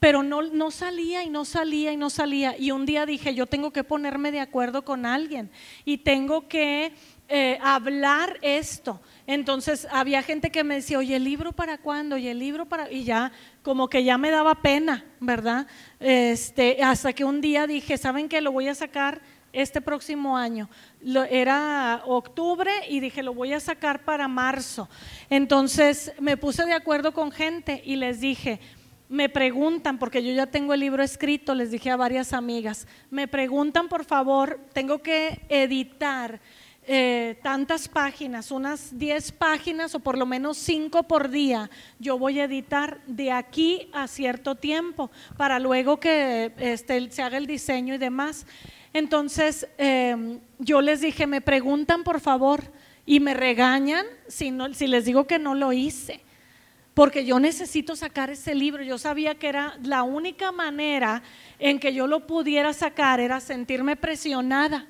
pero 0.00 0.24
no, 0.24 0.42
no 0.42 0.72
salía 0.72 1.22
y 1.22 1.30
no 1.30 1.44
salía 1.44 1.92
y 1.92 1.96
no 1.96 2.10
salía. 2.10 2.58
Y 2.58 2.72
un 2.72 2.84
día 2.84 3.06
dije, 3.06 3.32
yo 3.32 3.46
tengo 3.46 3.70
que 3.70 3.84
ponerme 3.84 4.32
de 4.32 4.40
acuerdo 4.40 4.82
con 4.84 5.06
alguien 5.06 5.52
y 5.84 5.98
tengo 5.98 6.48
que 6.48 6.94
eh, 7.28 7.58
hablar 7.62 8.38
esto. 8.42 9.00
Entonces 9.30 9.86
había 9.92 10.24
gente 10.24 10.50
que 10.50 10.64
me 10.64 10.74
decía, 10.74 10.98
oye, 10.98 11.14
¿el 11.14 11.22
libro 11.22 11.52
para 11.52 11.78
cuándo? 11.78 12.16
Y 12.16 12.26
el 12.26 12.40
libro 12.40 12.66
para... 12.66 12.90
Y 12.90 13.04
ya, 13.04 13.30
como 13.62 13.88
que 13.88 14.02
ya 14.02 14.18
me 14.18 14.28
daba 14.28 14.56
pena, 14.56 15.04
¿verdad? 15.20 15.68
Este, 16.00 16.82
hasta 16.82 17.12
que 17.12 17.24
un 17.24 17.40
día 17.40 17.68
dije, 17.68 17.96
¿saben 17.96 18.28
qué? 18.28 18.40
Lo 18.40 18.50
voy 18.50 18.66
a 18.66 18.74
sacar 18.74 19.20
este 19.52 19.80
próximo 19.80 20.36
año. 20.36 20.68
era 21.30 22.02
octubre 22.06 22.72
y 22.88 22.98
dije, 22.98 23.22
lo 23.22 23.32
voy 23.32 23.52
a 23.52 23.60
sacar 23.60 24.04
para 24.04 24.26
marzo. 24.26 24.88
Entonces 25.28 26.12
me 26.18 26.36
puse 26.36 26.64
de 26.64 26.72
acuerdo 26.72 27.12
con 27.12 27.30
gente 27.30 27.82
y 27.84 27.94
les 27.94 28.20
dije, 28.20 28.58
me 29.08 29.28
preguntan, 29.28 30.00
porque 30.00 30.24
yo 30.24 30.32
ya 30.32 30.46
tengo 30.46 30.74
el 30.74 30.80
libro 30.80 31.04
escrito, 31.04 31.54
les 31.54 31.70
dije 31.70 31.90
a 31.90 31.96
varias 31.96 32.32
amigas, 32.32 32.88
me 33.10 33.28
preguntan 33.28 33.88
por 33.88 34.04
favor, 34.04 34.58
tengo 34.72 35.02
que 35.02 35.40
editar 35.48 36.40
eh, 36.92 37.38
tantas 37.40 37.86
páginas, 37.86 38.50
unas 38.50 38.98
10 38.98 39.30
páginas 39.30 39.94
o 39.94 40.00
por 40.00 40.18
lo 40.18 40.26
menos 40.26 40.56
5 40.56 41.04
por 41.04 41.30
día, 41.30 41.70
yo 42.00 42.18
voy 42.18 42.40
a 42.40 42.44
editar 42.46 43.00
de 43.06 43.30
aquí 43.30 43.88
a 43.92 44.08
cierto 44.08 44.56
tiempo 44.56 45.08
para 45.36 45.60
luego 45.60 46.00
que 46.00 46.52
este, 46.58 47.08
se 47.12 47.22
haga 47.22 47.38
el 47.38 47.46
diseño 47.46 47.94
y 47.94 47.98
demás. 47.98 48.44
Entonces 48.92 49.68
em, 49.78 50.40
yo 50.58 50.80
les 50.80 51.00
dije, 51.00 51.28
me 51.28 51.40
preguntan 51.40 52.02
por 52.02 52.18
favor 52.18 52.60
y 53.06 53.20
me 53.20 53.34
regañan 53.34 54.04
si, 54.26 54.52
si 54.72 54.88
les 54.88 55.04
digo 55.04 55.28
que 55.28 55.38
no 55.38 55.54
lo 55.54 55.72
hice, 55.72 56.22
porque 56.94 57.24
yo 57.24 57.38
necesito 57.38 57.94
sacar 57.94 58.30
ese 58.30 58.52
libro. 58.56 58.82
Yo 58.82 58.98
sabía 58.98 59.36
que 59.36 59.46
era 59.48 59.78
la 59.84 60.02
única 60.02 60.50
manera 60.50 61.22
en 61.60 61.78
que 61.78 61.94
yo 61.94 62.08
lo 62.08 62.26
pudiera 62.26 62.72
sacar, 62.72 63.20
era 63.20 63.38
sentirme 63.38 63.94
presionada 63.94 64.88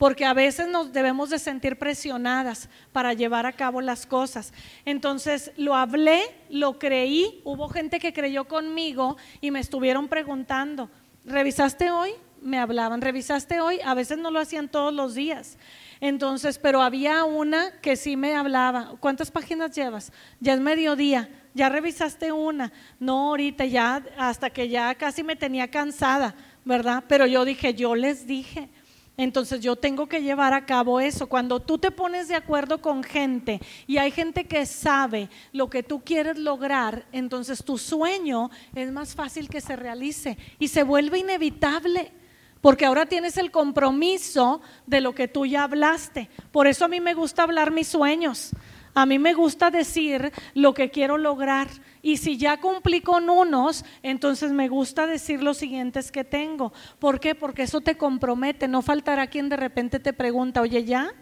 porque 0.00 0.24
a 0.24 0.32
veces 0.32 0.66
nos 0.66 0.94
debemos 0.94 1.28
de 1.28 1.38
sentir 1.38 1.78
presionadas 1.78 2.70
para 2.90 3.12
llevar 3.12 3.44
a 3.44 3.52
cabo 3.52 3.82
las 3.82 4.06
cosas. 4.06 4.54
Entonces 4.86 5.52
lo 5.58 5.74
hablé, 5.74 6.22
lo 6.48 6.78
creí, 6.78 7.42
hubo 7.44 7.68
gente 7.68 7.98
que 8.00 8.14
creyó 8.14 8.46
conmigo 8.46 9.18
y 9.42 9.50
me 9.50 9.60
estuvieron 9.60 10.08
preguntando, 10.08 10.88
¿revisaste 11.26 11.90
hoy? 11.90 12.12
Me 12.40 12.58
hablaban, 12.58 13.02
¿revisaste 13.02 13.60
hoy? 13.60 13.78
A 13.84 13.92
veces 13.92 14.16
no 14.16 14.30
lo 14.30 14.40
hacían 14.40 14.70
todos 14.70 14.94
los 14.94 15.14
días. 15.14 15.58
Entonces, 16.00 16.58
pero 16.58 16.80
había 16.80 17.24
una 17.24 17.70
que 17.82 17.94
sí 17.94 18.16
me 18.16 18.34
hablaba. 18.34 18.94
¿Cuántas 19.00 19.30
páginas 19.30 19.76
llevas? 19.76 20.12
Ya 20.40 20.54
es 20.54 20.60
mediodía. 20.60 21.28
¿Ya 21.52 21.68
revisaste 21.68 22.32
una? 22.32 22.72
No, 22.98 23.28
ahorita 23.28 23.66
ya, 23.66 24.02
hasta 24.16 24.48
que 24.48 24.70
ya 24.70 24.94
casi 24.94 25.22
me 25.22 25.36
tenía 25.36 25.68
cansada, 25.68 26.34
¿verdad? 26.64 27.04
Pero 27.06 27.26
yo 27.26 27.44
dije, 27.44 27.74
yo 27.74 27.94
les 27.94 28.26
dije. 28.26 28.70
Entonces 29.16 29.60
yo 29.60 29.76
tengo 29.76 30.08
que 30.08 30.22
llevar 30.22 30.54
a 30.54 30.64
cabo 30.64 31.00
eso. 31.00 31.28
Cuando 31.28 31.60
tú 31.60 31.78
te 31.78 31.90
pones 31.90 32.28
de 32.28 32.36
acuerdo 32.36 32.80
con 32.80 33.02
gente 33.02 33.60
y 33.86 33.98
hay 33.98 34.10
gente 34.10 34.44
que 34.44 34.64
sabe 34.64 35.28
lo 35.52 35.68
que 35.68 35.82
tú 35.82 36.00
quieres 36.02 36.38
lograr, 36.38 37.04
entonces 37.12 37.62
tu 37.62 37.76
sueño 37.76 38.50
es 38.74 38.90
más 38.90 39.14
fácil 39.14 39.48
que 39.48 39.60
se 39.60 39.76
realice 39.76 40.38
y 40.58 40.68
se 40.68 40.82
vuelve 40.82 41.18
inevitable. 41.18 42.12
Porque 42.60 42.84
ahora 42.84 43.06
tienes 43.06 43.36
el 43.38 43.50
compromiso 43.50 44.60
de 44.86 45.00
lo 45.00 45.14
que 45.14 45.28
tú 45.28 45.46
ya 45.46 45.64
hablaste. 45.64 46.28
Por 46.52 46.66
eso 46.66 46.84
a 46.84 46.88
mí 46.88 47.00
me 47.00 47.14
gusta 47.14 47.42
hablar 47.42 47.70
mis 47.70 47.88
sueños. 47.88 48.50
A 48.94 49.06
mí 49.06 49.18
me 49.18 49.34
gusta 49.34 49.70
decir 49.70 50.32
lo 50.54 50.74
que 50.74 50.90
quiero 50.90 51.16
lograr. 51.16 51.68
Y 52.02 52.16
si 52.16 52.36
ya 52.36 52.60
cumplí 52.60 53.00
con 53.00 53.30
unos, 53.30 53.84
entonces 54.02 54.52
me 54.52 54.68
gusta 54.68 55.06
decir 55.06 55.42
los 55.42 55.58
siguientes 55.58 56.10
que 56.10 56.24
tengo. 56.24 56.72
¿Por 56.98 57.20
qué? 57.20 57.34
Porque 57.34 57.62
eso 57.62 57.80
te 57.80 57.96
compromete. 57.96 58.68
No 58.68 58.82
faltará 58.82 59.28
quien 59.28 59.48
de 59.48 59.56
repente 59.56 60.00
te 60.00 60.12
pregunta, 60.12 60.60
oye, 60.60 60.84
¿ya? 60.84 61.12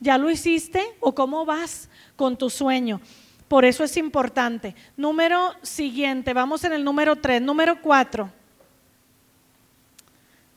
¿Ya 0.00 0.18
lo 0.18 0.30
hiciste? 0.30 0.82
¿O 1.00 1.14
cómo 1.14 1.44
vas 1.44 1.88
con 2.16 2.36
tu 2.36 2.50
sueño? 2.50 3.00
Por 3.48 3.64
eso 3.64 3.82
es 3.82 3.96
importante. 3.96 4.74
Número 4.96 5.54
siguiente, 5.62 6.34
vamos 6.34 6.64
en 6.64 6.74
el 6.74 6.84
número 6.84 7.16
3, 7.16 7.40
número 7.40 7.80
4. 7.80 8.38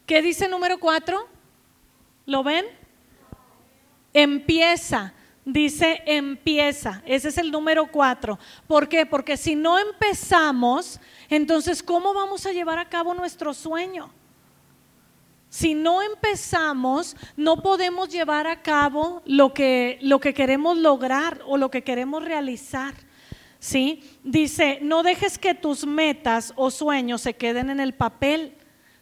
¿Qué 0.05 0.21
dice 0.21 0.49
número 0.49 0.77
cuatro? 0.77 1.25
¿Lo 2.25 2.43
ven? 2.43 2.65
Empieza. 4.13 5.13
Dice 5.43 6.03
empieza. 6.05 7.01
Ese 7.05 7.29
es 7.29 7.37
el 7.37 7.51
número 7.51 7.87
cuatro. 7.87 8.37
¿Por 8.67 8.87
qué? 8.87 9.05
Porque 9.05 9.37
si 9.37 9.55
no 9.55 9.79
empezamos, 9.79 10.99
entonces 11.29 11.81
¿cómo 11.81 12.13
vamos 12.13 12.45
a 12.45 12.51
llevar 12.51 12.77
a 12.77 12.89
cabo 12.89 13.13
nuestro 13.13 13.53
sueño? 13.53 14.11
Si 15.49 15.73
no 15.73 16.01
empezamos, 16.01 17.17
no 17.35 17.61
podemos 17.61 18.07
llevar 18.07 18.47
a 18.47 18.61
cabo 18.61 19.21
lo 19.25 19.53
que, 19.53 19.99
lo 20.01 20.19
que 20.19 20.33
queremos 20.33 20.77
lograr 20.77 21.41
o 21.45 21.57
lo 21.57 21.69
que 21.69 21.83
queremos 21.83 22.23
realizar. 22.23 22.93
¿Sí? 23.59 24.01
Dice, 24.23 24.79
no 24.81 25.03
dejes 25.03 25.37
que 25.37 25.53
tus 25.53 25.85
metas 25.85 26.53
o 26.55 26.71
sueños 26.71 27.21
se 27.21 27.35
queden 27.35 27.69
en 27.69 27.79
el 27.79 27.93
papel. 27.93 28.55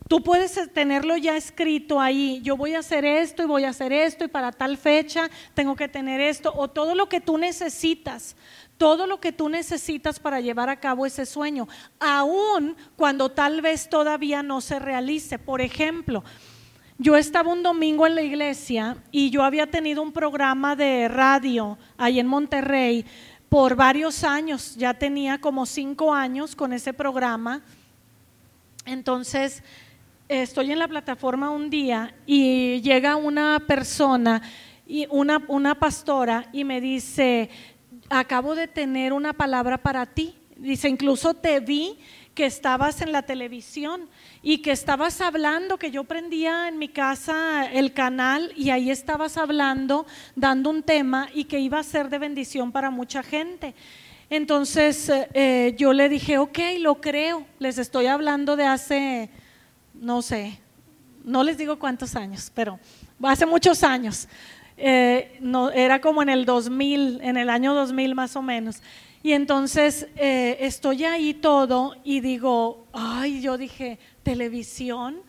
Tú 0.10 0.24
puedes 0.24 0.60
tenerlo 0.74 1.18
ya 1.18 1.38
escrito 1.38 2.02
ahí, 2.02 2.42
yo 2.42 2.58
voy 2.58 2.74
a 2.74 2.80
hacer 2.80 3.06
esto 3.06 3.44
y 3.44 3.46
voy 3.46 3.64
a 3.66 3.70
hacer 3.70 3.94
esto 3.94 4.26
y 4.26 4.28
para 4.28 4.52
tal 4.52 4.76
fecha 4.76 5.30
tengo 5.54 5.76
que 5.76 5.88
tener 5.88 6.20
esto 6.20 6.52
o 6.56 6.68
todo 6.68 6.96
lo 6.96 7.08
que 7.08 7.22
tú 7.22 7.38
necesitas, 7.38 8.36
todo 8.80 9.06
lo 9.06 9.20
que 9.20 9.32
tú 9.32 9.50
necesitas 9.50 10.20
para 10.20 10.42
llevar 10.42 10.68
a 10.68 10.80
cabo 10.80 11.06
ese 11.06 11.28
sueño, 11.28 11.68
aun 12.00 12.76
cuando 12.96 13.30
tal 13.30 13.62
vez 13.62 13.88
todavía 13.88 14.42
no 14.42 14.62
se 14.62 14.80
realice. 14.80 15.38
Por 15.38 15.62
ejemplo, 15.62 16.24
yo 16.98 17.16
estaba 17.16 17.54
un 17.54 17.62
domingo 17.62 18.08
en 18.08 18.16
la 18.16 18.24
iglesia 18.24 18.98
y 19.12 19.30
yo 19.30 19.44
había 19.44 19.70
tenido 19.70 20.02
un 20.02 20.12
programa 20.12 20.76
de 20.76 21.08
radio 21.08 21.78
ahí 22.00 22.20
en 22.20 22.26
Monterrey 22.26 23.06
por 23.48 23.76
varios 23.76 24.24
años, 24.24 24.76
ya 24.76 24.96
tenía 24.96 25.40
como 25.40 25.68
cinco 25.68 26.12
años 26.12 26.56
con 26.56 26.74
ese 26.74 26.94
programa. 26.94 27.62
Entonces, 28.86 29.62
estoy 30.30 30.72
en 30.72 30.80
la 30.80 30.88
plataforma 30.88 31.50
un 31.50 31.72
día 31.72 32.14
y 32.28 32.82
llega 32.82 33.16
una 33.16 33.62
persona, 33.68 34.42
y 34.88 35.08
una, 35.10 35.44
una 35.48 35.76
pastora, 35.76 36.50
y 36.54 36.64
me 36.64 36.80
dice, 36.80 37.50
acabo 38.10 38.56
de 38.56 38.68
tener 38.68 39.12
una 39.12 39.34
palabra 39.34 39.80
para 39.80 40.06
ti. 40.06 40.36
Dice, 40.56 40.88
incluso 40.88 41.34
te 41.34 41.60
vi 41.60 41.98
que 42.36 42.46
estabas 42.46 43.02
en 43.02 43.12
la 43.12 43.24
televisión 43.24 44.08
y 44.42 44.60
que 44.60 44.72
estabas 44.72 45.20
hablando, 45.20 45.78
que 45.78 45.92
yo 45.92 46.04
prendía 46.04 46.68
en 46.68 46.78
mi 46.78 46.90
casa 46.90 47.66
el 47.66 47.94
canal 47.94 48.54
y 48.56 48.70
ahí 48.70 48.92
estabas 48.92 49.38
hablando, 49.38 50.06
dando 50.36 50.70
un 50.70 50.84
tema 50.84 51.30
y 51.34 51.46
que 51.46 51.60
iba 51.60 51.80
a 51.80 51.84
ser 51.84 52.10
de 52.10 52.20
bendición 52.20 52.72
para 52.72 52.90
mucha 52.90 53.24
gente. 53.24 53.74
Entonces 54.30 55.12
eh, 55.34 55.76
yo 55.78 55.92
le 55.92 56.08
dije, 56.08 56.38
ok, 56.38 56.60
lo 56.80 57.02
creo, 57.02 57.46
les 57.58 57.78
estoy 57.78 58.06
hablando 58.06 58.56
de 58.56 58.66
hace 58.66 59.30
no 60.00 60.22
sé, 60.22 60.60
no 61.24 61.44
les 61.44 61.58
digo 61.58 61.78
cuántos 61.78 62.16
años, 62.16 62.52
pero 62.54 62.80
hace 63.24 63.46
muchos 63.46 63.84
años. 63.84 64.28
Eh, 64.82 65.38
no, 65.42 65.72
era 65.72 66.00
como 66.00 66.22
en 66.22 66.30
el 66.30 66.46
2000, 66.46 67.20
en 67.22 67.36
el 67.36 67.50
año 67.50 67.74
2000 67.74 68.16
más 68.16 68.36
o 68.36 68.42
menos. 68.42 68.82
Y 69.22 69.34
entonces 69.34 70.08
eh, 70.16 70.58
estoy 70.62 71.04
ahí 71.04 71.34
todo 71.34 71.96
y 72.06 72.22
digo, 72.22 72.88
ay, 72.94 73.42
yo 73.42 73.58
dije, 73.58 74.00
televisión, 74.24 75.22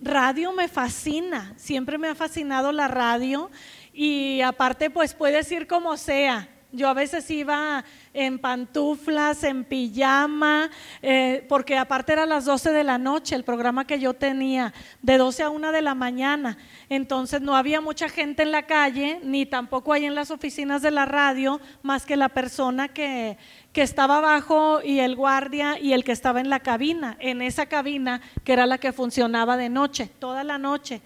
radio 0.00 0.52
me 0.52 0.68
fascina, 0.68 1.52
siempre 1.56 1.98
me 1.98 2.08
ha 2.08 2.14
fascinado 2.14 2.70
la 2.70 2.86
radio 2.86 3.50
y 3.92 4.40
aparte 4.42 4.90
pues 4.90 5.14
puedes 5.14 5.50
ir 5.50 5.66
como 5.66 5.96
sea, 5.96 6.48
yo 6.72 6.88
a 6.88 6.94
veces 6.94 7.30
iba 7.30 7.84
en 8.14 8.38
pantuflas, 8.38 9.44
en 9.44 9.64
pijama, 9.64 10.70
eh, 11.02 11.44
porque 11.48 11.78
aparte 11.78 12.12
era 12.12 12.26
las 12.26 12.44
12 12.44 12.72
de 12.72 12.84
la 12.84 12.98
noche 12.98 13.34
el 13.34 13.44
programa 13.44 13.86
que 13.86 14.00
yo 14.00 14.14
tenía, 14.14 14.72
de 15.02 15.18
12 15.18 15.42
a 15.44 15.50
1 15.50 15.72
de 15.72 15.82
la 15.82 15.94
mañana. 15.94 16.58
Entonces 16.88 17.40
no 17.40 17.56
había 17.56 17.80
mucha 17.80 18.08
gente 18.08 18.42
en 18.42 18.52
la 18.52 18.62
calle, 18.62 19.20
ni 19.22 19.46
tampoco 19.46 19.92
hay 19.92 20.06
en 20.06 20.14
las 20.14 20.30
oficinas 20.30 20.82
de 20.82 20.90
la 20.90 21.06
radio, 21.06 21.60
más 21.82 22.06
que 22.06 22.16
la 22.16 22.28
persona 22.28 22.88
que, 22.88 23.38
que 23.72 23.82
estaba 23.82 24.18
abajo 24.18 24.80
y 24.82 25.00
el 25.00 25.16
guardia 25.16 25.78
y 25.78 25.92
el 25.92 26.04
que 26.04 26.12
estaba 26.12 26.40
en 26.40 26.50
la 26.50 26.60
cabina, 26.60 27.16
en 27.20 27.42
esa 27.42 27.66
cabina 27.66 28.20
que 28.44 28.52
era 28.52 28.66
la 28.66 28.78
que 28.78 28.92
funcionaba 28.92 29.56
de 29.56 29.68
noche, 29.68 30.10
toda 30.18 30.44
la 30.44 30.58
noche. 30.58 31.00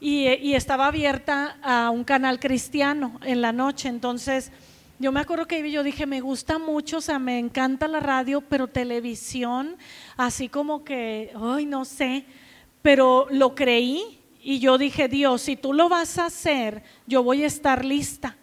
Y, 0.00 0.28
y, 0.28 0.54
estaba 0.54 0.86
abierta 0.86 1.56
a 1.60 1.90
un 1.90 2.04
canal 2.04 2.38
cristiano 2.38 3.18
en 3.24 3.42
la 3.42 3.50
noche. 3.50 3.88
Entonces, 3.88 4.52
yo 4.98 5.12
me 5.12 5.20
acuerdo 5.20 5.46
que 5.46 5.70
yo 5.70 5.82
dije, 5.82 6.06
me 6.06 6.20
gusta 6.20 6.58
mucho, 6.58 6.98
o 6.98 7.00
sea, 7.00 7.18
me 7.18 7.38
encanta 7.38 7.86
la 7.86 8.00
radio, 8.00 8.40
pero 8.40 8.66
televisión, 8.66 9.76
así 10.16 10.48
como 10.48 10.84
que, 10.84 11.30
ay, 11.40 11.66
no 11.66 11.84
sé, 11.84 12.24
pero 12.82 13.26
lo 13.30 13.54
creí 13.54 14.18
y 14.42 14.58
yo 14.58 14.76
dije, 14.76 15.08
Dios, 15.08 15.42
si 15.42 15.56
tú 15.56 15.72
lo 15.72 15.88
vas 15.88 16.18
a 16.18 16.26
hacer, 16.26 16.82
yo 17.06 17.22
voy 17.22 17.44
a 17.44 17.46
estar 17.46 17.84
lista. 17.84 18.36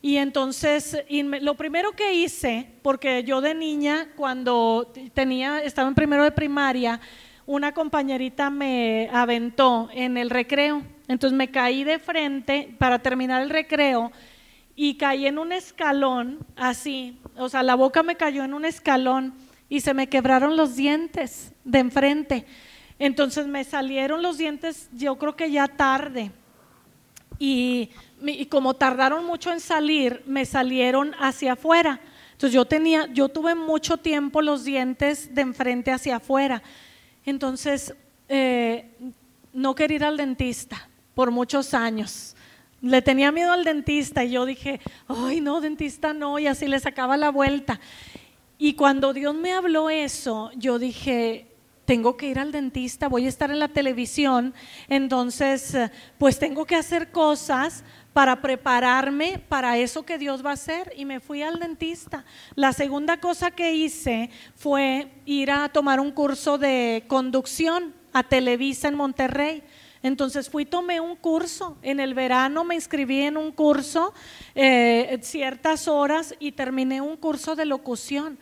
Y 0.00 0.16
entonces, 0.16 0.98
lo 1.10 1.54
primero 1.56 1.92
que 1.92 2.14
hice, 2.14 2.70
porque 2.82 3.24
yo 3.24 3.40
de 3.40 3.54
niña, 3.54 4.08
cuando 4.16 4.92
tenía, 5.12 5.62
estaba 5.62 5.88
en 5.88 5.94
primero 5.94 6.24
de 6.24 6.30
primaria, 6.30 7.00
una 7.44 7.72
compañerita 7.72 8.48
me 8.50 9.10
aventó 9.12 9.88
en 9.92 10.16
el 10.16 10.30
recreo. 10.30 10.82
Entonces 11.08 11.36
me 11.36 11.50
caí 11.50 11.84
de 11.84 11.98
frente 11.98 12.74
para 12.78 13.00
terminar 13.00 13.42
el 13.42 13.50
recreo 13.50 14.12
y 14.76 14.96
caí 14.96 15.26
en 15.26 15.38
un 15.38 15.52
escalón 15.52 16.38
así, 16.54 17.18
o 17.36 17.48
sea, 17.48 17.62
la 17.62 17.74
boca 17.74 18.02
me 18.02 18.16
cayó 18.16 18.44
en 18.44 18.52
un 18.52 18.66
escalón 18.66 19.32
y 19.70 19.80
se 19.80 19.94
me 19.94 20.08
quebraron 20.08 20.56
los 20.56 20.76
dientes 20.76 21.52
de 21.64 21.78
enfrente. 21.78 22.46
Entonces 22.98 23.46
me 23.46 23.64
salieron 23.64 24.22
los 24.22 24.38
dientes, 24.38 24.88
yo 24.92 25.16
creo 25.16 25.34
que 25.34 25.50
ya 25.50 25.66
tarde. 25.66 26.30
Y, 27.38 27.90
como 28.48 28.74
tardaron 28.74 29.24
mucho 29.24 29.50
en 29.50 29.60
salir, 29.60 30.22
me 30.26 30.44
salieron 30.44 31.14
hacia 31.18 31.54
afuera. 31.54 32.00
Entonces 32.32 32.52
yo 32.52 32.64
tenía, 32.66 33.06
yo 33.12 33.28
tuve 33.28 33.54
mucho 33.54 33.96
tiempo 33.96 34.42
los 34.42 34.64
dientes 34.64 35.34
de 35.34 35.42
enfrente 35.42 35.90
hacia 35.90 36.16
afuera. 36.16 36.62
Entonces 37.24 37.94
eh, 38.28 38.90
no 39.52 39.74
quería 39.74 39.96
ir 39.96 40.04
al 40.04 40.16
dentista 40.16 40.88
por 41.14 41.30
muchos 41.30 41.74
años. 41.74 42.35
Le 42.82 43.02
tenía 43.02 43.32
miedo 43.32 43.52
al 43.52 43.64
dentista 43.64 44.24
y 44.24 44.32
yo 44.32 44.44
dije, 44.44 44.80
ay 45.08 45.40
no, 45.40 45.60
dentista 45.60 46.12
no, 46.12 46.38
y 46.38 46.46
así 46.46 46.66
le 46.66 46.78
sacaba 46.78 47.16
la 47.16 47.30
vuelta. 47.30 47.80
Y 48.58 48.74
cuando 48.74 49.12
Dios 49.12 49.34
me 49.34 49.52
habló 49.52 49.90
eso, 49.90 50.50
yo 50.56 50.78
dije, 50.78 51.46
tengo 51.86 52.16
que 52.16 52.28
ir 52.28 52.38
al 52.38 52.52
dentista, 52.52 53.08
voy 53.08 53.26
a 53.26 53.28
estar 53.28 53.50
en 53.50 53.58
la 53.58 53.68
televisión, 53.68 54.54
entonces 54.88 55.76
pues 56.18 56.38
tengo 56.38 56.66
que 56.66 56.74
hacer 56.74 57.10
cosas 57.10 57.84
para 58.12 58.40
prepararme 58.40 59.38
para 59.46 59.76
eso 59.76 60.04
que 60.04 60.18
Dios 60.18 60.44
va 60.44 60.50
a 60.50 60.54
hacer 60.54 60.92
y 60.96 61.04
me 61.04 61.20
fui 61.20 61.42
al 61.42 61.60
dentista. 61.60 62.24
La 62.54 62.72
segunda 62.72 63.18
cosa 63.18 63.50
que 63.50 63.74
hice 63.74 64.30
fue 64.54 65.08
ir 65.26 65.50
a 65.50 65.68
tomar 65.68 66.00
un 66.00 66.10
curso 66.10 66.56
de 66.58 67.04
conducción 67.08 67.94
a 68.12 68.22
Televisa 68.22 68.88
en 68.88 68.94
Monterrey. 68.94 69.62
Entonces 70.06 70.48
fui, 70.48 70.64
tomé 70.64 71.00
un 71.00 71.16
curso. 71.16 71.76
En 71.82 71.98
el 71.98 72.14
verano 72.14 72.62
me 72.62 72.76
inscribí 72.76 73.22
en 73.22 73.36
un 73.36 73.50
curso 73.50 74.14
eh, 74.54 75.18
ciertas 75.22 75.88
horas 75.88 76.32
y 76.38 76.52
terminé 76.52 77.00
un 77.00 77.16
curso 77.16 77.56
de 77.56 77.66
locución. 77.66 78.38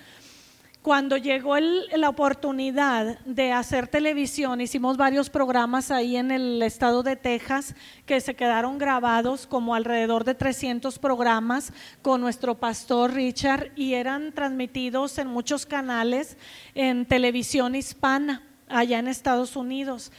cuando 0.83 1.17
llegó 1.17 1.57
la 1.59 2.11
oportunidad 2.11 3.19
de 3.21 3.53
hacer 3.53 3.89
televisión, 3.89 4.61
hicimos 4.61 4.99
varios 4.99 5.31
programas 5.31 5.91
ahí 5.91 6.17
en 6.17 6.31
el 6.31 6.63
estado 6.63 7.03
de 7.03 7.17
Texas 7.17 7.75
que 8.05 8.21
se 8.21 8.35
quedaron 8.35 8.77
grabados 8.77 9.47
como 9.47 9.75
alrededor 9.75 10.25
de 10.25 10.35
300 10.35 10.99
programas 10.99 11.73
con 12.03 12.21
nuestro 12.21 12.57
pastor 12.57 13.15
Richard 13.15 13.71
y 13.75 13.95
eran 13.95 14.33
transmitidos 14.35 15.17
en 15.17 15.29
muchos 15.29 15.65
canales 15.65 16.37
en 16.75 17.07
televisión 17.07 17.75
hispana 17.75 18.43
allá 18.69 18.99
en 18.99 19.09
Estados 19.09 19.57
Unidos. 19.57 20.13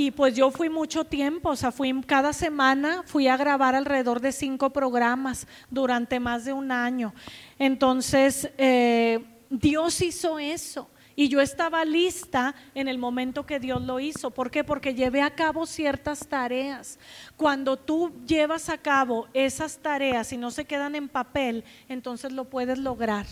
Y 0.00 0.12
pues 0.12 0.36
yo 0.36 0.52
fui 0.52 0.68
mucho 0.68 1.02
tiempo, 1.02 1.50
o 1.50 1.56
sea, 1.56 1.72
fui 1.72 1.92
cada 2.02 2.32
semana, 2.32 3.02
fui 3.04 3.26
a 3.26 3.36
grabar 3.36 3.74
alrededor 3.74 4.20
de 4.20 4.30
cinco 4.30 4.70
programas 4.70 5.48
durante 5.70 6.20
más 6.20 6.44
de 6.44 6.52
un 6.52 6.70
año. 6.70 7.12
Entonces, 7.58 8.48
eh, 8.58 9.24
Dios 9.50 10.00
hizo 10.00 10.38
eso. 10.38 10.88
Y 11.16 11.28
yo 11.28 11.40
estaba 11.40 11.84
lista 11.84 12.54
en 12.76 12.86
el 12.86 12.96
momento 12.96 13.44
que 13.44 13.58
Dios 13.58 13.82
lo 13.82 13.98
hizo. 13.98 14.30
¿Por 14.30 14.52
qué? 14.52 14.62
Porque 14.62 14.94
llevé 14.94 15.20
a 15.20 15.34
cabo 15.34 15.66
ciertas 15.66 16.28
tareas. 16.28 17.00
Cuando 17.36 17.76
tú 17.76 18.12
llevas 18.24 18.68
a 18.68 18.78
cabo 18.78 19.26
esas 19.34 19.78
tareas 19.78 20.32
y 20.32 20.36
no 20.36 20.52
se 20.52 20.64
quedan 20.64 20.94
en 20.94 21.08
papel, 21.08 21.64
entonces 21.88 22.30
lo 22.30 22.44
puedes 22.44 22.78
lograr. 22.78 23.26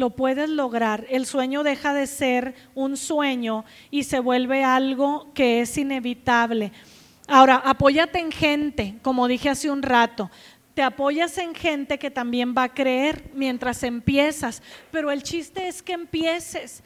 Lo 0.00 0.08
puedes 0.08 0.48
lograr. 0.48 1.04
El 1.10 1.26
sueño 1.26 1.62
deja 1.62 1.92
de 1.92 2.06
ser 2.06 2.54
un 2.74 2.96
sueño 2.96 3.66
y 3.90 4.04
se 4.04 4.18
vuelve 4.18 4.64
algo 4.64 5.30
que 5.34 5.60
es 5.60 5.76
inevitable. 5.76 6.72
Ahora, 7.28 7.56
apóyate 7.56 8.18
en 8.18 8.32
gente, 8.32 8.94
como 9.02 9.28
dije 9.28 9.50
hace 9.50 9.70
un 9.70 9.82
rato 9.82 10.30
te 10.72 10.82
apoyas 10.82 11.36
en 11.36 11.54
gente 11.54 11.98
que 11.98 12.10
también 12.10 12.54
va 12.56 12.62
a 12.62 12.72
creer 12.72 13.30
mientras 13.34 13.82
empiezas, 13.82 14.62
pero 14.90 15.10
el 15.10 15.22
chiste 15.22 15.68
es 15.68 15.82
que 15.82 15.92
empieces. 15.92 16.82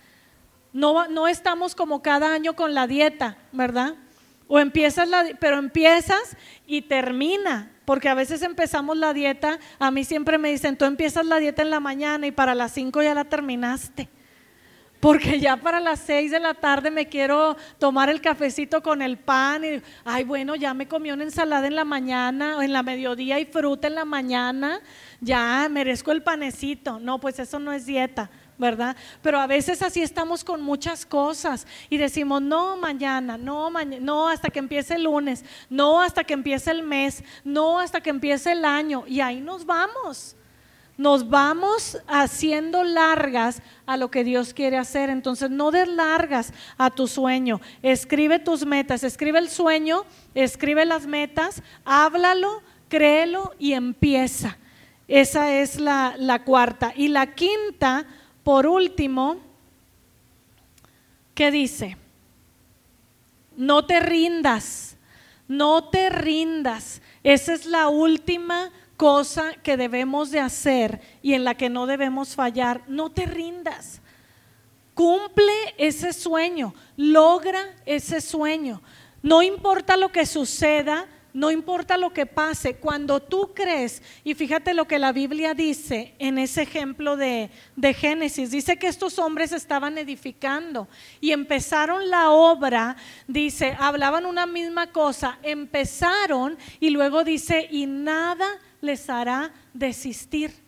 No, 0.72 1.06
no 1.06 1.28
estamos 1.28 1.76
como 1.76 2.02
cada 2.02 2.34
año 2.34 2.56
con 2.56 2.74
la 2.74 2.88
dieta, 2.88 3.38
¿verdad? 3.52 3.94
O 4.48 4.58
empiezas 4.58 5.08
la, 5.08 5.24
pero 5.38 5.58
empiezas 5.58 6.36
y 6.66 6.82
termina, 6.82 7.70
porque 7.84 8.08
a 8.08 8.14
veces 8.14 8.42
empezamos 8.42 8.96
la 8.96 9.12
dieta, 9.12 9.58
a 9.78 9.90
mí 9.90 10.04
siempre 10.04 10.38
me 10.38 10.50
dicen, 10.50 10.76
tú 10.76 10.84
empiezas 10.84 11.26
la 11.26 11.38
dieta 11.38 11.62
en 11.62 11.70
la 11.70 11.80
mañana 11.80 12.26
y 12.26 12.32
para 12.32 12.54
las 12.54 12.72
5 12.72 13.02
ya 13.02 13.14
la 13.14 13.24
terminaste 13.24 14.08
porque 15.04 15.38
ya 15.38 15.58
para 15.58 15.80
las 15.80 16.00
seis 16.00 16.30
de 16.30 16.40
la 16.40 16.54
tarde 16.54 16.90
me 16.90 17.08
quiero 17.08 17.58
tomar 17.78 18.08
el 18.08 18.22
cafecito 18.22 18.82
con 18.82 19.02
el 19.02 19.18
pan 19.18 19.62
y, 19.62 19.82
ay, 20.02 20.24
bueno, 20.24 20.54
ya 20.54 20.72
me 20.72 20.88
comí 20.88 21.10
una 21.10 21.24
ensalada 21.24 21.66
en 21.66 21.76
la 21.76 21.84
mañana, 21.84 22.56
o 22.56 22.62
en 22.62 22.72
la 22.72 22.82
mediodía 22.82 23.38
y 23.38 23.44
fruta 23.44 23.86
en 23.86 23.96
la 23.96 24.06
mañana, 24.06 24.80
ya 25.20 25.68
merezco 25.70 26.10
el 26.10 26.22
panecito. 26.22 26.98
No, 27.00 27.20
pues 27.20 27.38
eso 27.38 27.58
no 27.58 27.74
es 27.74 27.84
dieta. 27.84 28.30
¿Verdad? 28.58 28.96
Pero 29.22 29.40
a 29.40 29.46
veces 29.46 29.82
así 29.82 30.02
estamos 30.02 30.44
con 30.44 30.62
muchas 30.62 31.04
cosas 31.04 31.66
y 31.90 31.96
decimos, 31.96 32.42
no 32.42 32.76
mañana, 32.76 33.36
no 33.36 33.70
mañana, 33.70 34.04
no 34.04 34.28
hasta 34.28 34.50
que 34.50 34.58
empiece 34.58 34.94
el 34.94 35.04
lunes, 35.04 35.44
no 35.68 36.00
hasta 36.00 36.24
que 36.24 36.34
empiece 36.34 36.70
el 36.70 36.82
mes, 36.82 37.24
no 37.44 37.78
hasta 37.78 38.00
que 38.00 38.10
empiece 38.10 38.52
el 38.52 38.64
año 38.64 39.04
y 39.06 39.20
ahí 39.20 39.40
nos 39.40 39.66
vamos 39.66 40.36
nos 40.96 41.28
vamos 41.28 41.98
haciendo 42.06 42.84
largas 42.84 43.62
a 43.86 43.96
lo 43.96 44.10
que 44.10 44.24
Dios 44.24 44.54
quiere 44.54 44.76
hacer. 44.76 45.10
Entonces, 45.10 45.50
no 45.50 45.70
des 45.70 45.88
largas 45.88 46.52
a 46.78 46.90
tu 46.90 47.08
sueño. 47.08 47.60
Escribe 47.82 48.38
tus 48.38 48.64
metas, 48.64 49.02
escribe 49.02 49.38
el 49.38 49.48
sueño, 49.48 50.04
escribe 50.34 50.84
las 50.84 51.06
metas, 51.06 51.62
háblalo, 51.84 52.62
créelo 52.88 53.54
y 53.58 53.72
empieza. 53.72 54.56
Esa 55.08 55.52
es 55.52 55.80
la, 55.80 56.14
la 56.16 56.44
cuarta. 56.44 56.92
Y 56.94 57.08
la 57.08 57.34
quinta, 57.34 58.06
por 58.44 58.66
último, 58.66 59.38
¿qué 61.34 61.50
dice? 61.50 61.96
No 63.56 63.86
te 63.86 64.00
rindas, 64.00 64.96
no 65.48 65.88
te 65.88 66.10
rindas. 66.10 67.00
Esa 67.22 67.54
es 67.54 67.64
la 67.64 67.88
última 67.88 68.70
cosa 68.96 69.54
que 69.62 69.76
debemos 69.76 70.30
de 70.30 70.40
hacer 70.40 71.00
y 71.22 71.34
en 71.34 71.44
la 71.44 71.56
que 71.56 71.70
no 71.70 71.86
debemos 71.86 72.34
fallar. 72.34 72.82
No 72.86 73.10
te 73.10 73.26
rindas. 73.26 74.02
Cumple 74.92 75.52
ese 75.78 76.12
sueño, 76.12 76.74
logra 76.96 77.74
ese 77.86 78.20
sueño. 78.20 78.82
No 79.22 79.42
importa 79.42 79.96
lo 79.96 80.12
que 80.12 80.26
suceda, 80.26 81.06
no 81.34 81.50
importa 81.50 81.98
lo 81.98 82.12
que 82.12 82.26
pase, 82.26 82.76
cuando 82.76 83.20
tú 83.20 83.52
crees, 83.54 84.02
y 84.22 84.34
fíjate 84.34 84.72
lo 84.72 84.86
que 84.86 85.00
la 85.00 85.10
Biblia 85.10 85.52
dice 85.52 86.14
en 86.20 86.38
ese 86.38 86.62
ejemplo 86.62 87.16
de, 87.16 87.50
de, 87.74 87.92
Génesis, 87.92 88.52
dice 88.52 88.78
que 88.78 88.86
estos 88.86 89.18
hombres 89.18 89.50
estaban 89.50 89.98
edificando 89.98 90.86
y 91.20 91.32
empezaron 91.32 92.08
la 92.08 92.30
obra, 92.30 92.96
dice, 93.26 93.76
hablaban 93.80 94.26
una 94.26 94.46
misma 94.46 94.92
cosa, 94.92 95.40
empezaron 95.42 96.56
y 96.78 96.90
luego 96.90 97.24
dice, 97.24 97.66
y 97.68 97.86
nada 97.86 98.46
les 98.80 99.10
hará 99.10 99.52
desistir. 99.72 100.64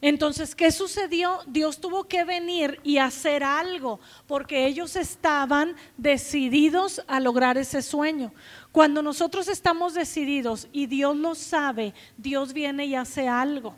Entonces, 0.00 0.54
¿qué 0.54 0.70
sucedió? 0.70 1.40
Dios 1.48 1.80
tuvo 1.80 2.04
que 2.04 2.24
venir 2.24 2.80
y 2.84 2.98
hacer 2.98 3.42
algo 3.42 3.98
porque 4.28 4.66
ellos 4.66 4.94
estaban 4.94 5.74
decididos 5.96 7.02
a 7.08 7.18
lograr 7.18 7.58
ese 7.58 7.82
sueño. 7.82 8.32
Cuando 8.72 9.02
nosotros 9.02 9.48
estamos 9.48 9.94
decididos 9.94 10.68
y 10.72 10.86
Dios 10.86 11.16
lo 11.16 11.34
sabe, 11.34 11.94
Dios 12.16 12.52
viene 12.52 12.86
y 12.86 12.94
hace 12.94 13.28
algo 13.28 13.74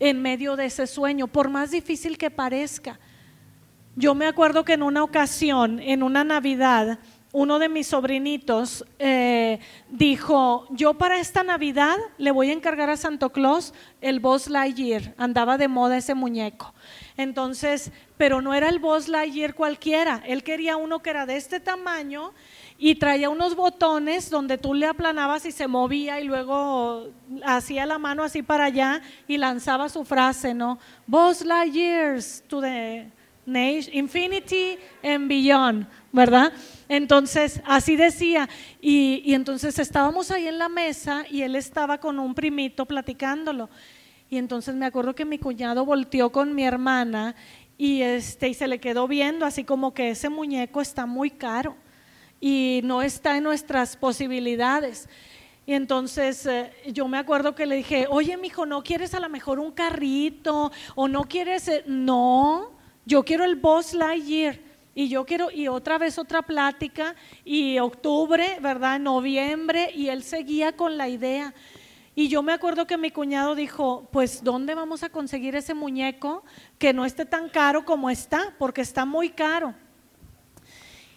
en 0.00 0.22
medio 0.22 0.56
de 0.56 0.66
ese 0.66 0.86
sueño, 0.86 1.26
por 1.26 1.48
más 1.48 1.70
difícil 1.70 2.18
que 2.18 2.30
parezca. 2.30 2.98
Yo 3.96 4.14
me 4.14 4.26
acuerdo 4.26 4.64
que 4.64 4.74
en 4.74 4.82
una 4.82 5.02
ocasión, 5.02 5.80
en 5.80 6.02
una 6.02 6.22
Navidad, 6.24 6.98
uno 7.32 7.58
de 7.58 7.68
mis 7.68 7.88
sobrinitos 7.88 8.84
eh, 8.98 9.58
dijo, 9.90 10.66
yo 10.70 10.94
para 10.94 11.18
esta 11.18 11.42
Navidad 11.42 11.96
le 12.16 12.30
voy 12.30 12.50
a 12.50 12.54
encargar 12.54 12.90
a 12.90 12.96
Santo 12.96 13.30
Claus 13.30 13.74
el 14.00 14.20
Buzz 14.20 14.48
Lightyear, 14.48 15.14
andaba 15.18 15.58
de 15.58 15.68
moda 15.68 15.98
ese 15.98 16.14
muñeco. 16.14 16.72
Entonces, 17.16 17.92
pero 18.16 18.40
no 18.40 18.54
era 18.54 18.68
el 18.68 18.78
Buzz 18.78 19.08
Lightyear 19.08 19.54
cualquiera, 19.54 20.22
él 20.26 20.42
quería 20.42 20.76
uno 20.76 21.00
que 21.00 21.10
era 21.10 21.26
de 21.26 21.36
este 21.36 21.60
tamaño 21.60 22.32
y 22.80 22.94
traía 22.94 23.28
unos 23.28 23.56
botones 23.56 24.30
donde 24.30 24.56
tú 24.56 24.72
le 24.72 24.86
aplanabas 24.86 25.44
y 25.44 25.50
se 25.50 25.66
movía 25.66 26.20
y 26.20 26.24
luego 26.24 27.08
hacía 27.44 27.84
la 27.86 27.98
mano 27.98 28.22
así 28.22 28.40
para 28.40 28.66
allá 28.66 29.02
y 29.26 29.36
lanzaba 29.36 29.88
su 29.88 30.04
frase, 30.04 30.54
¿no? 30.54 30.78
Buzz 31.04 31.44
Lightyears 31.44 32.44
to 32.46 32.60
the 32.60 33.10
Infinity 33.92 34.78
and 35.02 35.26
Beyond, 35.26 35.88
¿verdad? 36.12 36.52
Entonces, 36.88 37.60
así 37.64 37.96
decía. 37.96 38.48
Y, 38.80 39.34
entonces 39.34 39.78
estábamos 39.80 40.30
ahí 40.30 40.46
en 40.46 40.58
la 40.58 40.68
mesa 40.68 41.24
y 41.28 41.42
él 41.42 41.56
estaba 41.56 41.98
con 41.98 42.20
un 42.20 42.34
primito 42.34 42.86
platicándolo. 42.86 43.68
Y 44.30 44.36
entonces 44.36 44.76
me 44.76 44.86
acuerdo 44.86 45.14
que 45.14 45.24
mi 45.24 45.38
cuñado 45.38 45.84
volteó 45.84 46.30
con 46.30 46.54
mi 46.54 46.62
hermana 46.62 47.34
y, 47.76 48.02
este, 48.02 48.50
y 48.50 48.54
se 48.54 48.68
le 48.68 48.78
quedó 48.78 49.08
viendo 49.08 49.46
así 49.46 49.64
como 49.64 49.94
que 49.94 50.10
ese 50.10 50.28
muñeco 50.28 50.80
está 50.80 51.06
muy 51.06 51.30
caro 51.30 51.74
y 52.40 52.80
no 52.84 53.02
está 53.02 53.36
en 53.36 53.44
nuestras 53.44 53.96
posibilidades. 53.96 55.08
Y 55.66 55.74
entonces 55.74 56.46
eh, 56.46 56.72
yo 56.86 57.08
me 57.08 57.18
acuerdo 57.18 57.54
que 57.54 57.66
le 57.66 57.76
dije, 57.76 58.06
oye, 58.08 58.36
mijo, 58.36 58.64
¿no 58.64 58.82
quieres 58.82 59.12
a 59.12 59.20
lo 59.20 59.28
mejor 59.28 59.58
un 59.58 59.72
carrito? 59.72 60.72
¿O 60.94 61.08
no 61.08 61.24
quieres? 61.24 61.68
Eh, 61.68 61.84
no, 61.86 62.72
yo 63.04 63.22
quiero 63.22 63.44
el 63.44 63.56
Boss 63.56 63.92
Lightyear. 63.92 64.60
Y 64.94 65.08
yo 65.08 65.24
quiero, 65.24 65.50
y 65.52 65.68
otra 65.68 65.96
vez 65.96 66.18
otra 66.18 66.42
plática, 66.42 67.14
y 67.44 67.78
octubre, 67.78 68.58
¿verdad? 68.60 68.98
Noviembre, 68.98 69.92
y 69.94 70.08
él 70.08 70.24
seguía 70.24 70.72
con 70.72 70.96
la 70.96 71.08
idea. 71.08 71.54
Y 72.16 72.26
yo 72.26 72.42
me 72.42 72.52
acuerdo 72.52 72.84
que 72.86 72.96
mi 72.96 73.12
cuñado 73.12 73.54
dijo, 73.54 74.08
pues 74.10 74.42
¿dónde 74.42 74.74
vamos 74.74 75.04
a 75.04 75.08
conseguir 75.08 75.54
ese 75.54 75.72
muñeco 75.72 76.42
que 76.76 76.92
no 76.92 77.04
esté 77.04 77.26
tan 77.26 77.48
caro 77.48 77.84
como 77.84 78.10
está? 78.10 78.56
Porque 78.58 78.80
está 78.80 79.04
muy 79.04 79.28
caro. 79.28 79.72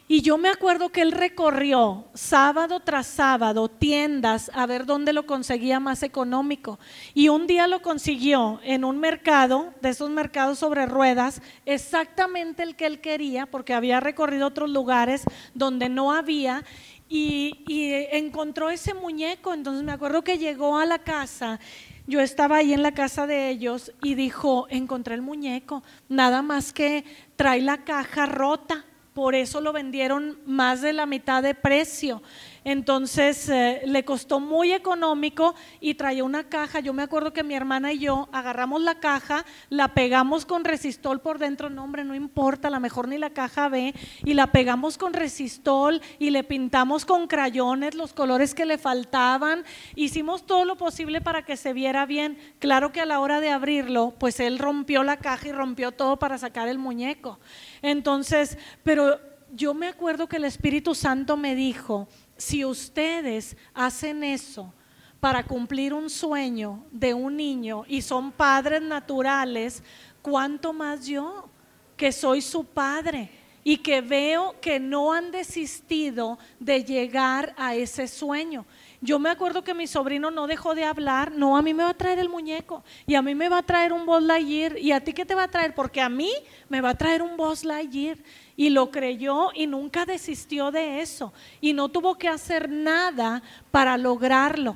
Y 0.07 0.21
yo 0.21 0.37
me 0.37 0.49
acuerdo 0.49 0.89
que 0.89 1.01
él 1.01 1.13
recorrió 1.13 2.05
sábado 2.13 2.81
tras 2.81 3.07
sábado 3.07 3.69
tiendas 3.69 4.51
a 4.53 4.65
ver 4.65 4.85
dónde 4.85 5.13
lo 5.13 5.25
conseguía 5.25 5.79
más 5.79 6.03
económico. 6.03 6.79
Y 7.13 7.29
un 7.29 7.47
día 7.47 7.67
lo 7.67 7.81
consiguió 7.81 8.59
en 8.63 8.83
un 8.83 8.99
mercado, 8.99 9.73
de 9.81 9.89
esos 9.89 10.09
mercados 10.09 10.59
sobre 10.59 10.85
ruedas, 10.85 11.41
exactamente 11.65 12.63
el 12.63 12.75
que 12.75 12.87
él 12.87 12.99
quería, 12.99 13.45
porque 13.45 13.73
había 13.73 14.01
recorrido 14.01 14.47
otros 14.47 14.69
lugares 14.69 15.23
donde 15.53 15.87
no 15.87 16.11
había. 16.11 16.65
Y, 17.07 17.63
encontró 18.11 18.69
ese 18.69 18.93
muñeco. 18.93 19.53
Entonces 19.53 19.83
me 19.83 19.91
acuerdo 19.93 20.23
que 20.23 20.37
llegó 20.37 20.77
a 20.77 20.85
la 20.85 20.99
casa 20.99 21.59
yo 22.07 22.19
estaba 22.19 22.57
ahí 22.57 22.73
en 22.73 22.83
la 22.83 22.93
casa 22.93 23.27
de 23.27 23.49
ellos 23.49 23.93
y 24.01 24.15
dijo, 24.15 24.67
encontré 24.69 25.15
el 25.15 25.21
muñeco, 25.21 25.83
nada 26.09 26.41
más 26.41 26.73
que 26.73 27.05
trae 27.37 27.61
la 27.61 27.85
caja 27.85 28.25
rota 28.25 28.85
por 29.13 29.35
eso 29.35 29.61
lo 29.61 29.73
vendieron 29.73 30.39
más 30.45 30.81
de 30.81 30.93
la 30.93 31.05
mitad 31.05 31.43
de 31.43 31.55
precio. 31.55 32.21
Entonces 32.63 33.49
eh, 33.49 33.81
le 33.85 34.05
costó 34.05 34.39
muy 34.39 34.71
económico 34.71 35.55
y 35.79 35.95
traía 35.95 36.23
una 36.23 36.43
caja. 36.43 36.79
Yo 36.79 36.93
me 36.93 37.01
acuerdo 37.01 37.33
que 37.33 37.43
mi 37.43 37.55
hermana 37.55 37.91
y 37.91 37.99
yo 37.99 38.29
agarramos 38.31 38.81
la 38.81 38.99
caja, 38.99 39.45
la 39.69 39.89
pegamos 39.89 40.45
con 40.45 40.63
resistol 40.63 41.21
por 41.21 41.39
dentro, 41.39 41.69
no 41.69 41.83
hombre, 41.83 42.03
no 42.03 42.13
importa, 42.13 42.67
a 42.67 42.71
lo 42.71 42.79
mejor 42.79 43.07
ni 43.07 43.17
la 43.17 43.31
caja 43.31 43.67
ve, 43.67 43.95
y 44.23 44.35
la 44.35 44.51
pegamos 44.51 44.97
con 44.97 45.13
resistol 45.13 46.01
y 46.19 46.29
le 46.29 46.43
pintamos 46.43 47.05
con 47.05 47.27
crayones 47.27 47.95
los 47.95 48.13
colores 48.13 48.53
que 48.53 48.67
le 48.67 48.77
faltaban. 48.77 49.63
Hicimos 49.95 50.45
todo 50.45 50.65
lo 50.65 50.77
posible 50.77 51.19
para 51.19 51.43
que 51.43 51.57
se 51.57 51.73
viera 51.73 52.05
bien. 52.05 52.37
Claro 52.59 52.91
que 52.91 53.01
a 53.01 53.05
la 53.05 53.19
hora 53.19 53.41
de 53.41 53.49
abrirlo, 53.49 54.13
pues 54.19 54.39
él 54.39 54.59
rompió 54.59 55.03
la 55.03 55.17
caja 55.17 55.47
y 55.47 55.51
rompió 55.51 55.91
todo 55.91 56.17
para 56.17 56.37
sacar 56.37 56.67
el 56.67 56.77
muñeco. 56.77 57.39
Entonces, 57.81 58.57
pero 58.83 59.19
yo 59.53 59.73
me 59.73 59.87
acuerdo 59.87 60.27
que 60.27 60.37
el 60.37 60.45
Espíritu 60.45 60.95
Santo 60.95 61.37
me 61.37 61.55
dijo, 61.55 62.07
si 62.41 62.65
ustedes 62.65 63.55
hacen 63.71 64.23
eso 64.23 64.73
para 65.19 65.43
cumplir 65.43 65.93
un 65.93 66.09
sueño 66.09 66.83
de 66.91 67.13
un 67.13 67.37
niño 67.37 67.85
y 67.87 68.01
son 68.01 68.31
padres 68.31 68.81
naturales, 68.81 69.83
¿cuánto 70.23 70.73
más 70.73 71.05
yo, 71.05 71.47
que 71.95 72.11
soy 72.11 72.41
su 72.41 72.65
padre? 72.65 73.29
y 73.63 73.77
que 73.77 74.01
veo 74.01 74.55
que 74.59 74.79
no 74.79 75.13
han 75.13 75.31
desistido 75.31 76.39
de 76.59 76.83
llegar 76.83 77.53
a 77.57 77.75
ese 77.75 78.07
sueño. 78.07 78.65
Yo 79.01 79.19
me 79.19 79.29
acuerdo 79.29 79.63
que 79.63 79.73
mi 79.73 79.87
sobrino 79.87 80.31
no 80.31 80.47
dejó 80.47 80.75
de 80.75 80.83
hablar, 80.83 81.31
no, 81.31 81.57
a 81.57 81.61
mí 81.61 81.73
me 81.73 81.83
va 81.83 81.89
a 81.89 81.97
traer 81.97 82.19
el 82.19 82.29
muñeco 82.29 82.83
y 83.05 83.15
a 83.15 83.21
mí 83.21 83.35
me 83.35 83.49
va 83.49 83.59
a 83.59 83.63
traer 83.63 83.93
un 83.93 84.05
Buzz 84.05 84.23
Lightyear 84.23 84.77
y 84.77 84.91
a 84.91 85.03
ti 85.03 85.13
qué 85.13 85.25
te 85.25 85.35
va 85.35 85.43
a 85.43 85.47
traer, 85.47 85.73
porque 85.73 86.01
a 86.01 86.09
mí 86.09 86.31
me 86.69 86.81
va 86.81 86.89
a 86.89 86.97
traer 86.97 87.21
un 87.21 87.37
Buzz 87.37 87.63
Lightyear 87.63 88.17
y 88.61 88.69
lo 88.69 88.91
creyó 88.91 89.49
y 89.55 89.65
nunca 89.65 90.05
desistió 90.05 90.69
de 90.69 91.01
eso 91.01 91.33
y 91.61 91.73
no 91.73 91.89
tuvo 91.89 92.19
que 92.19 92.27
hacer 92.27 92.69
nada 92.69 93.41
para 93.71 93.97
lograrlo. 93.97 94.75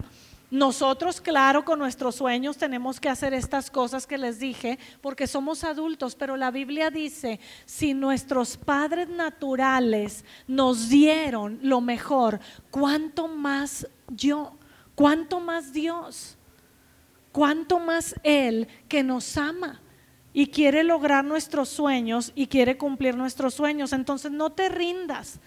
Nosotros, 0.50 1.22
claro, 1.22 1.64
con 1.64 1.78
nuestros 1.78 2.16
sueños 2.16 2.58
tenemos 2.58 3.00
que 3.00 3.10
hacer 3.10 3.36
estas 3.36 3.70
cosas 3.70 4.08
que 4.08 4.18
les 4.18 4.40
dije 4.40 4.80
porque 5.02 5.28
somos 5.28 5.64
adultos, 5.64 6.16
pero 6.16 6.36
la 6.36 6.50
Biblia 6.50 6.90
dice, 6.90 7.40
si 7.68 7.94
nuestros 7.94 8.58
padres 8.58 9.08
naturales 9.08 10.26
nos 10.48 10.90
dieron 10.90 11.60
lo 11.62 11.80
mejor, 11.80 12.40
¿cuánto 12.72 13.28
más 13.28 13.88
yo? 14.08 14.54
¿Cuánto 14.96 15.40
más 15.40 15.74
Dios? 15.74 16.40
¿Cuánto 17.32 17.78
más 17.78 18.16
Él 18.24 18.68
que 18.88 19.04
nos 19.04 19.38
ama? 19.38 19.80
Y 20.38 20.48
quiere 20.48 20.84
lograr 20.84 21.24
nuestros 21.24 21.70
sueños 21.70 22.34
y 22.36 22.48
quiere 22.48 22.78
cumplir 22.78 23.16
nuestros 23.16 23.54
sueños. 23.54 23.94
Entonces 23.94 24.34
no 24.34 24.52
te 24.52 24.68
rindas. 24.68 25.40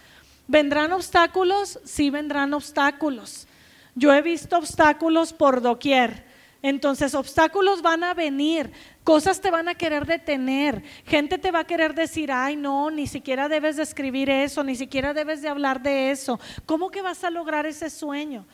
¿Vendrán 0.47 0.95
obstáculos? 0.95 1.79
Sí, 1.85 2.09
vendrán 2.09 2.55
obstáculos. 2.55 3.47
Yo 3.95 4.15
he 4.15 4.23
visto 4.23 4.57
obstáculos 4.57 5.35
por 5.35 5.61
doquier. 5.61 6.25
Entonces, 6.63 7.15
obstáculos 7.15 7.83
van 7.83 8.03
a 8.03 8.15
venir, 8.15 8.73
cosas 9.05 9.41
te 9.41 9.51
van 9.51 9.69
a 9.69 9.77
querer 9.77 10.07
detener, 10.07 10.83
gente 11.05 11.39
te 11.39 11.53
va 11.53 11.61
a 11.61 11.67
querer 11.67 11.95
decir, 11.95 12.33
ay, 12.33 12.57
no, 12.57 12.91
ni 12.91 13.07
siquiera 13.07 13.49
debes 13.49 13.77
de 13.77 13.85
escribir 13.85 14.29
eso, 14.29 14.65
ni 14.65 14.75
siquiera 14.75 15.15
debes 15.15 15.41
de 15.41 15.49
hablar 15.49 15.83
de 15.83 16.11
eso. 16.11 16.41
¿Cómo 16.67 16.91
que 16.91 17.03
vas 17.03 17.23
a 17.23 17.31
lograr 17.31 17.65
ese 17.67 17.91
sueño? 17.91 18.45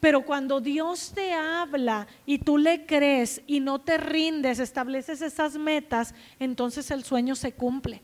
Pero 0.00 0.24
cuando 0.24 0.60
Dios 0.60 1.12
te 1.14 1.32
habla 1.32 2.06
y 2.24 2.38
tú 2.38 2.56
le 2.56 2.86
crees 2.86 3.42
y 3.46 3.60
no 3.60 3.80
te 3.80 3.98
rindes, 3.98 4.60
estableces 4.60 5.22
esas 5.22 5.56
metas, 5.56 6.14
entonces 6.38 6.90
el 6.90 7.02
sueño 7.02 7.34
se 7.34 7.52
cumple. 7.52 8.02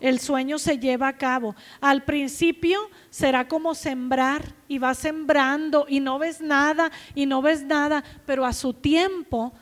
El 0.00 0.20
sueño 0.20 0.58
se 0.58 0.78
lleva 0.78 1.08
a 1.08 1.18
cabo. 1.18 1.54
Al 1.80 2.04
principio 2.04 2.78
será 3.10 3.48
como 3.48 3.74
sembrar 3.74 4.54
y 4.68 4.78
vas 4.78 4.98
sembrando 4.98 5.86
y 5.88 6.00
no 6.00 6.18
ves 6.18 6.40
nada 6.40 6.90
y 7.14 7.26
no 7.26 7.42
ves 7.42 7.64
nada, 7.64 8.04
pero 8.24 8.46
a 8.46 8.52
su 8.52 8.72
tiempo 8.72 9.52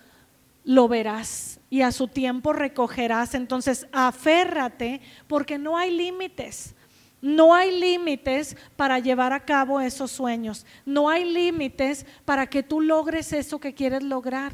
lo 0.63 0.89
verás 0.89 1.59
y 1.71 1.83
a 1.83 1.91
su 1.91 2.07
tiempo 2.07 2.53
recogerás. 2.53 3.35
Entonces, 3.35 3.87
aférrate 3.93 5.01
porque 5.27 5.59
no 5.59 5.77
hay 5.77 5.91
límites. 5.91 6.76
No 7.21 7.55
hay 7.55 7.79
límites 7.79 8.57
para 8.77 8.99
llevar 8.99 9.33
a 9.33 9.45
cabo 9.45 9.81
esos 9.81 10.11
sueños. 10.11 10.67
No 10.85 11.09
hay 11.09 11.25
límites 11.25 12.07
para 12.25 12.47
que 12.47 12.63
tú 12.63 12.81
logres 12.81 13.33
eso 13.33 13.59
que 13.59 13.75
quieres 13.75 14.03
lograr. 14.03 14.53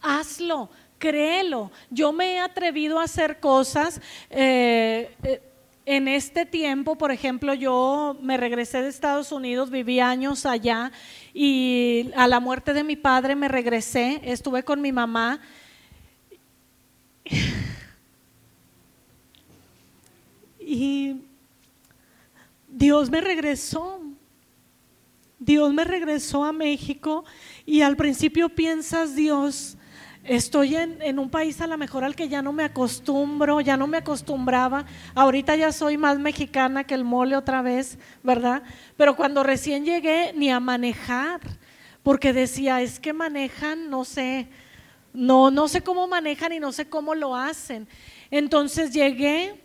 Hazlo, 0.00 0.70
créelo. 0.98 1.70
Yo 1.90 2.12
me 2.12 2.34
he 2.34 2.40
atrevido 2.40 3.00
a 3.00 3.04
hacer 3.04 3.40
cosas. 3.40 4.00
Eh, 4.30 5.14
eh, 5.22 5.42
en 5.84 6.06
este 6.06 6.46
tiempo, 6.46 6.96
por 6.96 7.10
ejemplo, 7.10 7.54
yo 7.54 8.16
me 8.22 8.36
regresé 8.36 8.82
de 8.82 8.88
Estados 8.88 9.32
Unidos, 9.32 9.70
viví 9.70 9.98
años 9.98 10.46
allá 10.46 10.92
y 11.34 12.10
a 12.14 12.28
la 12.28 12.38
muerte 12.38 12.72
de 12.72 12.84
mi 12.84 12.94
padre 12.94 13.34
me 13.34 13.48
regresé, 13.48 14.20
estuve 14.24 14.62
con 14.62 14.80
mi 14.80 14.92
mamá. 14.92 15.40
Y 20.64 21.16
Dios 22.82 23.10
me 23.10 23.20
regresó. 23.20 24.00
Dios 25.38 25.72
me 25.72 25.84
regresó 25.84 26.42
a 26.42 26.52
México 26.52 27.24
y 27.64 27.82
al 27.82 27.96
principio 27.96 28.48
piensas, 28.48 29.14
Dios, 29.14 29.78
estoy 30.24 30.74
en, 30.74 31.20
un 31.20 31.30
país 31.30 31.60
a 31.60 31.68
lo 31.68 31.78
mejor 31.78 32.02
al 32.02 32.16
que 32.16 32.28
ya 32.28 32.42
no 32.42 32.52
me 32.52 32.64
acostumbro, 32.64 33.60
ya 33.60 33.76
no 33.76 33.86
me 33.86 33.98
acostumbraba. 33.98 34.84
Ahorita 35.14 35.54
ya 35.54 35.70
soy 35.70 35.96
más 35.96 36.18
mexicana 36.18 36.82
que 36.82 36.94
el 36.94 37.04
mole 37.04 37.36
otra 37.36 37.62
vez, 37.62 38.00
¿verdad? 38.24 38.64
Pero 38.96 39.14
cuando 39.14 39.44
recién 39.44 39.84
llegué, 39.84 40.32
ni 40.34 40.50
a 40.50 40.58
manejar, 40.58 41.40
porque 42.02 42.32
decía, 42.32 42.82
es 42.82 42.98
que 42.98 43.12
manejan, 43.12 43.90
no 43.90 44.04
sé, 44.04 44.48
no, 45.12 45.52
no 45.52 45.68
sé 45.68 45.82
cómo 45.82 46.08
manejan 46.08 46.52
y 46.52 46.58
no 46.58 46.72
sé 46.72 46.88
cómo 46.88 47.14
lo 47.14 47.36
hacen. 47.36 47.86
Entonces 48.32 48.92
llegué 48.92 49.61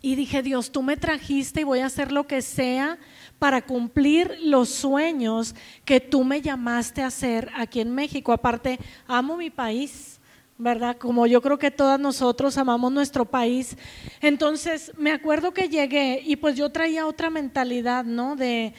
y 0.00 0.14
dije, 0.14 0.42
Dios, 0.42 0.70
tú 0.70 0.82
me 0.82 0.96
trajiste 0.96 1.62
y 1.62 1.64
voy 1.64 1.80
a 1.80 1.86
hacer 1.86 2.12
lo 2.12 2.26
que 2.26 2.40
sea 2.40 2.98
para 3.38 3.62
cumplir 3.62 4.36
los 4.42 4.68
sueños 4.68 5.54
que 5.84 6.00
tú 6.00 6.22
me 6.24 6.40
llamaste 6.40 7.02
a 7.02 7.08
hacer 7.08 7.50
aquí 7.56 7.80
en 7.80 7.94
México. 7.94 8.32
Aparte, 8.32 8.78
amo 9.08 9.36
mi 9.36 9.50
país, 9.50 10.20
¿verdad? 10.56 10.96
Como 10.98 11.26
yo 11.26 11.42
creo 11.42 11.58
que 11.58 11.72
todas 11.72 11.98
nosotros 11.98 12.58
amamos 12.58 12.92
nuestro 12.92 13.24
país. 13.24 13.76
Entonces, 14.20 14.92
me 14.96 15.10
acuerdo 15.10 15.52
que 15.52 15.68
llegué 15.68 16.22
y 16.24 16.36
pues 16.36 16.56
yo 16.56 16.70
traía 16.70 17.06
otra 17.06 17.28
mentalidad, 17.28 18.04
¿no? 18.04 18.36
De, 18.36 18.74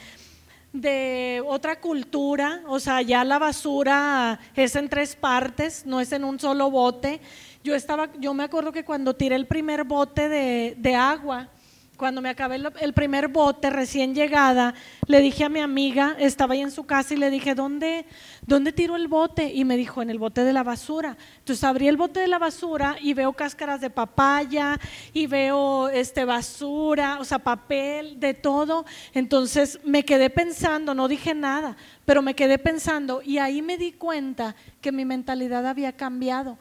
de 0.72 1.42
otra 1.46 1.80
cultura, 1.80 2.62
o 2.66 2.78
sea, 2.78 3.02
ya 3.02 3.24
la 3.24 3.38
basura 3.38 4.38
es 4.54 4.76
en 4.76 4.88
tres 4.88 5.16
partes, 5.16 5.84
no 5.84 6.00
es 6.00 6.12
en 6.12 6.24
un 6.24 6.38
solo 6.38 6.70
bote. 6.70 7.20
Yo 7.62 7.74
estaba, 7.74 8.08
yo 8.18 8.32
me 8.32 8.44
acuerdo 8.44 8.72
que 8.72 8.84
cuando 8.84 9.14
tiré 9.14 9.36
el 9.36 9.46
primer 9.46 9.84
bote 9.84 10.30
de, 10.30 10.94
agua, 10.94 11.50
cuando 11.98 12.22
me 12.22 12.30
acabé 12.30 12.56
el, 12.56 12.94
primer 12.94 13.28
bote 13.28 13.68
recién 13.68 14.14
llegada, 14.14 14.72
le 15.06 15.20
dije 15.20 15.44
a 15.44 15.50
mi 15.50 15.60
amiga, 15.60 16.16
estaba 16.18 16.54
ahí 16.54 16.62
en 16.62 16.70
su 16.70 16.84
casa 16.84 17.12
y 17.12 17.18
le 17.18 17.28
dije, 17.28 17.54
¿dónde, 17.54 18.06
¿dónde 18.46 18.72
tiro 18.72 18.96
el 18.96 19.08
bote? 19.08 19.52
Y 19.52 19.66
me 19.66 19.76
dijo, 19.76 20.00
en 20.00 20.08
el 20.08 20.18
bote 20.18 20.42
de 20.42 20.54
la 20.54 20.62
basura. 20.62 21.18
Entonces 21.40 21.62
abrí 21.62 21.86
el 21.86 21.98
bote 21.98 22.20
de 22.20 22.28
la 22.28 22.38
basura 22.38 22.96
y 22.98 23.12
veo 23.12 23.34
cáscaras 23.34 23.82
de 23.82 23.90
papaya 23.90 24.80
y 25.12 25.26
veo 25.26 25.90
este 25.90 26.24
basura, 26.24 27.18
o 27.20 27.26
sea, 27.26 27.40
papel, 27.40 28.18
de 28.18 28.32
todo. 28.32 28.86
Entonces 29.12 29.80
me 29.84 30.06
quedé 30.06 30.30
pensando, 30.30 30.94
no 30.94 31.08
dije 31.08 31.34
nada, 31.34 31.76
pero 32.06 32.22
me 32.22 32.32
quedé 32.32 32.56
pensando 32.56 33.20
y 33.22 33.36
ahí 33.36 33.60
me 33.60 33.76
di 33.76 33.92
cuenta 33.92 34.56
que 34.80 34.92
mi 34.92 35.04
mentalidad 35.04 35.66
había 35.66 35.92
cambiado. 35.92 36.56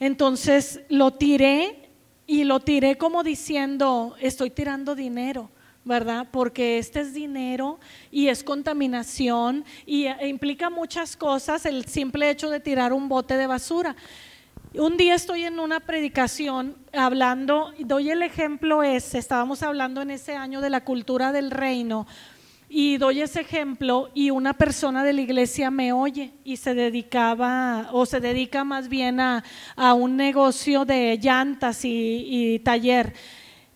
Entonces 0.00 0.80
lo 0.88 1.12
tiré 1.12 1.90
y 2.26 2.44
lo 2.44 2.60
tiré 2.60 2.98
como 2.98 3.22
diciendo, 3.22 4.16
estoy 4.20 4.50
tirando 4.50 4.94
dinero. 4.94 5.50
¿verdad? 5.82 6.28
Porque 6.30 6.78
este 6.78 7.00
es 7.00 7.14
dinero 7.14 7.80
y 8.10 8.28
es 8.28 8.44
contaminación 8.44 9.64
y 9.86 10.06
e 10.06 10.28
implica 10.28 10.68
muchas 10.68 11.16
cosas 11.16 11.64
el 11.64 11.86
simple 11.86 12.30
hecho 12.30 12.50
de 12.50 12.60
tirar 12.60 12.92
un 12.92 13.08
bote 13.08 13.36
de 13.36 13.46
basura. 13.46 13.96
Un 14.74 14.96
día 14.96 15.14
estoy 15.14 15.44
en 15.44 15.58
una 15.58 15.80
predicación 15.80 16.76
hablando, 16.92 17.72
doy 17.80 18.10
el 18.10 18.22
ejemplo 18.22 18.82
ese, 18.84 19.18
estábamos 19.18 19.62
hablando 19.64 20.02
en 20.02 20.10
ese 20.10 20.36
año 20.36 20.60
de 20.60 20.70
la 20.70 20.84
cultura 20.84 21.32
del 21.32 21.50
reino, 21.50 22.06
y 22.72 22.98
doy 22.98 23.20
ese 23.20 23.40
ejemplo 23.40 24.10
y 24.14 24.30
una 24.30 24.54
persona 24.54 25.02
de 25.02 25.12
la 25.12 25.22
iglesia 25.22 25.72
me 25.72 25.92
oye 25.92 26.30
y 26.44 26.56
se 26.56 26.72
dedicaba 26.72 27.88
o 27.90 28.06
se 28.06 28.20
dedica 28.20 28.62
más 28.62 28.88
bien 28.88 29.18
a, 29.18 29.42
un 29.94 30.16
negocio 30.16 30.84
de 30.84 31.18
llantas 31.20 31.80
y, 31.82 32.60
taller. 32.64 33.12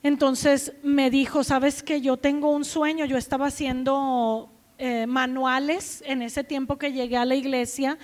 Entonces 0.05 0.75
me 0.85 1.11
dijo, 1.11 1.43
sabes 1.43 1.83
que 1.83 2.01
yo 2.01 2.19
tengo 2.19 2.51
un 2.51 2.65
sueño, 2.65 3.05
yo 3.05 3.19
estaba 3.19 3.47
haciendo 3.47 4.53
eh, 4.79 5.09
manuales 5.09 6.05
en 6.07 6.23
ese 6.23 6.45
tiempo 6.45 6.79
que 6.79 6.93
llegué 6.93 7.17
a 7.17 7.25
la 7.25 7.35
iglesia 7.35 7.99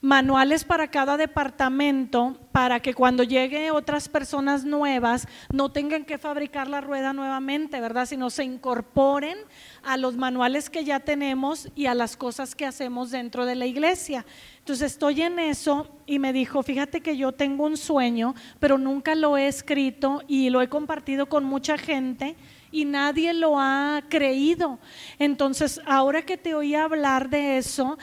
manuales 0.00 0.64
para 0.64 0.88
cada 0.88 1.16
departamento 1.16 2.36
para 2.52 2.80
que 2.80 2.94
cuando 2.94 3.22
llegue 3.22 3.70
otras 3.70 4.08
personas 4.08 4.64
nuevas 4.64 5.28
no 5.52 5.70
tengan 5.70 6.04
que 6.04 6.18
fabricar 6.18 6.68
la 6.68 6.80
rueda 6.80 7.12
nuevamente, 7.12 7.80
¿verdad? 7.80 8.06
Sino 8.06 8.30
se 8.30 8.44
incorporen 8.44 9.36
a 9.82 9.96
los 9.96 10.16
manuales 10.16 10.70
que 10.70 10.84
ya 10.84 11.00
tenemos 11.00 11.68
y 11.74 11.86
a 11.86 11.94
las 11.94 12.16
cosas 12.16 12.54
que 12.54 12.66
hacemos 12.66 13.10
dentro 13.10 13.44
de 13.44 13.56
la 13.56 13.66
iglesia. 13.66 14.24
Entonces 14.58 14.92
estoy 14.92 15.22
en 15.22 15.38
eso 15.38 15.88
y 16.06 16.18
me 16.18 16.32
dijo, 16.32 16.62
fíjate 16.62 17.00
que 17.00 17.16
yo 17.16 17.32
tengo 17.32 17.64
un 17.64 17.76
sueño, 17.76 18.34
pero 18.58 18.78
nunca 18.78 19.14
lo 19.14 19.36
he 19.36 19.48
escrito 19.48 20.22
y 20.26 20.50
lo 20.50 20.62
he 20.62 20.68
compartido 20.68 21.28
con 21.28 21.44
mucha 21.44 21.78
gente 21.78 22.36
y 22.72 22.84
nadie 22.84 23.32
lo 23.32 23.58
ha 23.58 24.02
creído. 24.08 24.78
Entonces, 25.18 25.80
ahora 25.86 26.22
que 26.22 26.36
te 26.36 26.54
oí 26.54 26.74
hablar 26.74 27.30
de 27.30 27.58
eso, 27.58 27.96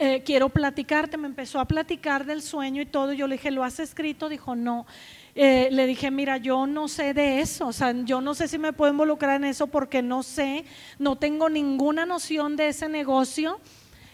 eh, 0.00 0.22
quiero 0.24 0.48
platicarte. 0.48 1.18
Me 1.18 1.28
empezó 1.28 1.60
a 1.60 1.66
platicar 1.66 2.24
del 2.24 2.40
sueño 2.40 2.80
y 2.80 2.86
todo. 2.86 3.12
Yo 3.12 3.26
le 3.26 3.36
dije, 3.36 3.50
¿lo 3.50 3.62
has 3.62 3.78
escrito? 3.78 4.30
Dijo, 4.30 4.56
no. 4.56 4.86
Eh, 5.34 5.68
le 5.70 5.86
dije, 5.86 6.10
mira, 6.10 6.38
yo 6.38 6.66
no 6.66 6.88
sé 6.88 7.14
de 7.14 7.40
eso, 7.40 7.68
o 7.68 7.72
sea, 7.72 7.92
yo 7.92 8.20
no 8.20 8.34
sé 8.34 8.48
si 8.48 8.58
me 8.58 8.72
puedo 8.72 8.90
involucrar 8.90 9.36
en 9.36 9.44
eso 9.44 9.68
porque 9.68 10.02
no 10.02 10.24
sé, 10.24 10.64
no 10.98 11.16
tengo 11.16 11.48
ninguna 11.48 12.04
noción 12.04 12.56
de 12.56 12.68
ese 12.68 12.88
negocio. 12.88 13.60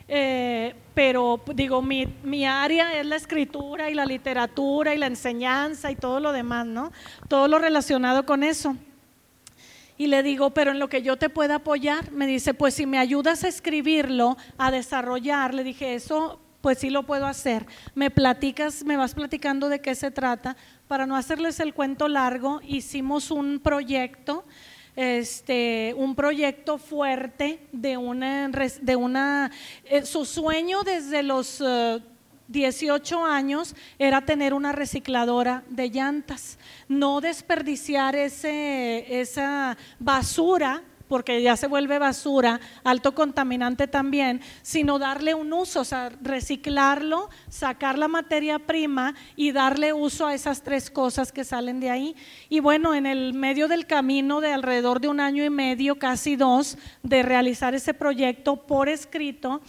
Eh, 0.08 0.74
pero 0.94 1.40
digo, 1.54 1.82
mi, 1.82 2.06
mi, 2.22 2.46
área 2.46 2.98
es 2.98 3.06
la 3.06 3.16
escritura 3.16 3.88
y 3.90 3.94
la 3.94 4.06
literatura 4.06 4.94
y 4.94 4.98
la 4.98 5.06
enseñanza 5.06 5.90
y 5.90 5.96
todo 5.96 6.20
lo 6.20 6.32
demás, 6.32 6.66
¿no? 6.66 6.92
Todo 7.28 7.48
lo 7.48 7.58
relacionado 7.58 8.26
con 8.26 8.42
eso. 8.42 8.76
Y 9.98 10.08
le 10.08 10.22
digo, 10.22 10.50
pero 10.50 10.72
en 10.72 10.78
lo 10.78 10.88
que 10.88 11.02
yo 11.02 11.16
te 11.16 11.30
pueda 11.30 11.56
apoyar, 11.56 12.12
me 12.12 12.26
dice, 12.26 12.54
pues 12.54 12.74
si 12.74 12.86
me 12.86 12.98
ayudas 12.98 13.44
a 13.44 13.48
escribirlo, 13.48 14.36
a 14.58 14.70
desarrollar, 14.70 15.54
le 15.54 15.64
dije, 15.64 15.94
eso 15.94 16.40
pues 16.60 16.78
sí 16.78 16.90
lo 16.90 17.04
puedo 17.04 17.26
hacer. 17.26 17.64
Me 17.94 18.10
platicas, 18.10 18.84
me 18.84 18.96
vas 18.96 19.14
platicando 19.14 19.68
de 19.68 19.80
qué 19.80 19.94
se 19.94 20.10
trata. 20.10 20.56
Para 20.88 21.06
no 21.06 21.16
hacerles 21.16 21.60
el 21.60 21.72
cuento 21.72 22.08
largo, 22.08 22.60
hicimos 22.66 23.30
un 23.30 23.60
proyecto, 23.60 24.44
este, 24.96 25.94
un 25.96 26.14
proyecto 26.16 26.78
fuerte 26.78 27.60
de 27.70 27.96
una, 27.96 28.48
de 28.48 28.96
una, 28.96 29.52
eh, 29.84 30.04
su 30.04 30.24
sueño 30.24 30.82
desde 30.82 31.22
los 31.22 31.62
eh, 31.64 32.00
18 32.48 33.24
años 33.24 33.74
era 33.98 34.24
tener 34.24 34.54
una 34.54 34.72
recicladora 34.72 35.64
de 35.68 35.90
llantas, 35.90 36.58
no 36.88 37.20
desperdiciar 37.20 38.14
ese, 38.16 39.20
esa 39.20 39.76
basura 39.98 40.82
porque 41.08 41.42
ya 41.42 41.56
se 41.56 41.66
vuelve 41.66 41.98
basura, 41.98 42.60
alto 42.84 43.14
contaminante 43.14 43.86
también, 43.86 44.40
sino 44.62 44.98
darle 44.98 45.34
un 45.34 45.52
uso, 45.52 45.80
o 45.80 45.84
sea, 45.84 46.10
reciclarlo, 46.20 47.30
sacar 47.48 47.98
la 47.98 48.08
materia 48.08 48.58
prima 48.58 49.14
y 49.36 49.52
darle 49.52 49.92
uso 49.92 50.26
a 50.26 50.34
esas 50.34 50.62
tres 50.62 50.90
cosas 50.90 51.32
que 51.32 51.44
salen 51.44 51.80
de 51.80 51.90
ahí. 51.90 52.16
Y 52.48 52.60
bueno, 52.60 52.94
en 52.94 53.06
el 53.06 53.34
medio 53.34 53.68
del 53.68 53.86
camino 53.86 54.40
de 54.40 54.52
alrededor 54.52 55.00
de 55.00 55.08
un 55.08 55.20
año 55.20 55.44
y 55.44 55.50
medio, 55.50 55.98
casi 55.98 56.36
dos, 56.36 56.76
de 57.02 57.22
realizar 57.22 57.74
ese 57.74 57.94
proyecto 57.94 58.66
por 58.66 58.88
escrito, 58.88 59.60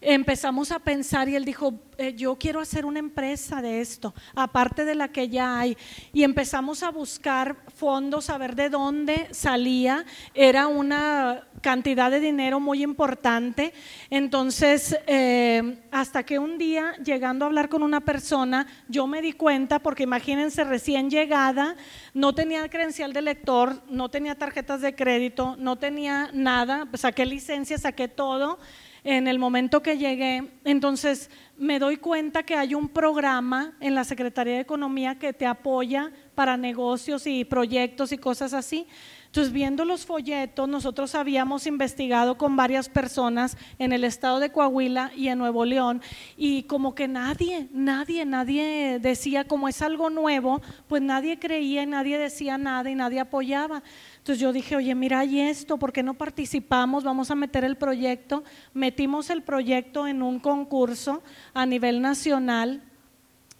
empezamos 0.00 0.70
a 0.70 0.78
pensar 0.78 1.28
y 1.28 1.34
él 1.34 1.44
dijo, 1.44 1.74
eh, 1.96 2.14
yo 2.14 2.36
quiero 2.36 2.60
hacer 2.60 2.86
una 2.86 3.00
empresa 3.00 3.60
de 3.60 3.80
esto, 3.80 4.14
aparte 4.34 4.84
de 4.84 4.94
la 4.94 5.08
que 5.08 5.28
ya 5.28 5.58
hay. 5.58 5.76
Y 6.12 6.22
empezamos 6.22 6.82
a 6.84 6.90
buscar 6.90 7.56
fondos, 7.74 8.30
a 8.30 8.38
ver 8.38 8.54
de 8.54 8.68
dónde 8.68 9.28
salía. 9.32 10.06
Era 10.34 10.68
una 10.68 11.48
cantidad 11.60 12.10
de 12.10 12.20
dinero 12.20 12.60
muy 12.60 12.84
importante. 12.84 13.72
Entonces, 14.10 14.96
eh, 15.08 15.80
hasta 15.90 16.22
que 16.22 16.38
un 16.38 16.58
día, 16.58 16.94
llegando 17.04 17.44
a 17.44 17.48
hablar 17.48 17.68
con 17.68 17.82
una 17.82 18.00
persona, 18.00 18.68
yo 18.88 19.08
me 19.08 19.20
di 19.20 19.32
cuenta, 19.32 19.80
porque 19.80 20.04
imagínense, 20.04 20.62
recién 20.62 21.10
llegada, 21.10 21.74
no 22.14 22.32
tenía 22.32 22.68
credencial 22.68 23.12
de 23.12 23.22
lector, 23.22 23.82
no 23.88 24.08
tenía 24.08 24.36
tarjetas 24.36 24.80
de 24.80 24.94
crédito, 24.94 25.56
no 25.58 25.76
tenía 25.76 26.30
nada, 26.32 26.86
saqué 26.94 27.26
licencia, 27.26 27.76
saqué 27.76 28.06
todo 28.06 28.60
en 29.04 29.28
el 29.28 29.38
momento 29.38 29.82
que 29.82 29.98
llegué. 29.98 30.52
Entonces 30.64 31.30
me 31.56 31.78
doy 31.78 31.96
cuenta 31.96 32.42
que 32.42 32.54
hay 32.54 32.74
un 32.74 32.88
programa 32.88 33.74
en 33.80 33.94
la 33.94 34.04
Secretaría 34.04 34.54
de 34.54 34.60
Economía 34.60 35.18
que 35.18 35.32
te 35.32 35.46
apoya 35.46 36.12
para 36.34 36.56
negocios 36.56 37.26
y 37.26 37.44
proyectos 37.44 38.12
y 38.12 38.18
cosas 38.18 38.54
así. 38.54 38.86
Entonces, 39.28 39.52
viendo 39.52 39.84
los 39.84 40.06
folletos, 40.06 40.66
nosotros 40.70 41.14
habíamos 41.14 41.66
investigado 41.66 42.38
con 42.38 42.56
varias 42.56 42.88
personas 42.88 43.58
en 43.78 43.92
el 43.92 44.04
estado 44.04 44.40
de 44.40 44.50
Coahuila 44.50 45.12
y 45.14 45.28
en 45.28 45.36
Nuevo 45.36 45.66
León 45.66 46.00
y 46.38 46.62
como 46.62 46.94
que 46.94 47.08
nadie, 47.08 47.68
nadie, 47.70 48.24
nadie 48.24 48.98
decía 49.00 49.44
como 49.44 49.68
es 49.68 49.82
algo 49.82 50.08
nuevo, 50.08 50.62
pues 50.86 51.02
nadie 51.02 51.38
creía 51.38 51.82
y 51.82 51.86
nadie 51.86 52.16
decía 52.16 52.56
nada 52.56 52.88
y 52.88 52.94
nadie 52.94 53.20
apoyaba. 53.20 53.82
Entonces 54.28 54.42
yo 54.42 54.52
dije, 54.52 54.76
oye, 54.76 54.94
mira, 54.94 55.20
hay 55.20 55.40
esto, 55.40 55.78
¿por 55.78 55.90
qué 55.90 56.02
no 56.02 56.12
participamos? 56.12 57.02
Vamos 57.02 57.30
a 57.30 57.34
meter 57.34 57.64
el 57.64 57.76
proyecto. 57.78 58.44
Metimos 58.74 59.30
el 59.30 59.40
proyecto 59.40 60.06
en 60.06 60.20
un 60.20 60.38
concurso 60.38 61.22
a 61.54 61.64
nivel 61.64 62.02
nacional 62.02 62.82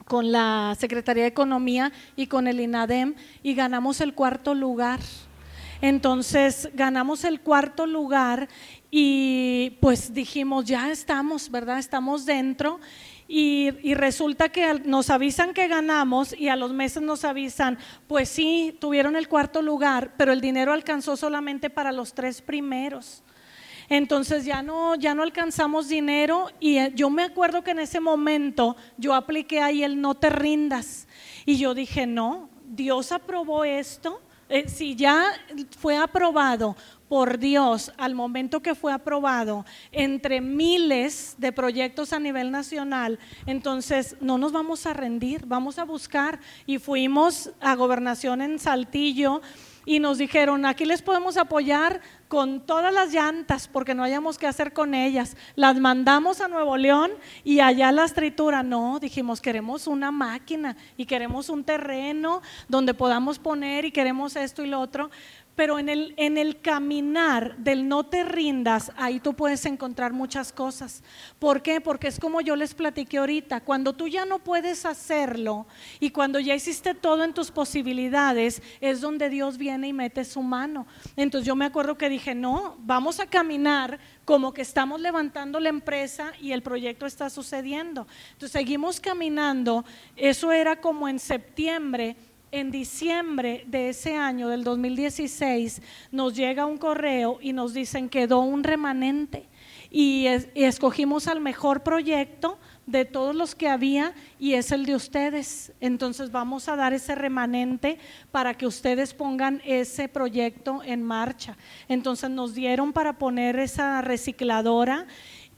con 0.04 0.30
la 0.30 0.76
Secretaría 0.78 1.22
de 1.22 1.30
Economía 1.30 1.90
y 2.16 2.26
con 2.26 2.46
el 2.46 2.60
INADEM 2.60 3.14
y 3.42 3.54
ganamos 3.54 4.02
el 4.02 4.12
cuarto 4.12 4.52
lugar. 4.52 5.00
Entonces 5.80 6.68
ganamos 6.74 7.24
el 7.24 7.40
cuarto 7.40 7.86
lugar 7.86 8.50
y 8.90 9.76
pues 9.80 10.14
dijimos, 10.14 10.64
ya 10.64 10.90
estamos, 10.90 11.50
¿verdad? 11.50 11.78
Estamos 11.78 12.24
dentro 12.24 12.80
y, 13.30 13.70
resulta 13.94 14.48
que 14.48 14.80
nos 14.84 15.10
avisan 15.10 15.52
que 15.52 15.68
ganamos 15.68 16.34
y 16.38 16.48
a 16.48 16.56
los 16.56 16.72
meses 16.72 17.02
nos 17.02 17.24
avisan, 17.24 17.78
pues 18.06 18.30
sí, 18.30 18.74
tuvieron 18.80 19.16
el 19.16 19.28
cuarto 19.28 19.60
lugar, 19.60 20.14
pero 20.16 20.32
el 20.32 20.40
dinero 20.40 20.72
alcanzó 20.72 21.16
solamente 21.16 21.68
para 21.68 21.92
los 21.92 22.14
tres 22.14 22.40
primeros. 22.40 23.22
Entonces 23.90 24.46
ya 24.46 24.62
no, 24.62 24.94
ya 24.94 25.14
no 25.14 25.22
alcanzamos 25.22 25.88
dinero 25.88 26.50
y 26.60 26.78
eh, 26.78 26.92
yo 26.94 27.10
me 27.10 27.22
acuerdo 27.22 27.62
que 27.62 27.70
en 27.70 27.78
ese 27.78 28.00
momento 28.00 28.76
yo 28.96 29.14
apliqué 29.14 29.60
ahí 29.60 29.82
el 29.82 30.00
no 30.00 30.14
te 30.14 30.30
rindas 30.30 31.06
y 31.46 31.56
yo 31.58 31.74
dije, 31.74 32.06
no, 32.06 32.50
Dios 32.66 33.12
aprobó 33.12 33.64
esto. 33.64 34.20
Eh, 34.50 34.68
si 34.68 34.94
ya 34.94 35.32
fue 35.78 35.96
aprobado 35.96 36.76
por 37.08 37.38
Dios 37.38 37.92
al 37.96 38.14
momento 38.14 38.60
que 38.60 38.74
fue 38.74 38.92
aprobado 38.92 39.64
entre 39.92 40.40
miles 40.40 41.36
de 41.38 41.52
proyectos 41.52 42.12
a 42.12 42.20
nivel 42.20 42.50
nacional, 42.50 43.18
entonces 43.46 44.16
no 44.20 44.38
nos 44.38 44.52
vamos 44.52 44.86
a 44.86 44.92
rendir, 44.92 45.46
vamos 45.46 45.78
a 45.78 45.84
buscar. 45.84 46.40
Y 46.66 46.78
fuimos 46.78 47.50
a 47.60 47.74
gobernación 47.74 48.42
en 48.42 48.58
Saltillo 48.58 49.40
y 49.88 50.00
nos 50.00 50.18
dijeron, 50.18 50.66
aquí 50.66 50.84
les 50.84 51.00
podemos 51.00 51.38
apoyar 51.38 52.02
con 52.28 52.60
todas 52.60 52.92
las 52.92 53.10
llantas 53.10 53.68
porque 53.68 53.94
no 53.94 54.02
hayamos 54.02 54.36
que 54.36 54.46
hacer 54.46 54.74
con 54.74 54.92
ellas. 54.92 55.34
Las 55.56 55.76
mandamos 55.80 56.42
a 56.42 56.48
Nuevo 56.48 56.76
León 56.76 57.10
y 57.42 57.60
allá 57.60 57.90
las 57.90 58.12
tritura. 58.12 58.62
No, 58.62 59.00
dijimos, 59.00 59.40
queremos 59.40 59.86
una 59.86 60.10
máquina 60.10 60.76
y 60.98 61.06
queremos 61.06 61.48
un 61.48 61.64
terreno 61.64 62.42
donde 62.68 62.92
podamos 62.92 63.38
poner 63.38 63.86
y 63.86 63.90
queremos 63.90 64.36
esto 64.36 64.62
y 64.62 64.66
lo 64.66 64.78
otro 64.78 65.10
pero 65.58 65.80
en 65.80 65.88
el, 65.88 66.14
en 66.18 66.38
el 66.38 66.60
caminar 66.60 67.56
del 67.56 67.88
no 67.88 68.06
te 68.06 68.22
rindas, 68.22 68.92
ahí 68.96 69.18
tú 69.18 69.34
puedes 69.34 69.66
encontrar 69.66 70.12
muchas 70.12 70.52
cosas. 70.52 71.02
¿Por 71.40 71.62
qué? 71.62 71.80
Porque 71.80 72.06
es 72.06 72.20
como 72.20 72.40
yo 72.40 72.54
les 72.54 72.74
platiqué 72.74 73.18
ahorita, 73.18 73.62
cuando 73.62 73.92
tú 73.92 74.06
ya 74.06 74.24
no 74.24 74.38
puedes 74.38 74.86
hacerlo 74.86 75.66
y 75.98 76.10
cuando 76.10 76.38
ya 76.38 76.54
hiciste 76.54 76.94
todo 76.94 77.24
en 77.24 77.34
tus 77.34 77.50
posibilidades, 77.50 78.62
es 78.80 79.00
donde 79.00 79.30
Dios 79.30 79.58
viene 79.58 79.88
y 79.88 79.92
mete 79.92 80.24
su 80.24 80.44
mano. 80.44 80.86
Entonces 81.16 81.44
yo 81.44 81.56
me 81.56 81.64
acuerdo 81.64 81.98
que 81.98 82.08
dije, 82.08 82.36
no, 82.36 82.76
vamos 82.78 83.18
a 83.18 83.26
caminar 83.26 83.98
como 84.24 84.52
que 84.52 84.62
estamos 84.62 85.00
levantando 85.00 85.58
la 85.58 85.70
empresa 85.70 86.34
y 86.40 86.52
el 86.52 86.62
proyecto 86.62 87.04
está 87.04 87.30
sucediendo. 87.30 88.06
Entonces 88.28 88.52
seguimos 88.52 89.00
caminando, 89.00 89.84
eso 90.14 90.52
era 90.52 90.80
como 90.80 91.08
en 91.08 91.18
septiembre 91.18 92.14
en 92.50 92.70
diciembre 92.70 93.64
de 93.66 93.90
ese 93.90 94.16
año, 94.16 94.48
del 94.48 94.64
2016, 94.64 95.82
nos 96.10 96.34
llega 96.34 96.66
un 96.66 96.78
correo 96.78 97.38
y 97.40 97.52
nos 97.52 97.74
dicen 97.74 98.08
quedó 98.08 98.40
un 98.40 98.64
remanente 98.64 99.48
y, 99.90 100.26
escogimos 100.54 101.28
al 101.28 101.40
mejor 101.40 101.82
proyecto 101.82 102.58
de 102.86 103.04
todos 103.04 103.34
los 103.34 103.54
que 103.54 103.68
había 103.68 104.14
y 104.38 104.54
es 104.54 104.72
el 104.72 104.86
de 104.86 104.94
ustedes. 104.94 105.72
Entonces 105.80 106.30
vamos 106.30 106.68
a 106.68 106.76
dar 106.76 106.92
ese 106.92 107.14
remanente 107.14 107.98
para 108.30 108.54
que 108.54 108.66
ustedes 108.66 109.14
pongan 109.14 109.60
ese 109.64 110.08
proyecto 110.08 110.82
en 110.84 111.02
marcha. 111.02 111.56
Entonces 111.88 112.30
nos 112.30 112.54
dieron 112.54 112.92
para 112.92 113.18
poner 113.18 113.58
esa 113.58 114.00
recicladora 114.02 115.06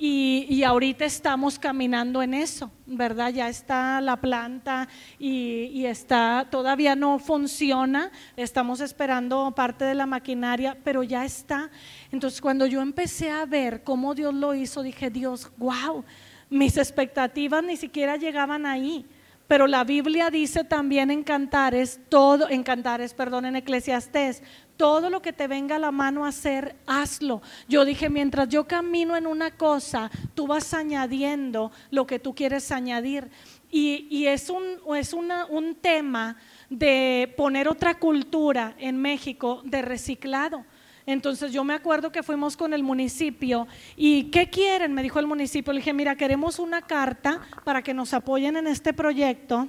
y, 0.03 0.63
ahorita 0.63 1.05
estamos 1.05 1.59
caminando 1.59 2.23
en 2.23 2.33
eso, 2.33 2.71
¿verdad? 2.87 3.31
Ya 3.33 3.51
está 3.51 4.01
la 4.01 4.17
planta 4.17 4.89
y, 5.19 5.85
está, 5.85 6.49
todavía 6.51 6.97
no 6.97 7.19
funciona, 7.19 8.11
estamos 8.37 8.81
esperando 8.81 9.53
parte 9.55 9.85
de 9.85 9.95
la 9.95 10.07
maquinaria, 10.07 10.77
pero 10.83 11.03
ya 11.03 11.25
está. 11.25 11.71
Entonces 12.11 12.41
cuando 12.41 12.65
yo 12.67 12.81
empecé 12.81 13.31
a 13.31 13.45
ver 13.45 13.85
cómo 13.85 14.15
Dios 14.15 14.33
lo 14.33 14.55
hizo, 14.55 14.83
dije, 14.83 15.11
Dios, 15.11 15.51
wow, 15.59 16.05
Mis 16.49 16.79
expectativas 16.79 17.63
ni 17.63 17.77
siquiera 17.77 18.17
llegaban 18.17 18.67
ahí. 18.67 19.07
Pero 19.51 19.67
la 19.67 19.83
Biblia 19.83 20.31
dice 20.31 20.63
también 20.63 21.11
en 21.11 21.25
Cantares, 21.25 21.99
todo, 22.09 22.49
en 22.49 22.63
Cantares, 22.63 23.15
perdón, 23.15 23.47
en 23.47 23.57
Eclesiastés, 23.57 24.45
todo 24.77 25.11
lo 25.11 25.21
que 25.23 25.33
te 25.33 25.49
venga 25.49 25.75
a 25.75 25.81
la 25.81 25.91
mano 25.91 26.25
hacer, 26.25 26.77
hazlo. 26.87 27.43
Yo 27.67 27.85
dije, 27.85 28.09
mientras 28.11 28.49
yo 28.49 28.69
camino 28.69 29.17
en 29.17 29.27
una 29.27 29.51
cosa, 29.51 30.09
tú 30.37 30.47
vas 30.47 30.73
añadiendo 30.73 31.73
lo 31.91 32.07
que 32.07 32.21
tú 32.21 32.33
quieres 32.33 32.71
añadir. 32.71 33.29
Y, 33.73 34.25
es, 34.27 34.51
un, 34.51 34.63
es 34.97 35.13
un 35.13 35.75
tema 35.81 36.37
de 36.69 37.35
poner 37.37 37.67
otra 37.67 37.99
cultura 37.99 38.77
en 38.79 38.99
México 38.99 39.63
de 39.65 39.83
reciclado. 39.83 40.65
Entonces 41.07 41.53
yo 41.53 41.65
me 41.65 41.75
acuerdo 41.75 42.13
que 42.13 42.23
fuimos 42.23 42.57
con 42.57 42.73
el 42.73 42.83
municipio 42.83 43.67
y 43.97 44.25
¿qué 44.25 44.51
quieren? 44.51 44.93
Me 44.93 45.03
dijo 45.03 45.19
el 45.19 45.27
municipio. 45.27 45.73
Le 45.73 45.81
dije, 45.81 45.93
mira, 45.93 46.17
queremos 46.17 46.59
una 46.59 46.83
carta 46.83 47.41
para 47.65 47.83
que 47.83 47.95
nos 47.95 48.15
apoyen 48.15 48.57
en 48.57 48.67
este 48.67 48.93
proyecto. 48.93 49.69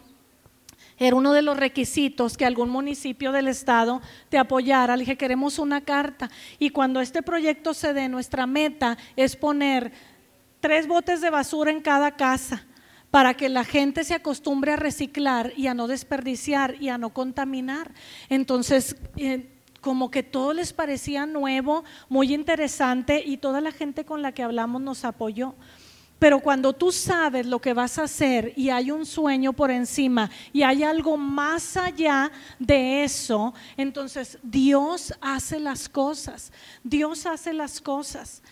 Era 0.97 1.15
uno 1.15 1.34
de 1.34 1.41
los 1.41 1.57
requisitos 1.57 2.38
que 2.38 2.45
algún 2.45 2.69
municipio 2.69 3.32
del 3.32 3.47
estado 3.47 4.01
te 4.29 4.38
apoyara. 4.38 4.95
Le 4.95 5.01
dije, 5.01 5.17
queremos 5.17 5.57
una 5.57 5.82
carta. 5.82 6.29
Y 6.59 6.69
cuando 6.69 7.01
este 7.01 7.23
proyecto 7.23 7.73
se 7.73 7.93
dé, 7.93 8.07
nuestra 8.07 8.45
meta 8.45 8.97
es 9.15 9.36
poner 9.36 9.91
tres 10.59 10.88
botes 10.88 11.21
de 11.21 11.29
basura 11.29 11.71
en 11.71 11.82
cada 11.82 12.11
casa 12.11 12.65
para 13.09 13.34
que 13.34 13.49
la 13.49 13.65
gente 13.65 14.03
se 14.03 14.13
acostumbre 14.13 14.71
a 14.71 14.77
reciclar 14.77 15.51
y 15.57 15.67
a 15.67 15.73
no 15.73 15.88
desperdiciar 15.88 16.75
y 16.79 16.89
a 16.89 16.97
no 16.97 17.09
contaminar. 17.09 17.91
Entonces, 18.29 18.95
eh, 19.17 19.61
como 19.82 20.11
que 20.11 20.23
todo 20.23 20.53
les 20.53 20.71
parecía 20.71 21.25
nuevo, 21.25 21.84
muy 22.07 22.34
interesante 22.34 23.23
y 23.25 23.38
toda 23.38 23.59
la 23.59 23.71
gente 23.71 24.05
con 24.05 24.21
la 24.21 24.32
que 24.32 24.43
hablamos 24.43 24.82
nos 24.82 25.03
apoyó. 25.03 25.55
Pero 26.21 26.39
cuando 26.39 26.71
tú 26.71 26.91
sabes 26.91 27.47
lo 27.47 27.59
que 27.59 27.73
vas 27.73 27.97
a 27.97 28.03
hacer 28.03 28.53
y 28.55 28.69
hay 28.69 28.91
un 28.91 29.07
sueño 29.07 29.53
por 29.53 29.71
encima 29.71 30.29
y 30.53 30.61
hay 30.61 30.84
algo 30.84 31.17
más 31.17 31.75
allá 31.75 32.32
de 32.59 33.03
eso, 33.03 33.55
entonces 33.75 34.38
Dios 34.43 35.15
hace 35.19 35.59
las 35.59 35.89
cosas. 35.89 36.53
Dios 36.84 37.25
hace 37.25 37.53
las 37.53 37.82
cosas. 37.82 38.43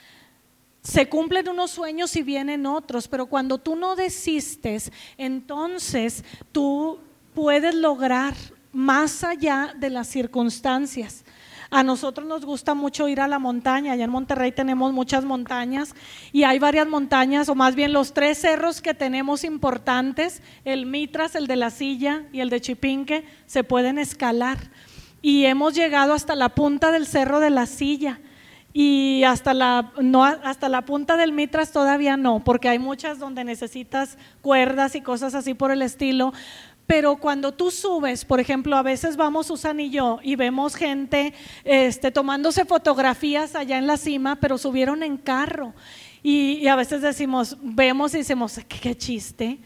Se 0.82 1.08
cumplen 1.08 1.48
unos 1.48 1.70
sueños 1.70 2.16
y 2.16 2.24
vienen 2.24 2.66
otros, 2.66 3.08
pero 3.08 3.28
cuando 3.28 3.60
tú 3.60 3.76
no 3.76 3.96
desistes, 3.96 4.92
entonces 5.16 6.24
tú 6.52 6.98
puedes 7.36 7.76
lograr 7.76 8.34
más 8.72 9.24
allá 9.24 9.74
de 9.78 9.90
las 9.90 10.08
circunstancias. 10.08 11.24
A 11.72 11.84
nosotros 11.84 12.28
nos 12.28 12.46
gusta 12.46 12.74
mucho 12.74 13.08
ir 13.08 13.22
a 13.22 13.28
la 13.28 13.38
montaña. 13.38 13.94
Allá 13.94 14.06
en 14.06 14.10
Monterrey 14.10 14.52
tenemos 14.52 14.92
muchas 14.92 15.24
montañas 15.24 15.94
y 16.32 16.44
hay 16.44 16.58
varias 16.58 16.88
montañas, 16.88 17.48
o 17.48 17.56
más 17.56 17.76
bien 17.76 17.94
los 17.94 18.14
tres 18.14 18.40
cerros 18.40 18.82
que 18.82 18.96
tenemos 18.96 19.44
importantes, 19.44 20.42
el 20.66 20.88
Mitras, 20.88 21.36
el 21.36 21.46
de 21.46 21.56
la 21.58 21.70
Silla 21.70 22.24
y 22.34 22.40
el 22.40 22.50
de 22.50 22.62
Chipinque, 22.62 23.26
se 23.46 23.64
pueden 23.64 24.00
escalar. 24.00 24.58
Y 25.22 25.46
hemos 25.46 25.76
llegado 25.76 26.14
hasta 26.14 26.36
la 26.36 26.50
punta 26.50 26.92
del 26.92 27.06
cerro 27.06 27.40
de 27.40 27.52
la 27.52 27.68
Silla 27.68 28.20
y 28.72 29.24
hasta 29.24 29.54
la, 29.54 29.92
no, 30.00 30.24
hasta 30.24 30.70
la 30.70 30.84
punta 30.84 31.18
del 31.18 31.32
Mitras 31.32 31.72
todavía 31.72 32.18
no, 32.18 32.44
porque 32.44 32.70
hay 32.70 32.78
muchas 32.78 33.18
donde 33.18 33.44
necesitas 33.44 34.18
cuerdas 34.42 34.96
y 34.96 35.02
cosas 35.02 35.34
así 35.34 35.56
por 35.56 35.72
el 35.72 35.82
estilo, 35.82 36.34
pero 36.90 37.18
cuando 37.18 37.52
tú 37.52 37.70
subes, 37.70 38.26
por 38.26 38.40
ejemplo, 38.40 38.76
a 38.76 38.82
veces 38.82 39.16
vamos 39.16 39.46
Susan 39.46 39.80
y 39.80 39.92
yo 39.92 40.18
y 40.24 40.36
vemos 40.36 40.74
gente 40.74 41.36
este, 41.64 42.10
tomándose 42.10 42.66
fotografías 42.66 43.54
allá 43.54 43.78
en 43.78 43.86
la 43.86 43.96
cima, 43.96 44.38
pero 44.38 44.58
subieron 44.58 45.04
en 45.04 45.18
carro. 45.18 45.76
Y, 46.24 46.66
a 46.66 46.76
veces 46.76 47.04
decimos, 47.04 47.58
vemos 47.62 48.16
y 48.16 48.18
decimos, 48.18 48.60
qué 48.68 48.98
chiste 48.98 49.60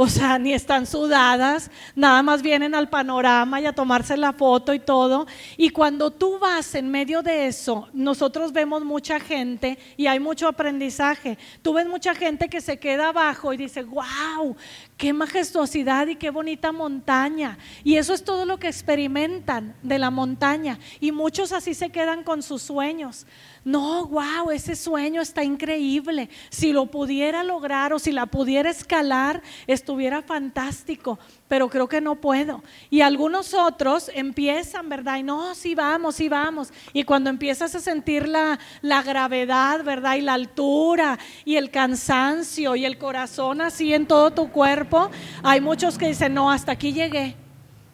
o 0.00 0.06
sea, 0.06 0.38
ni 0.38 0.52
están 0.52 0.86
sudadas, 0.86 1.72
nada 1.96 2.22
más 2.22 2.40
vienen 2.40 2.76
al 2.76 2.88
panorama 2.88 3.60
y 3.60 3.66
a 3.66 3.72
tomarse 3.72 4.16
la 4.16 4.32
foto 4.32 4.72
y 4.72 4.78
todo. 4.78 5.26
Y 5.56 5.70
cuando 5.70 6.12
tú 6.12 6.38
vas 6.38 6.76
en 6.76 6.88
medio 6.88 7.20
de 7.20 7.48
eso, 7.48 7.88
nosotros 7.92 8.52
vemos 8.52 8.84
mucha 8.84 9.18
gente 9.18 9.76
y 9.96 10.06
hay 10.06 10.20
mucho 10.20 10.46
aprendizaje. 10.46 11.36
Tú 11.62 11.72
ves 11.72 11.88
mucha 11.88 12.14
gente 12.14 12.48
que 12.48 12.60
se 12.60 12.78
queda 12.78 13.08
abajo 13.08 13.52
y 13.52 13.56
dice, 13.56 13.82
wow, 13.82 14.54
qué 14.98 15.12
majestuosidad 15.12 16.08
y 16.08 16.16
qué 16.16 16.28
bonita 16.30 16.72
montaña. 16.72 17.56
Y 17.84 17.96
eso 17.96 18.12
es 18.12 18.24
todo 18.24 18.44
lo 18.44 18.58
que 18.58 18.66
experimentan 18.66 19.74
de 19.82 19.98
la 19.98 20.10
montaña. 20.10 20.78
Y 21.00 21.12
muchos 21.12 21.52
así 21.52 21.72
se 21.72 21.90
quedan 21.90 22.24
con 22.24 22.42
sus 22.42 22.62
sueños. 22.62 23.24
No, 23.64 24.06
wow, 24.06 24.50
ese 24.50 24.74
sueño 24.74 25.22
está 25.22 25.44
increíble. 25.44 26.28
Si 26.50 26.72
lo 26.72 26.86
pudiera 26.86 27.44
lograr 27.44 27.92
o 27.92 27.98
si 27.98 28.10
la 28.10 28.26
pudiera 28.26 28.70
escalar, 28.70 29.40
estuviera 29.68 30.20
fantástico, 30.22 31.18
pero 31.48 31.68
creo 31.68 31.88
que 31.88 32.00
no 32.00 32.16
puedo. 32.16 32.62
Y 32.90 33.00
algunos 33.00 33.54
otros 33.54 34.10
empiezan, 34.14 34.88
¿verdad? 34.88 35.16
Y 35.16 35.22
no, 35.22 35.54
sí 35.54 35.74
vamos, 35.74 36.16
sí 36.16 36.28
vamos. 36.28 36.72
Y 36.92 37.04
cuando 37.04 37.30
empiezas 37.30 37.74
a 37.74 37.80
sentir 37.80 38.28
la, 38.28 38.58
la 38.82 39.02
gravedad, 39.02 39.82
¿verdad? 39.82 40.16
Y 40.16 40.20
la 40.20 40.34
altura 40.34 41.18
y 41.44 41.56
el 41.56 41.70
cansancio 41.70 42.76
y 42.76 42.84
el 42.84 42.98
corazón 42.98 43.60
así 43.62 43.94
en 43.94 44.06
todo 44.06 44.30
tu 44.30 44.50
cuerpo, 44.50 45.10
hay 45.42 45.60
muchos 45.60 45.96
que 45.96 46.08
dicen, 46.08 46.34
no, 46.34 46.50
hasta 46.50 46.72
aquí 46.72 46.92
llegué, 46.92 47.34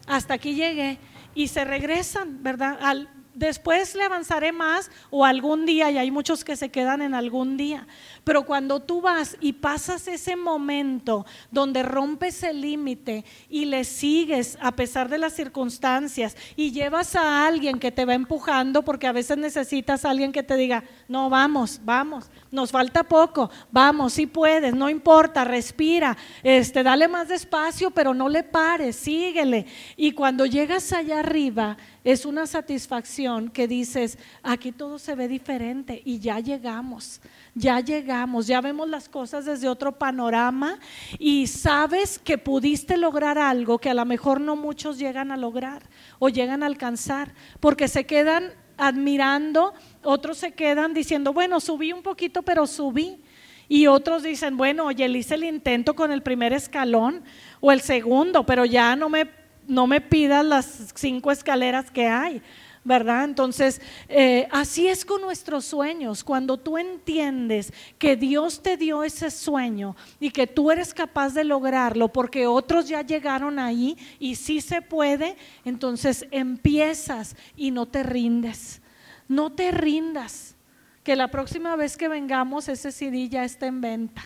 hasta 0.05 0.35
aquí 0.35 0.53
llegué. 0.53 0.99
Y 1.33 1.47
se 1.47 1.65
regresan, 1.65 2.43
¿verdad? 2.43 2.77
Al, 2.81 3.09
después 3.35 3.93
le 3.93 4.03
avanzaré 4.03 4.51
más 4.51 4.89
o 5.11 5.25
algún 5.25 5.65
día, 5.65 5.91
y 5.91 5.97
hay 5.97 6.09
muchos 6.09 6.43
que 6.43 6.55
se 6.55 6.69
quedan 6.69 7.01
en 7.01 7.13
algún 7.13 7.57
día. 7.57 7.87
Pero 8.23 8.45
cuando 8.45 8.79
tú 8.81 9.01
vas 9.01 9.37
y 9.39 9.53
pasas 9.53 10.07
ese 10.07 10.35
momento 10.35 11.25
donde 11.51 11.83
rompes 11.83 12.41
el 12.43 12.61
límite 12.61 13.25
y 13.49 13.65
le 13.65 13.83
sigues 13.83 14.57
a 14.61 14.71
pesar 14.71 15.09
de 15.09 15.19
las 15.19 15.33
circunstancias 15.33 16.35
y 16.55 16.71
llevas 16.71 17.15
a 17.15 17.45
alguien 17.45 17.79
que 17.79 17.91
te 17.91 18.05
va 18.05 18.13
empujando, 18.13 18.83
porque 18.83 19.07
a 19.07 19.11
veces 19.11 19.37
necesitas 19.37 20.05
a 20.05 20.09
alguien 20.09 20.31
que 20.31 20.43
te 20.43 20.55
diga, 20.55 20.83
no, 21.07 21.29
vamos, 21.29 21.81
vamos, 21.83 22.31
nos 22.55 22.71
falta 22.71 23.03
poco, 23.03 23.51
vamos, 23.71 24.13
si 24.13 24.25
puedes, 24.25 24.73
no 24.73 24.89
importa, 24.89 25.43
respira, 25.43 26.17
este, 26.41 26.81
dale 26.81 27.07
más 27.07 27.27
despacio, 27.27 27.91
pero 27.91 28.13
no 28.13 28.29
le 28.29 28.43
pares, 28.43 28.95
síguele. 28.95 29.67
Y 29.95 30.13
cuando 30.13 30.45
llegas 30.45 30.91
allá 30.93 31.19
arriba, 31.19 31.77
es 32.03 32.25
una 32.25 32.47
satisfacción 32.47 33.49
que 33.49 33.67
dices, 33.67 34.17
aquí 34.41 34.71
todo 34.71 34.97
se 34.97 35.15
ve 35.15 35.27
diferente 35.27 36.01
y 36.03 36.19
ya 36.19 36.39
llegamos 36.39 37.21
ya 37.55 37.79
llegamos, 37.79 38.47
ya 38.47 38.59
vemos 38.59 38.89
las 38.89 39.07
cosas 39.07 39.45
desde 39.45 39.69
otro 39.69 39.93
panorama 39.93 40.77
y 41.17 41.47
sabes 41.47 42.19
que 42.19 42.37
pudiste 42.37 42.97
lograr 42.97 43.37
algo 43.37 43.79
que 43.79 43.89
a 43.89 43.93
lo 43.93 44.03
mejor 44.03 44.41
no 44.41 44.57
muchos 44.57 44.99
llegan 44.99 45.31
a 45.31 45.37
lograr 45.37 45.83
o 46.19 46.27
llegan 46.27 46.63
a 46.63 46.65
alcanzar, 46.65 47.33
porque 47.61 47.87
se 47.87 48.05
quedan 48.05 48.51
admirando, 48.77 49.73
otros 50.05 50.37
se 50.37 50.53
quedan 50.53 50.93
diciendo, 50.93 51.33
bueno, 51.33 51.59
subí 51.59 51.91
un 51.91 52.01
poquito, 52.01 52.41
pero 52.41 52.67
subí. 52.67 53.19
Y 53.67 53.87
otros 53.87 54.23
dicen, 54.23 54.57
bueno, 54.57 54.85
oye, 54.85 55.07
hice 55.07 55.35
el 55.35 55.43
intento 55.43 55.95
con 55.95 56.11
el 56.11 56.21
primer 56.21 56.53
escalón 56.53 57.23
o 57.59 57.71
el 57.71 57.81
segundo, 57.81 58.45
pero 58.45 58.63
ya 58.65 58.95
no 58.95 59.09
me, 59.09 59.29
no 59.67 59.87
me 59.87 60.01
pidas 60.01 60.45
las 60.45 60.93
cinco 60.95 61.31
escaleras 61.31 61.89
que 61.89 62.07
hay. 62.07 62.41
¿verdad? 62.85 63.23
Entonces, 63.23 63.81
eh, 64.07 64.47
así 64.51 64.87
es 64.87 65.03
con 65.03 65.19
nuestros 65.19 65.65
sueños. 65.65 66.23
Cuando 66.23 66.55
tú 66.55 66.77
entiendes 66.77 67.73
que 67.97 68.15
Dios 68.15 68.61
te 68.61 68.77
dio 68.77 69.03
ese 69.03 69.31
sueño 69.31 69.95
y 70.19 70.29
que 70.29 70.45
tú 70.45 70.69
eres 70.69 70.93
capaz 70.93 71.33
de 71.33 71.43
lograrlo 71.43 72.09
porque 72.09 72.45
otros 72.45 72.87
ya 72.87 73.01
llegaron 73.01 73.57
ahí 73.57 73.97
y 74.19 74.35
sí 74.35 74.61
se 74.61 74.83
puede, 74.83 75.35
entonces 75.65 76.27
empiezas 76.29 77.35
y 77.57 77.71
no 77.71 77.87
te 77.87 78.03
rindes. 78.03 78.81
No 79.27 79.51
te 79.51 79.71
rindas. 79.71 80.55
Que 81.03 81.15
la 81.15 81.29
próxima 81.29 81.75
vez 81.75 81.97
que 81.97 82.07
vengamos 82.07 82.67
ese 82.67 82.91
CD 82.91 83.29
ya 83.29 83.43
está 83.43 83.67
en 83.67 83.81
venta. 83.81 84.23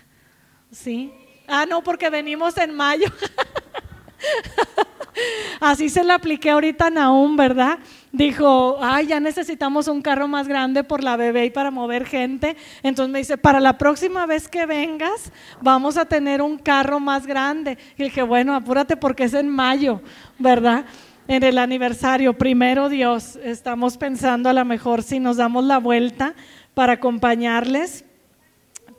¿Sí? 0.72 1.12
Ah, 1.48 1.66
no, 1.66 1.84
porque 1.84 2.10
venimos 2.10 2.58
en 2.58 2.74
mayo. 2.74 3.08
Así 5.60 5.90
se 5.90 6.04
le 6.04 6.14
apliqué 6.14 6.52
ahorita 6.52 6.88
a 6.88 7.36
¿verdad? 7.36 7.80
Dijo, 8.12 8.78
ay, 8.82 9.08
ya 9.08 9.20
necesitamos 9.20 9.88
un 9.88 10.02
carro 10.02 10.28
más 10.28 10.48
grande 10.48 10.84
por 10.84 11.04
la 11.04 11.18
bebé 11.18 11.46
y 11.46 11.50
para 11.50 11.72
mover 11.72 12.06
gente. 12.06 12.56
Entonces 12.82 13.12
me 13.12 13.20
dice, 13.20 13.38
para 13.38 13.60
la 13.60 13.78
próxima 13.78 14.26
vez 14.26 14.48
que 14.48 14.66
vengas, 14.66 15.32
vamos 15.62 15.98
a 15.98 16.06
tener 16.06 16.42
un 16.42 16.58
carro 16.58 17.00
más 17.00 17.28
grande. 17.28 17.78
Y 17.98 18.04
dije, 18.04 18.24
bueno, 18.24 18.56
apúrate 18.56 18.98
porque 18.98 19.26
es 19.26 19.34
en 19.34 19.50
mayo, 19.50 20.02
¿verdad? 20.38 20.86
En 21.30 21.44
el 21.44 21.60
aniversario, 21.60 22.34
primero 22.34 22.90
Dios, 22.90 23.36
estamos 23.44 23.98
pensando 23.98 24.50
a 24.50 24.54
lo 24.54 24.66
mejor 24.66 25.04
si 25.04 25.20
nos 25.20 25.38
damos 25.38 25.64
la 25.64 25.78
vuelta 25.78 26.34
para 26.74 26.94
acompañarles 26.94 28.04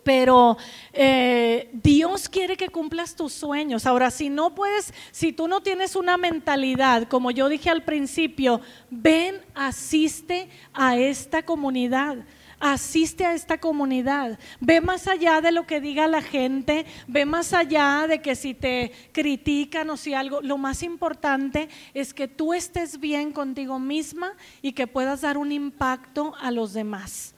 pero 0.04 0.56
eh, 0.92 1.68
Dios 1.72 2.28
quiere 2.28 2.56
que 2.56 2.70
cumplas 2.70 3.14
tus 3.14 3.32
sueños. 3.32 3.84
Ahora, 3.84 4.10
si 4.10 4.30
no 4.30 4.54
puedes, 4.54 4.94
si 5.10 5.32
tú 5.32 5.46
no 5.46 5.60
tienes 5.60 5.94
una 5.94 6.16
mentalidad, 6.16 7.06
como 7.06 7.30
yo 7.30 7.48
dije 7.50 7.68
al 7.68 7.82
principio, 7.82 8.60
ven, 8.88 9.42
asiste 9.54 10.48
a 10.72 10.96
esta 10.96 11.42
comunidad. 11.42 12.16
Asiste 12.60 13.24
a 13.24 13.34
esta 13.34 13.58
comunidad. 13.58 14.38
Ve 14.60 14.80
más 14.80 15.08
allá 15.08 15.40
de 15.40 15.50
lo 15.50 15.66
que 15.66 15.80
diga 15.80 16.06
la 16.06 16.22
gente, 16.22 16.86
ve 17.08 17.24
más 17.24 17.52
allá 17.52 18.06
de 18.06 18.20
que 18.22 18.36
si 18.36 18.54
te 18.54 18.92
critican 19.12 19.90
o 19.90 19.96
si 19.96 20.14
algo, 20.14 20.40
lo 20.42 20.58
más 20.58 20.82
importante 20.82 21.68
es 21.94 22.14
que 22.14 22.28
tú 22.28 22.52
estés 22.54 23.00
bien 23.00 23.32
contigo 23.32 23.78
misma 23.78 24.34
y 24.62 24.72
que 24.72 24.86
puedas 24.86 25.22
dar 25.22 25.38
un 25.38 25.50
impacto 25.50 26.34
a 26.40 26.50
los 26.50 26.72
demás 26.72 27.34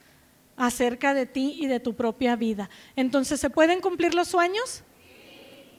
acerca 0.55 1.13
de 1.13 1.25
ti 1.25 1.55
y 1.59 1.67
de 1.67 1.79
tu 1.79 1.95
propia 1.95 2.35
vida. 2.35 2.69
Entonces, 2.95 3.39
¿se 3.39 3.49
pueden 3.49 3.81
cumplir 3.81 4.13
los 4.13 4.27
sueños? 4.27 4.83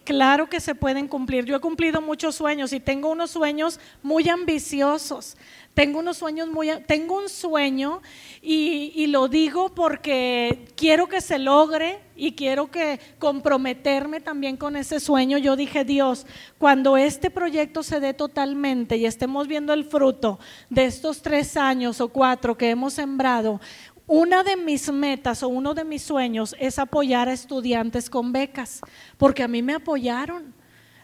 Claro 0.04 0.50
que 0.50 0.60
se 0.60 0.74
pueden 0.74 1.08
cumplir. 1.08 1.46
Yo 1.46 1.56
he 1.56 1.60
cumplido 1.60 2.02
muchos 2.02 2.34
sueños 2.34 2.74
y 2.74 2.80
tengo 2.80 3.10
unos 3.10 3.30
sueños 3.30 3.80
muy 4.02 4.28
ambiciosos. 4.28 5.36
Tengo 5.72 5.98
unos 5.98 6.18
sueños 6.18 6.48
muy, 6.48 6.68
tengo 6.86 7.16
un 7.16 7.28
sueño 7.28 8.00
y, 8.40 8.92
y, 8.94 9.08
lo 9.08 9.26
digo 9.26 9.74
porque 9.74 10.66
quiero 10.76 11.08
que 11.08 11.20
se 11.20 11.38
logre 11.40 11.98
y 12.14 12.32
quiero 12.32 12.70
que 12.70 13.00
comprometerme 13.18 14.20
también 14.20 14.56
con 14.56 14.76
ese 14.76 15.00
sueño. 15.00 15.38
Yo 15.38 15.56
dije, 15.56 15.84
Dios, 15.84 16.26
cuando 16.58 16.96
este 16.96 17.28
proyecto 17.28 17.82
se 17.82 17.98
dé 17.98 18.14
totalmente 18.14 18.96
y 18.98 19.06
estemos 19.06 19.48
viendo 19.48 19.72
el 19.72 19.84
fruto 19.84 20.38
de 20.70 20.84
estos 20.84 21.22
tres 21.22 21.56
años 21.56 22.00
o 22.00 22.08
cuatro 22.08 22.56
que 22.56 22.70
hemos 22.70 22.92
sembrado, 22.92 23.60
una 24.06 24.42
de 24.42 24.56
mis 24.56 24.92
metas 24.92 25.42
o 25.42 25.48
uno 25.48 25.72
de 25.74 25.84
mis 25.84 26.02
sueños 26.02 26.54
es 26.58 26.78
apoyar 26.78 27.28
a 27.28 27.32
estudiantes 27.32 28.10
con 28.10 28.32
becas, 28.32 28.80
porque 29.16 29.42
a 29.42 29.48
mí 29.48 29.62
me 29.62 29.74
apoyaron. 29.74 30.54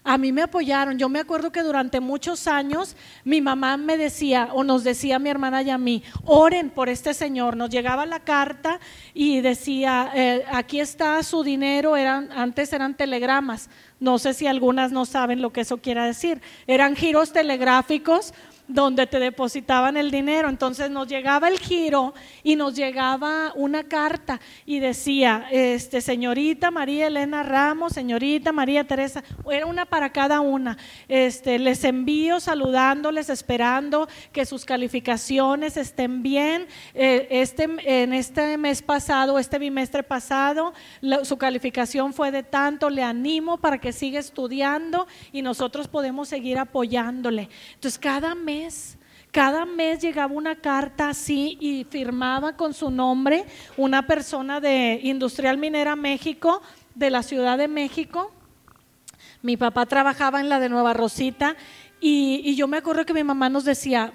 A 0.03 0.17
mí 0.17 0.33
me 0.33 0.43
apoyaron. 0.43 0.99
Yo 0.99 1.09
me 1.09 1.19
acuerdo 1.19 1.53
que 1.53 1.63
durante 1.63 2.01
muchos 2.01 2.47
años 2.47 2.97
mi 3.23 3.41
mamá 3.41 3.77
me 3.77 3.99
decía 3.99 4.49
o 4.53 4.65
nos 4.65 4.83
decía 4.83 5.19
mi 5.19 5.29
hermana 5.29 5.63
y 5.63 5.71
a 5.71 5.77
mí, 5.77 6.03
oren 6.25 6.71
por 6.71 6.89
este 6.89 7.13
señor. 7.13 7.57
Nos 7.57 7.69
llegaba 7.69 8.07
la 8.07 8.21
carta 8.21 8.81
y 9.13 9.41
decía, 9.43 10.11
eh, 10.15 10.45
aquí 10.51 10.81
está 10.81 11.23
su 11.23 11.43
dinero. 11.43 11.97
Eran, 11.97 12.33
antes 12.33 12.73
eran 12.73 12.97
telegramas. 12.97 13.69
No 13.99 14.19
sé 14.19 14.33
si 14.33 14.47
algunas 14.47 14.91
no 14.91 15.05
saben 15.05 15.43
lo 15.43 15.53
que 15.53 15.61
eso 15.61 15.79
quiere 15.79 16.03
decir. 16.03 16.41
Eran 16.67 16.97
giros 16.97 17.33
telegráficos 17.33 18.33
donde 18.71 19.07
te 19.07 19.19
depositaban 19.19 19.97
el 19.97 20.11
dinero. 20.11 20.49
Entonces 20.49 20.91
nos 20.91 21.09
llegaba 21.09 21.49
el 21.49 21.59
giro 21.59 22.15
y 22.43 22.57
nos 22.57 22.75
llegaba 22.75 23.53
una 23.55 23.85
carta 23.85 24.41
y 24.65 24.79
decía, 24.79 25.47
este, 25.51 26.01
señorita 26.01 26.71
María 26.71 27.09
Elena 27.09 27.43
Ramos, 27.43 27.93
señorita 27.93 28.53
María 28.53 28.85
Teresa, 28.85 29.25
era 29.51 29.67
una 29.67 29.87
para 29.87 30.11
cada 30.11 30.41
una. 30.41 30.79
Este, 31.09 31.59
les 31.59 31.83
envío 31.85 32.39
saludándoles, 32.39 33.29
esperando 33.29 34.09
que 34.33 34.47
sus 34.47 34.65
calificaciones 34.65 35.77
estén 35.77 36.23
bien. 36.23 36.67
Eh, 36.95 37.27
este, 37.31 37.69
en 37.85 38.13
este 38.13 38.57
mes 38.57 38.83
pasado, 38.83 39.39
este 39.39 39.59
bimestre 39.59 40.03
pasado, 40.03 40.73
su 41.25 41.37
calificación 41.37 42.13
fue 42.13 42.31
de 42.31 42.43
tanto, 42.43 42.89
le 42.89 43.03
animo 43.03 43.57
para 43.57 43.79
que 43.79 43.93
siga 43.93 44.21
estudiando 44.21 45.09
y 45.33 45.43
nosotros 45.43 45.89
podemos 45.89 46.29
seguir 46.29 46.59
apoyándole. 46.59 47.49
Entonces 47.75 47.99
cada 47.99 48.35
mes 48.35 48.60
cada 49.31 49.65
mes 49.65 50.01
llegaba 50.01 50.33
una 50.33 50.57
carta 50.57 51.11
así 51.11 51.57
y 51.61 51.85
firmaba 51.85 52.57
con 52.57 52.75
su 52.75 52.91
nombre 52.91 53.45
una 53.77 54.07
persona 54.07 54.61
de 54.61 54.99
Industrial 55.05 55.57
Minera 55.57 55.95
México, 55.95 56.63
de 56.97 57.11
la 57.11 57.23
Ciudad 57.23 57.57
de 57.57 57.69
México. 57.69 58.33
Mi 59.43 59.57
papá 59.57 59.87
trabajaba 59.87 60.41
en 60.41 60.49
la 60.49 60.59
de 60.59 60.69
Nueva 60.69 60.95
Rosita 60.95 61.57
y, 62.01 62.57
yo 62.57 62.67
me 62.67 62.79
acuerdo 62.79 63.07
que 63.07 63.15
mi 63.15 63.23
mamá 63.23 63.49
nos 63.49 63.65
decía, 63.65 64.13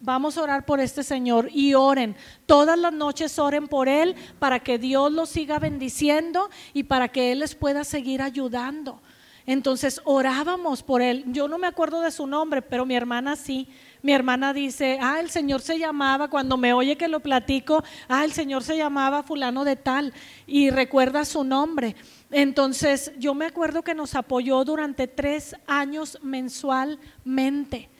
vamos 0.00 0.36
a 0.36 0.42
orar 0.42 0.66
por 0.66 0.78
este 0.78 1.02
Señor 1.04 1.48
y 1.52 1.72
oren. 1.72 2.14
Todas 2.44 2.78
las 2.78 2.92
noches 2.92 3.38
oren 3.38 3.66
por 3.66 3.88
Él 3.88 4.14
para 4.38 4.60
que 4.60 4.78
Dios 4.78 5.10
los 5.10 5.30
siga 5.30 5.58
bendiciendo 5.58 6.50
y 6.74 6.82
para 6.82 7.08
que 7.08 7.32
Él 7.32 7.38
les 7.38 7.54
pueda 7.54 7.84
seguir 7.84 8.20
ayudando. 8.20 9.00
Entonces 9.46 10.00
orábamos 10.04 10.82
por 10.82 11.02
él. 11.02 11.24
Yo 11.28 11.48
no 11.48 11.58
me 11.58 11.66
acuerdo 11.66 12.00
de 12.00 12.10
su 12.10 12.26
nombre, 12.26 12.62
pero 12.62 12.86
mi 12.86 12.94
hermana 12.94 13.36
sí. 13.36 13.68
Mi 14.02 14.12
hermana 14.12 14.54
dice, 14.54 14.98
ah, 15.00 15.20
el 15.20 15.30
Señor 15.30 15.60
se 15.60 15.78
llamaba, 15.78 16.28
cuando 16.28 16.56
me 16.56 16.72
oye 16.72 16.96
que 16.96 17.08
lo 17.08 17.20
platico, 17.20 17.84
ah, 18.08 18.24
el 18.24 18.32
Señor 18.32 18.62
se 18.62 18.76
llamaba 18.76 19.22
fulano 19.22 19.64
de 19.64 19.76
tal 19.76 20.14
y 20.46 20.70
recuerda 20.70 21.24
su 21.24 21.44
nombre. 21.44 21.96
Entonces 22.30 23.12
yo 23.18 23.34
me 23.34 23.46
acuerdo 23.46 23.82
que 23.82 23.94
nos 23.94 24.14
apoyó 24.14 24.64
durante 24.64 25.06
tres 25.06 25.54
años 25.66 26.18
mensualmente, 26.22 27.90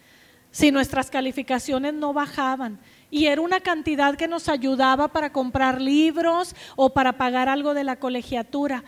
si 0.51 0.71
nuestras 0.71 1.11
calificaciones 1.11 1.93
no 1.93 2.13
bajaban. 2.15 2.79
Y 3.11 3.27
era 3.27 3.41
una 3.43 3.61
cantidad 3.61 4.15
que 4.15 4.29
nos 4.29 4.49
ayudaba 4.49 5.09
para 5.09 5.33
comprar 5.33 5.81
libros 5.81 6.55
o 6.77 6.91
para 6.91 7.19
pagar 7.19 7.49
algo 7.49 7.75
de 7.75 7.85
la 7.85 7.97
colegiatura. 7.97 8.85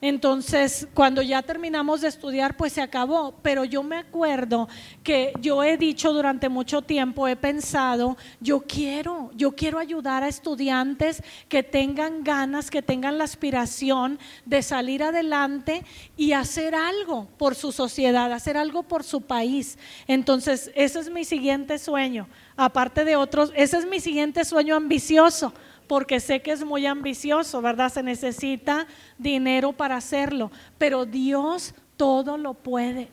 Entonces, 0.00 0.86
cuando 0.92 1.22
ya 1.22 1.42
terminamos 1.42 2.02
de 2.02 2.08
estudiar, 2.08 2.56
pues 2.56 2.74
se 2.74 2.82
acabó. 2.82 3.34
Pero 3.42 3.64
yo 3.64 3.82
me 3.82 3.96
acuerdo 3.96 4.68
que 5.02 5.32
yo 5.40 5.64
he 5.64 5.76
dicho 5.76 6.12
durante 6.12 6.48
mucho 6.48 6.82
tiempo, 6.82 7.28
he 7.28 7.36
pensado, 7.36 8.16
yo 8.40 8.60
quiero, 8.60 9.30
yo 9.34 9.52
quiero 9.52 9.78
ayudar 9.78 10.22
a 10.22 10.28
estudiantes 10.28 11.22
que 11.48 11.62
tengan 11.62 12.24
ganas, 12.24 12.70
que 12.70 12.82
tengan 12.82 13.16
la 13.18 13.24
aspiración 13.24 14.18
de 14.44 14.62
salir 14.62 15.02
adelante 15.02 15.84
y 16.16 16.32
hacer 16.32 16.74
algo 16.74 17.28
por 17.38 17.54
su 17.54 17.72
sociedad, 17.72 18.32
hacer 18.32 18.56
algo 18.56 18.82
por 18.82 19.02
su 19.02 19.22
país. 19.22 19.78
Entonces, 20.06 20.70
ese 20.74 21.00
es 21.00 21.10
mi 21.10 21.24
siguiente 21.24 21.78
sueño. 21.78 22.28
Aparte 22.56 23.04
de 23.04 23.16
otros, 23.16 23.52
ese 23.54 23.78
es 23.78 23.86
mi 23.86 24.00
siguiente 24.00 24.44
sueño 24.44 24.76
ambicioso 24.76 25.52
porque 25.86 26.20
sé 26.20 26.42
que 26.42 26.52
es 26.52 26.64
muy 26.64 26.86
ambicioso, 26.86 27.62
¿verdad? 27.62 27.92
Se 27.92 28.02
necesita 28.02 28.86
dinero 29.18 29.72
para 29.72 29.96
hacerlo, 29.96 30.50
pero 30.78 31.06
Dios 31.06 31.74
todo 31.96 32.36
lo 32.36 32.54
puede 32.54 33.08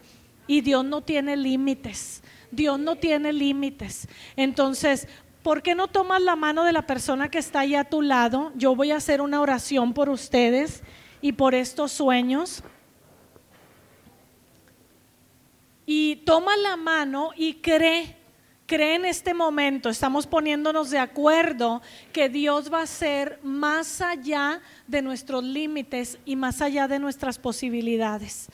y 0.47 0.61
Dios 0.61 0.83
no 0.83 1.01
tiene 1.01 1.37
límites. 1.37 2.23
Dios 2.51 2.79
no 2.79 2.95
tiene 2.95 3.33
límites. 3.33 4.07
Entonces, 4.35 5.07
¿por 5.41 5.61
qué 5.61 5.75
no 5.75 5.87
tomas 5.87 6.21
la 6.21 6.35
mano 6.35 6.63
de 6.63 6.71
la 6.71 6.85
persona 6.85 7.29
que 7.29 7.39
está 7.39 7.61
ahí 7.61 7.75
a 7.75 7.83
tu 7.83 8.01
lado? 8.01 8.51
Yo 8.55 8.75
voy 8.75 8.91
a 8.91 8.97
hacer 8.97 9.21
una 9.21 9.41
oración 9.41 9.93
por 9.93 10.09
ustedes 10.09 10.83
y 11.21 11.31
por 11.31 11.55
estos 11.55 11.91
sueños. 11.91 12.63
Y 15.85 16.17
toma 16.17 16.55
la 16.57 16.77
mano 16.77 17.31
y 17.35 17.55
cree 17.55 18.22
cree 18.73 18.95
en 18.95 19.05
este 19.05 19.35
momento, 19.35 19.87
estamos 19.87 20.25
poniéndonos 20.25 20.89
de 20.89 20.97
acuerdo 20.97 21.83
que 22.11 22.27
Dios 22.27 22.73
va 22.73 22.81
a 22.81 22.87
ser 22.87 23.37
más 23.43 24.01
allá 24.01 24.61
de 24.87 25.03
nuestros 25.03 25.43
límites 25.43 26.17
y 26.25 26.35
más 26.35 26.59
allá 26.59 26.87
de 26.87 26.97
nuestras 26.97 27.37
posibilidades. 27.37 28.47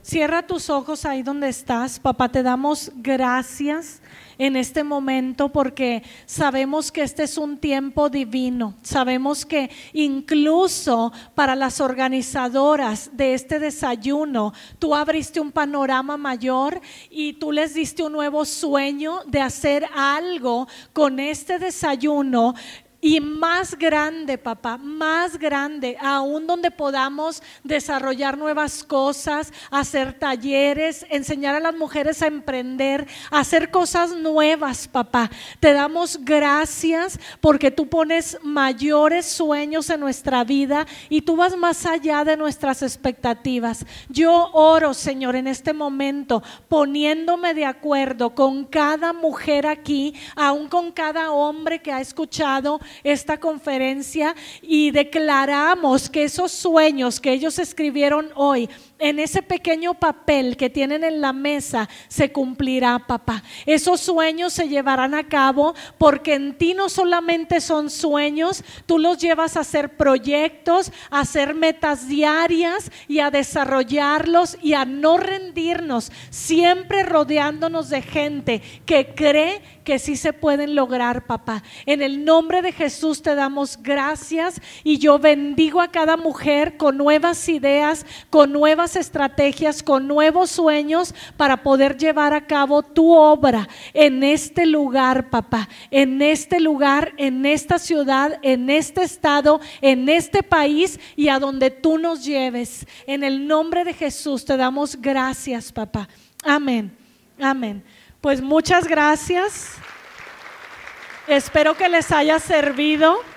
Cierra 0.00 0.46
tus 0.46 0.70
ojos 0.70 1.04
ahí 1.04 1.24
donde 1.24 1.48
estás. 1.48 1.98
Papá, 1.98 2.28
te 2.28 2.44
damos 2.44 2.92
gracias 2.94 4.00
en 4.38 4.56
este 4.56 4.84
momento 4.84 5.50
porque 5.50 6.02
sabemos 6.26 6.90
que 6.90 7.02
este 7.02 7.24
es 7.24 7.38
un 7.38 7.58
tiempo 7.58 8.08
divino. 8.08 8.74
Sabemos 8.82 9.44
que 9.44 9.70
incluso 9.92 11.12
para 11.34 11.54
las 11.54 11.80
organizadoras 11.80 13.10
de 13.12 13.34
este 13.34 13.58
desayuno, 13.58 14.52
tú 14.78 14.94
abriste 14.94 15.40
un 15.40 15.52
panorama 15.52 16.16
mayor 16.16 16.80
y 17.10 17.34
tú 17.34 17.52
les 17.52 17.74
diste 17.74 18.02
un 18.02 18.12
nuevo 18.12 18.44
sueño 18.44 19.20
de 19.26 19.40
hacer 19.40 19.86
algo 19.94 20.68
con 20.92 21.20
este 21.20 21.58
desayuno 21.58 22.54
y 23.04 23.20
más 23.20 23.76
grande, 23.76 24.38
papá, 24.38 24.78
más 24.78 25.38
grande, 25.38 25.94
aún 26.00 26.46
donde 26.46 26.70
podamos 26.70 27.42
desarrollar 27.62 28.38
nuevas 28.38 28.82
cosas, 28.82 29.52
hacer 29.70 30.18
talleres, 30.18 31.04
enseñar 31.10 31.54
a 31.54 31.60
las 31.60 31.76
mujeres 31.76 32.22
a 32.22 32.28
emprender, 32.28 33.06
hacer 33.30 33.70
cosas 33.70 34.16
nuevas, 34.16 34.88
papá. 34.88 35.30
Te 35.60 35.74
damos 35.74 36.18
gracias 36.22 37.20
porque 37.42 37.70
tú 37.70 37.90
pones 37.90 38.38
mayores 38.42 39.26
sueños 39.26 39.90
en 39.90 40.00
nuestra 40.00 40.42
vida 40.42 40.86
y 41.10 41.20
tú 41.20 41.36
vas 41.36 41.58
más 41.58 41.84
allá 41.84 42.24
de 42.24 42.38
nuestras 42.38 42.82
expectativas. 42.82 43.84
Yo 44.08 44.48
oro, 44.54 44.94
Señor, 44.94 45.36
en 45.36 45.46
este 45.46 45.74
momento, 45.74 46.42
poniéndome 46.68 47.52
de 47.52 47.66
acuerdo 47.66 48.34
con 48.34 48.64
cada 48.64 49.12
mujer 49.12 49.66
aquí, 49.66 50.14
aún 50.36 50.70
con 50.70 50.90
cada 50.90 51.32
hombre 51.32 51.82
que 51.82 51.92
ha 51.92 52.00
escuchado 52.00 52.80
esta 53.02 53.38
conferencia 53.38 54.34
y 54.62 54.90
declaramos 54.90 56.08
que 56.08 56.24
esos 56.24 56.52
sueños 56.52 57.20
que 57.20 57.32
ellos 57.32 57.58
escribieron 57.58 58.30
hoy 58.34 58.68
en 58.98 59.18
ese 59.18 59.42
pequeño 59.42 59.94
papel 59.94 60.56
que 60.56 60.70
tienen 60.70 61.04
en 61.04 61.20
la 61.20 61.32
mesa 61.32 61.88
se 62.08 62.30
cumplirá, 62.32 62.98
papá. 62.98 63.42
Esos 63.66 64.00
sueños 64.00 64.52
se 64.52 64.68
llevarán 64.68 65.14
a 65.14 65.28
cabo 65.28 65.74
porque 65.98 66.34
en 66.34 66.56
ti 66.56 66.74
no 66.74 66.88
solamente 66.88 67.60
son 67.60 67.90
sueños, 67.90 68.62
tú 68.86 68.98
los 68.98 69.18
llevas 69.18 69.56
a 69.56 69.60
hacer 69.60 69.96
proyectos, 69.96 70.92
a 71.10 71.20
hacer 71.20 71.54
metas 71.54 72.08
diarias 72.08 72.90
y 73.08 73.18
a 73.18 73.30
desarrollarlos 73.30 74.56
y 74.62 74.74
a 74.74 74.84
no 74.84 75.16
rendirnos, 75.16 76.12
siempre 76.30 77.02
rodeándonos 77.02 77.88
de 77.90 78.02
gente 78.02 78.62
que 78.86 79.14
cree 79.14 79.60
que 79.84 79.98
sí 79.98 80.16
se 80.16 80.32
pueden 80.32 80.74
lograr, 80.74 81.26
papá. 81.26 81.62
En 81.86 82.02
el 82.02 82.24
nombre 82.24 82.62
de 82.62 82.72
Jesús 82.72 83.22
te 83.22 83.34
damos 83.34 83.78
gracias 83.82 84.60
y 84.82 84.98
yo 84.98 85.18
bendigo 85.18 85.80
a 85.80 85.88
cada 85.88 86.16
mujer 86.16 86.76
con 86.76 86.96
nuevas 86.96 87.48
ideas, 87.48 88.06
con 88.30 88.52
estrategias, 88.96 89.82
con 89.82 90.06
nuevos 90.06 90.50
sueños 90.50 91.14
para 91.36 91.62
poder 91.62 91.96
llevar 91.96 92.32
a 92.34 92.46
cabo 92.46 92.82
tu 92.82 93.12
obra 93.12 93.68
en 93.92 94.22
este 94.22 94.66
lugar, 94.66 95.30
papá, 95.30 95.68
en 95.90 96.22
este 96.22 96.60
lugar, 96.60 97.12
en 97.16 97.46
esta 97.46 97.78
ciudad, 97.78 98.38
en 98.42 98.70
este 98.70 99.02
estado, 99.02 99.60
en 99.80 100.08
este 100.08 100.42
país 100.42 101.00
y 101.16 101.28
a 101.28 101.38
donde 101.38 101.70
tú 101.70 101.98
nos 101.98 102.24
lleves. 102.24 102.86
En 103.06 103.24
el 103.24 103.46
nombre 103.46 103.84
de 103.84 103.94
Jesús 103.94 104.44
te 104.44 104.56
damos 104.56 105.00
gracias, 105.00 105.72
papá. 105.72 106.08
Amén. 106.44 106.96
Amén. 107.40 107.82
Pues 108.20 108.40
muchas 108.40 108.86
gracias. 108.86 109.72
Espero 111.26 111.76
que 111.76 111.88
les 111.88 112.12
haya 112.12 112.38
servido. 112.38 113.33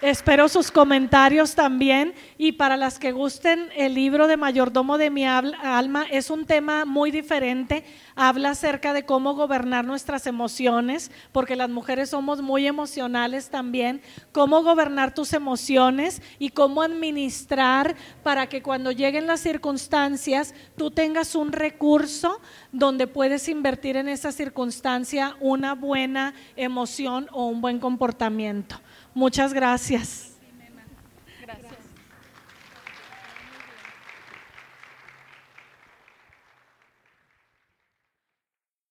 Espero 0.00 0.48
sus 0.48 0.70
comentarios 0.70 1.56
también. 1.56 2.14
Y 2.36 2.52
para 2.52 2.76
las 2.76 3.00
que 3.00 3.10
gusten, 3.10 3.68
el 3.74 3.94
libro 3.94 4.28
de 4.28 4.36
Mayordomo 4.36 4.96
de 4.96 5.10
mi 5.10 5.26
alma 5.26 6.06
es 6.08 6.30
un 6.30 6.46
tema 6.46 6.84
muy 6.84 7.10
diferente. 7.10 7.84
Habla 8.14 8.50
acerca 8.50 8.92
de 8.92 9.04
cómo 9.04 9.34
gobernar 9.34 9.84
nuestras 9.84 10.28
emociones, 10.28 11.10
porque 11.32 11.56
las 11.56 11.68
mujeres 11.68 12.10
somos 12.10 12.42
muy 12.42 12.68
emocionales 12.68 13.50
también. 13.50 14.00
Cómo 14.30 14.62
gobernar 14.62 15.14
tus 15.14 15.32
emociones 15.32 16.22
y 16.38 16.50
cómo 16.50 16.82
administrar 16.82 17.96
para 18.22 18.48
que 18.48 18.62
cuando 18.62 18.92
lleguen 18.92 19.26
las 19.26 19.40
circunstancias 19.40 20.54
tú 20.76 20.92
tengas 20.92 21.34
un 21.34 21.50
recurso 21.50 22.40
donde 22.70 23.08
puedes 23.08 23.48
invertir 23.48 23.96
en 23.96 24.08
esa 24.08 24.30
circunstancia 24.30 25.34
una 25.40 25.74
buena 25.74 26.34
emoción 26.54 27.26
o 27.32 27.46
un 27.46 27.60
buen 27.60 27.80
comportamiento. 27.80 28.80
Muchas 29.14 29.52
gracias. 29.52 30.27